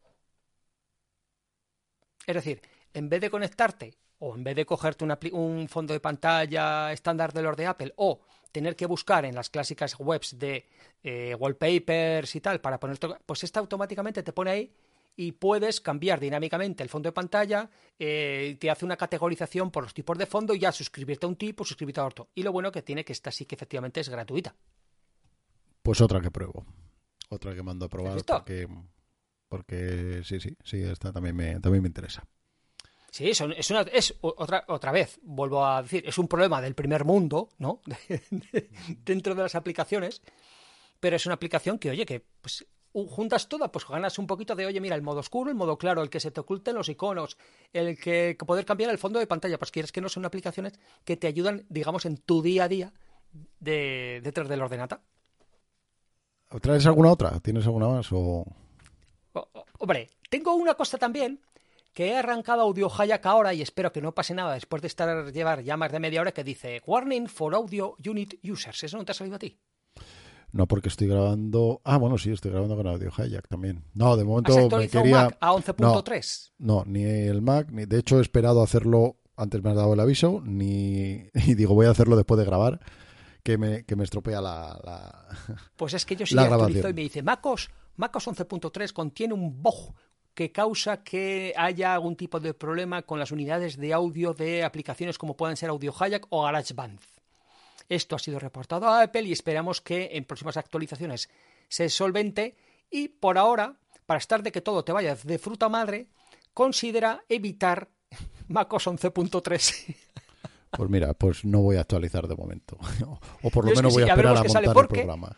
Es 2.26 2.36
decir 2.36 2.62
en 2.94 3.10
vez 3.10 3.22
de 3.22 3.30
conectarte 3.30 3.98
o 4.20 4.36
en 4.36 4.44
vez 4.44 4.56
de 4.56 4.65
cogerte 4.65 5.04
un 5.34 5.68
fondo 5.68 5.94
de 5.94 6.00
pantalla 6.00 6.91
estándar 6.94 7.34
de 7.34 7.41
los 7.41 7.58
de 7.58 7.68
Apple 7.68 7.94
o 7.98 8.22
tener 8.52 8.76
que 8.76 8.86
buscar 8.86 9.26
en 9.26 9.36
las 9.36 9.50
clásicas 9.50 9.96
webs 10.00 10.39
de 10.39 10.65
eh, 11.04 11.36
wallpapers 11.36 12.36
y 12.36 12.41
tal 12.41 12.62
para 12.62 12.80
poner 12.80 12.98
pues 13.26 13.44
esta 13.44 13.60
automáticamente 13.60 14.24
te 14.24 14.32
pone 14.32 14.52
ahí 14.52 14.74
y 15.15 15.34
puedes 15.34 15.82
cambiar 15.82 16.19
dinámicamente 16.19 16.84
el 16.84 16.89
fondo 16.89 17.08
de 17.08 17.13
pantalla, 17.13 17.69
eh, 17.97 18.58
te 18.60 18.69
hace 18.69 18.86
una 18.86 18.97
categorización 18.97 19.71
por 19.71 19.84
los 19.84 19.93
tipos 19.93 20.17
de 20.17 20.25
fondo 20.25 20.54
y 20.54 20.60
ya 20.60 20.71
suscribirte 20.71 21.25
a 21.25 21.30
un 21.30 21.36
tipo, 21.36 21.63
suscribirte 21.63 22.01
a 22.01 22.06
otro. 22.06 22.30
Y 22.36 22.43
lo 22.43 22.51
bueno 22.51 22.71
que 22.71 22.82
tiene 22.82 23.06
que 23.06 23.13
esta 23.13 23.32
sí 23.32 23.45
que 23.45 23.56
efectivamente 23.56 24.01
es 24.01 24.10
gratuita. 24.10 24.56
Pues 25.82 26.01
otra 26.01 26.19
que 26.19 26.32
pruebo. 26.32 26.65
Otra 27.30 27.56
que 27.56 27.63
mando 27.63 27.86
a 27.86 27.89
probar 27.89 28.23
porque, 28.25 28.67
porque 29.47 30.21
sí, 30.23 30.39
sí, 30.39 30.56
sí, 30.63 30.82
esta 30.82 31.12
también 31.12 31.36
me, 31.36 31.60
también 31.60 31.82
me 31.82 31.88
interesa. 31.88 32.28
Sí, 33.12 33.30
es, 33.30 33.39
una, 33.39 33.82
es 33.84 34.13
otra, 34.19 34.65
otra 34.67 34.91
vez, 34.91 35.19
vuelvo 35.23 35.65
a 35.65 35.82
decir, 35.82 36.04
es 36.06 36.17
un 36.17 36.28
problema 36.28 36.62
del 36.62 36.75
primer 36.75 37.06
mundo, 37.06 37.49
¿no? 37.60 37.80
Dentro 39.06 39.34
de 39.34 39.43
las 39.43 39.56
aplicaciones, 39.56 40.21
pero 40.99 41.15
es 41.15 41.25
una 41.25 41.36
aplicación 41.36 41.80
que, 41.80 41.91
oye, 41.91 42.06
que 42.06 42.25
pues, 42.41 42.65
juntas 43.04 43.50
todas, 43.50 43.70
pues 43.72 43.86
ganas 43.88 44.18
un 44.18 44.28
poquito 44.28 44.56
de, 44.56 44.66
oye, 44.66 44.80
mira, 44.80 44.96
el 44.96 45.02
modo 45.02 45.20
oscuro, 45.20 45.50
el 45.50 45.56
modo 45.56 45.78
claro, 45.78 46.02
el 46.02 46.10
que 46.10 46.22
se 46.22 46.32
te 46.32 46.40
oculten 46.40 46.76
los 46.76 46.88
iconos, 46.88 47.38
el 47.74 47.98
que, 47.98 48.38
poder 48.46 48.66
cambiar 48.66 48.90
el 48.90 48.98
fondo 48.98 49.20
de 49.20 49.28
pantalla, 49.28 49.58
pues 49.58 49.72
quieres 49.72 49.92
que 49.92 50.02
no 50.02 50.08
son 50.08 50.26
aplicaciones 50.26 50.80
que 51.04 51.18
te 51.18 51.28
ayudan, 51.28 51.66
digamos, 51.70 52.06
en 52.06 52.18
tu 52.18 52.42
día 52.42 52.64
a 52.64 52.68
día 52.70 52.94
de, 53.60 54.22
detrás 54.24 54.48
del 54.48 54.62
ordenata. 54.62 55.02
¿Traes 56.62 56.86
alguna 56.86 57.12
otra? 57.12 57.40
¿Tienes 57.42 57.66
alguna 57.66 57.90
más? 57.90 58.08
O... 58.12 58.46
hombre, 59.80 60.10
tengo 60.30 60.56
una 60.56 60.76
cosa 60.76 60.98
también 60.98 61.42
que 61.94 62.08
he 62.08 62.18
arrancado 62.18 62.62
Audio 62.62 62.90
Hayak 62.90 63.26
ahora 63.26 63.54
y 63.54 63.62
espero 63.62 63.92
que 63.92 64.02
no 64.02 64.14
pase 64.14 64.34
nada 64.34 64.54
después 64.54 64.82
de 64.82 64.88
estar 64.88 65.32
llevar 65.32 65.64
ya 65.64 65.76
más 65.76 65.92
de 65.92 66.00
media 66.00 66.22
hora 66.22 66.34
que 66.34 66.44
dice 66.44 66.82
Warning 66.86 67.28
for 67.28 67.56
Audio 67.56 67.96
Unit 68.06 68.36
Users. 68.44 68.84
¿Eso 68.84 68.98
no 68.98 69.06
te 69.06 69.12
ha 69.12 69.16
salido 69.16 69.36
a 69.36 69.40
ti? 69.40 69.58
No, 70.52 70.68
porque 70.68 70.90
estoy 70.90 71.08
grabando. 71.08 71.82
Ah, 71.84 71.98
bueno, 71.98 72.18
sí, 72.18 72.32
estoy 72.32 72.52
grabando 72.52 72.76
con 72.76 72.88
Audio 72.88 73.10
Hijack 73.10 73.48
también. 73.48 73.84
No, 73.94 74.16
de 74.16 74.24
momento 74.24 74.70
me 74.78 74.88
quería. 74.88 75.24
Mac 75.26 75.38
a 75.40 75.52
11.3? 75.52 76.52
No, 76.60 76.84
ni 76.86 77.04
el 77.04 77.42
Mac, 77.42 77.70
ni 77.72 77.86
de 77.86 78.00
hecho 78.00 78.20
he 78.20 78.22
esperado 78.22 78.62
hacerlo. 78.62 79.18
Antes 79.38 79.62
me 79.62 79.72
has 79.72 79.76
dado 79.76 79.94
el 79.94 80.00
aviso, 80.00 80.42
ni. 80.46 81.30
Y 81.34 81.56
digo, 81.56 81.76
voy 81.76 81.88
a 81.88 81.92
hacerlo 81.92 82.16
después 82.16 82.40
de 82.40 82.46
grabar, 82.46 82.80
que 83.44 83.58
me, 83.58 83.84
que 83.84 83.96
me 83.96 84.04
estropea 84.04 84.40
la, 84.42 85.28
Pues 85.76 85.94
es 85.94 86.06
que 86.06 86.16
yo 86.16 86.26
sí 86.26 86.38
actualizo 86.38 86.90
y 86.90 86.94
me 86.94 87.02
dice, 87.02 87.22
MacOS, 87.22 87.70
MacOS 87.98 88.28
11.3 88.28 88.94
contiene 88.94 89.34
un 89.34 89.62
bug 89.62 89.94
que 90.36 90.52
causa 90.52 91.02
que 91.04 91.54
haya 91.56 91.94
algún 91.94 92.16
tipo 92.16 92.40
de 92.40 92.54
problema 92.54 93.02
con 93.04 93.20
las 93.20 93.32
unidades 93.32 93.78
de 93.78 93.94
audio 93.94 94.34
de 94.34 94.64
aplicaciones 94.64 95.18
como 95.18 95.36
pueden 95.36 95.56
ser 95.56 95.70
Audio 95.70 95.94
Hijack 95.94 96.28
o 96.30 96.44
GarageBand. 96.44 97.00
Esto 97.89 98.15
ha 98.15 98.19
sido 98.19 98.39
reportado 98.39 98.88
a 98.88 99.02
Apple 99.02 99.24
y 99.24 99.32
esperamos 99.32 99.82
que 99.82 100.12
en 100.13 100.26
próximas 100.26 100.58
actualizaciones 100.58 101.30
se 101.67 101.89
solvente 101.89 102.56
y 102.89 103.10
por 103.10 103.38
ahora, 103.38 103.78
para 104.06 104.17
estar 104.17 104.43
de 104.43 104.52
que 104.52 104.62
todo 104.62 104.84
te 104.84 104.91
vaya 104.91 105.15
de 105.15 105.38
fruta 105.39 105.69
madre, 105.69 106.08
considera 106.54 107.24
evitar 107.30 107.89
MacOS 108.48 108.88
11.3. 108.88 109.95
Pues 110.71 110.89
mira, 110.89 111.13
pues 111.13 111.45
no 111.45 111.62
voy 111.62 111.78
a 111.78 111.82
actualizar 111.82 112.28
de 112.28 112.36
momento. 112.36 112.78
o 113.43 113.50
por 113.50 113.65
lo 113.65 113.76
menos 113.76 113.93
voy 113.93 114.04
a 114.04 114.08
esperar 114.08 114.38
a, 114.38 114.43
montar 114.43 114.63
el 114.63 114.74
programa 114.88 115.38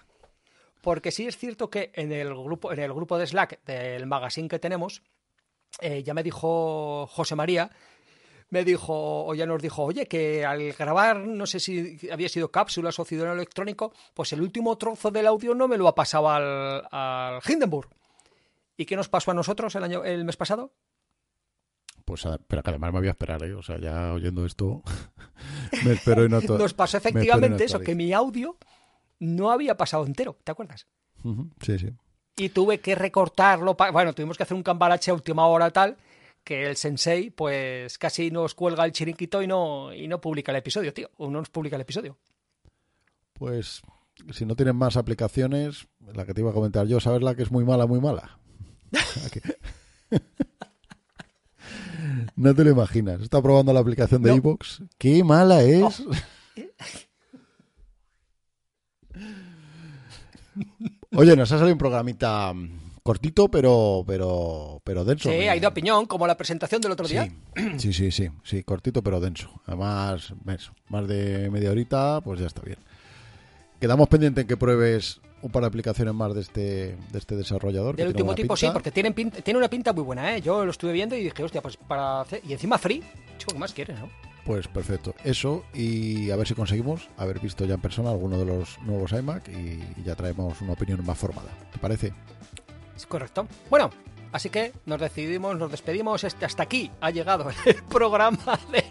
porque 0.88 1.12
sí 1.12 1.28
es 1.28 1.38
cierto 1.38 1.70
que 1.70 1.92
en 1.96 2.14
el 2.14 2.34
grupo, 2.34 2.72
en 2.72 2.80
el 2.80 2.94
grupo 2.94 3.18
de 3.18 3.28
Slack 3.28 3.62
del 3.66 4.06
magazine 4.06 4.48
que 4.48 4.58
tenemos, 4.58 5.02
eh, 5.82 6.02
ya 6.02 6.14
me 6.14 6.24
dijo 6.24 7.08
José 7.08 7.36
María, 7.36 7.70
me 8.50 8.64
dijo, 8.64 9.26
o 9.26 9.34
ya 9.36 9.46
nos 9.46 9.62
dijo, 9.62 9.84
oye, 9.84 10.08
que 10.08 10.46
al 10.46 10.72
grabar, 10.74 11.18
no 11.18 11.46
sé 11.46 11.60
si 11.60 12.00
había 12.12 12.30
sido 12.30 12.50
cápsulas 12.50 12.98
o 13.00 13.06
ciudadano 13.06 13.36
electrónico, 13.36 13.94
pues 14.14 14.32
el 14.34 14.42
último 14.42 14.78
trozo 14.78 15.12
del 15.12 15.28
audio 15.28 15.54
no 15.54 15.68
me 15.68 15.78
lo 15.78 15.88
ha 15.88 15.96
pasado 15.96 16.30
al, 16.30 16.88
al 16.92 17.42
Hindenburg. 17.48 17.90
¿Y 18.78 18.86
qué 18.86 18.96
nos 18.96 19.10
pasó 19.10 19.32
a 19.32 19.34
nosotros 19.34 19.76
el 19.76 19.84
año, 19.84 20.04
el 20.04 20.24
mes 20.24 20.38
pasado? 20.38 20.72
Pues, 22.06 22.26
pero 22.48 22.64
que 22.64 22.70
además 22.70 22.94
me 22.94 23.00
voy 23.00 23.08
a 23.10 23.12
esperar, 23.12 23.44
¿eh? 23.44 23.54
O 23.54 23.62
sea, 23.62 23.78
ya 23.80 24.14
oyendo 24.14 24.46
esto, 24.46 24.82
me 25.84 25.92
espero 25.94 26.24
y 26.24 26.30
no 26.30 26.40
Nos 26.58 26.74
pasó 26.74 26.98
efectivamente 26.98 27.66
eso, 27.66 27.82
que 27.82 27.96
mi 27.96 28.14
audio 28.14 28.58
no 29.20 29.52
había 29.52 29.76
pasado 29.76 30.06
entero, 30.06 30.38
¿te 30.44 30.52
acuerdas? 30.52 30.88
Sí, 31.62 31.78
sí. 31.78 31.90
Y 32.38 32.50
tuve 32.50 32.80
que 32.80 32.96
recortarlo. 32.96 33.76
Bueno, 33.92 34.14
tuvimos 34.14 34.38
que 34.38 34.44
hacer 34.44 34.56
un 34.56 34.64
cambalache 34.64 35.12
a 35.12 35.16
última 35.16 35.48
hora 35.48 35.72
tal 35.72 35.98
que 36.48 36.66
el 36.66 36.78
sensei 36.78 37.30
pues 37.30 37.98
casi 37.98 38.32
nos 38.32 38.56
cuelga 38.56 38.86
el 38.86 38.94
chiringuito 38.94 39.42
y 39.42 39.48
no, 39.48 39.94
y 39.94 40.08
no 40.08 40.22
publica 40.22 40.54
el 40.54 40.60
episodio, 40.60 40.94
tío. 40.94 41.10
O 41.18 41.30
no 41.30 41.40
nos 41.40 41.50
publica 41.50 41.76
el 41.76 41.82
episodio. 41.82 42.18
Pues 43.34 43.82
si 44.32 44.46
no 44.46 44.56
tienen 44.56 44.78
más 44.78 44.96
aplicaciones, 44.96 45.90
la 46.00 46.26
que 46.26 46.34
te 46.34 46.40
iba 46.40 46.52
a 46.52 46.54
comentar 46.54 46.88
yo, 46.88 47.02
¿sabes 47.02 47.22
la 47.22 47.36
que 47.36 47.44
es 47.44 47.52
muy 47.52 47.66
mala, 47.66 47.86
muy 47.86 48.00
mala? 48.00 48.40
no 52.38 52.56
te 52.56 52.64
lo 52.64 52.70
imaginas. 52.70 53.22
Está 53.22 53.42
probando 53.42 53.74
la 53.74 53.82
aplicación 53.82 54.24
de 54.24 54.38
no. 54.38 54.58
¡Qué 54.98 55.26
mala 55.26 55.64
es! 55.64 55.84
Oh. 55.84 55.92
Oye, 61.12 61.36
nos 61.36 61.52
ha 61.52 61.58
salido 61.58 61.74
un 61.74 61.78
programita 61.78 62.54
cortito, 63.08 63.48
pero 63.48 64.04
pero 64.06 64.82
pero 64.84 65.06
denso. 65.06 65.30
Sí, 65.30 65.48
ha 65.48 65.56
ido 65.56 65.70
a 65.70 65.74
piñón, 65.74 66.08
como 66.08 66.28
la 66.28 66.36
presentación 66.36 66.82
del 66.82 66.92
otro 66.92 67.08
día. 67.08 67.32
Sí, 67.78 67.94
sí, 67.94 68.12
sí, 68.12 68.28
sí, 68.44 68.64
cortito, 68.64 69.02
pero 69.02 69.22
denso. 69.22 69.50
Además, 69.66 70.34
más 70.90 71.08
de 71.08 71.50
media 71.50 71.72
horita, 71.72 72.20
pues 72.20 72.42
ya 72.42 72.48
está 72.48 72.62
bien. 72.64 72.80
Quedamos 73.80 74.10
pendientes 74.10 74.42
en 74.42 74.48
que 74.50 74.58
pruebes 74.58 75.22
un 75.42 75.52
par 75.52 75.62
de 75.62 75.68
aplicaciones 75.68 76.14
más 76.14 76.34
de 76.34 76.42
este, 76.42 76.62
de 77.12 77.18
este 77.18 77.38
desarrollador. 77.38 77.96
Del 77.96 78.10
último 78.10 78.36
tipo, 78.36 78.58
sí, 78.58 78.68
porque 78.74 78.92
tiene, 78.92 79.12
tiene 79.12 79.58
una 79.58 79.70
pinta 79.70 79.94
muy 79.94 80.04
buena, 80.04 80.36
¿eh? 80.36 80.42
Yo 80.42 80.66
lo 80.66 80.72
estuve 80.72 80.92
viendo 80.92 81.16
y 81.16 81.24
dije, 81.24 81.44
hostia, 81.44 81.62
pues 81.62 81.78
para 81.78 82.22
hacer... 82.22 82.42
Y 82.46 82.52
encima 82.52 82.78
free, 82.78 83.02
chico, 83.38 83.54
¿qué 83.54 83.60
más 83.60 83.72
quieres, 83.72 83.98
no? 84.00 84.10
Pues 84.44 84.68
perfecto. 84.68 85.16
Eso 85.24 85.64
y 85.74 86.30
a 86.32 86.36
ver 86.36 86.48
si 86.48 86.56
conseguimos 86.56 87.08
haber 87.16 87.40
visto 87.40 87.64
ya 87.64 87.76
en 87.76 87.82
persona 87.82 88.10
alguno 88.10 88.38
de 88.38 88.46
los 88.46 88.80
nuevos 88.82 89.14
iMac 89.14 89.48
y 89.48 90.04
ya 90.04 90.16
traemos 90.16 90.60
una 90.62 90.74
opinión 90.74 91.06
más 91.06 91.18
formada. 91.18 91.50
¿Te 91.72 91.80
parece? 91.80 92.12
Es 92.98 93.06
correcto. 93.06 93.48
Bueno, 93.70 93.92
así 94.32 94.50
que 94.50 94.74
nos 94.88 95.00
decidimos, 95.00 95.56
nos 95.56 95.70
despedimos. 95.70 96.24
Este, 96.24 96.46
hasta 96.46 96.64
aquí 96.64 96.92
ha 97.00 97.12
llegado 97.12 97.48
el 97.66 97.84
programa 97.84 98.60
de... 98.72 98.84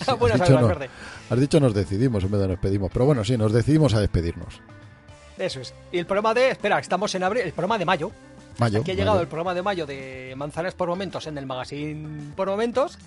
has, 0.00 0.38
dicho 0.38 0.86
has 1.30 1.40
dicho 1.40 1.60
nos 1.60 1.74
decidimos 1.74 2.24
en 2.24 2.30
vez 2.30 2.40
de 2.40 2.46
nos 2.48 2.56
despedimos. 2.56 2.90
Pero 2.90 3.04
bueno, 3.04 3.22
sí, 3.22 3.36
nos 3.36 3.52
decidimos 3.52 3.92
a 3.94 4.00
despedirnos. 4.00 4.60
Eso 5.36 5.60
es. 5.60 5.74
Y 5.92 5.98
el 5.98 6.06
programa 6.06 6.32
de... 6.32 6.50
Espera, 6.50 6.78
estamos 6.78 7.14
en 7.14 7.22
abril. 7.22 7.42
El 7.42 7.52
programa 7.52 7.76
de 7.78 7.84
mayo. 7.84 8.10
Mayo. 8.58 8.80
Aquí 8.80 8.92
ha 8.92 8.94
llegado 8.94 9.20
el 9.20 9.28
programa 9.28 9.54
de 9.54 9.62
mayo 9.62 9.86
de 9.86 10.32
Manzanas 10.36 10.74
por 10.74 10.88
Momentos 10.88 11.26
en 11.26 11.36
el 11.36 11.46
magazine 11.46 12.32
por 12.34 12.48
Momentos. 12.48 12.98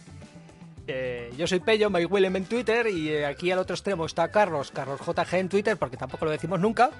Eh, 0.88 1.34
yo 1.36 1.48
soy 1.48 1.62
Pello, 1.62 1.90
Mike 1.90 2.06
Willem 2.06 2.36
en 2.36 2.46
Twitter 2.46 2.88
y 2.88 3.10
eh, 3.10 3.26
aquí 3.26 3.50
al 3.50 3.58
otro 3.58 3.74
extremo 3.74 4.06
está 4.06 4.28
Carlos, 4.30 4.70
Carlos 4.70 5.00
JG 5.00 5.36
en 5.36 5.50
Twitter, 5.50 5.78
porque 5.78 5.98
tampoco 5.98 6.26
lo 6.26 6.32
decimos 6.32 6.60
nunca. 6.60 6.92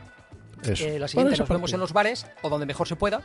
Eh, 0.68 1.00
la 1.00 1.08
siguiente 1.08 1.38
nos 1.38 1.50
vemos 1.50 1.74
en 1.74 1.80
los 1.80 1.94
bares 1.94 2.26
o 2.42 2.50
donde 2.50 2.66
mejor 2.66 2.88
se 2.88 2.96
pueda. 2.96 3.22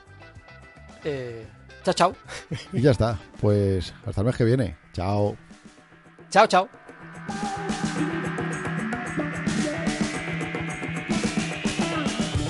Chao, 1.84 1.94
chao. 1.94 2.16
Y 2.72 2.80
ya 2.82 2.90
está. 2.90 3.18
Pues 3.40 3.94
hasta 4.06 4.20
el 4.20 4.26
mes 4.26 4.36
que 4.36 4.44
viene. 4.44 4.76
Chao. 4.92 5.36
Chao, 6.30 6.46
chao. 6.46 6.68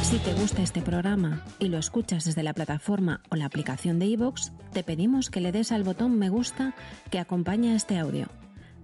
Si 0.03 0.19
te 0.19 0.35
gusta 0.35 0.63
este 0.63 0.83
programa 0.83 1.45
y 1.61 1.69
lo 1.69 1.79
escuchas 1.79 2.25
desde 2.25 2.43
la 2.43 2.53
plataforma 2.53 3.23
o 3.31 3.37
la 3.37 3.45
aplicación 3.47 4.01
de 4.01 4.07
iVoox, 4.07 4.51
te 4.73 4.83
pedimos 4.83 5.31
que 5.31 5.41
le 5.41 5.53
des 5.53 5.71
al 5.71 5.85
botón 5.85 6.19
me 6.19 6.29
gusta 6.29 6.75
que 7.11 7.21
acompaña 7.21 7.77
este 7.77 7.97
audio. 7.97 8.27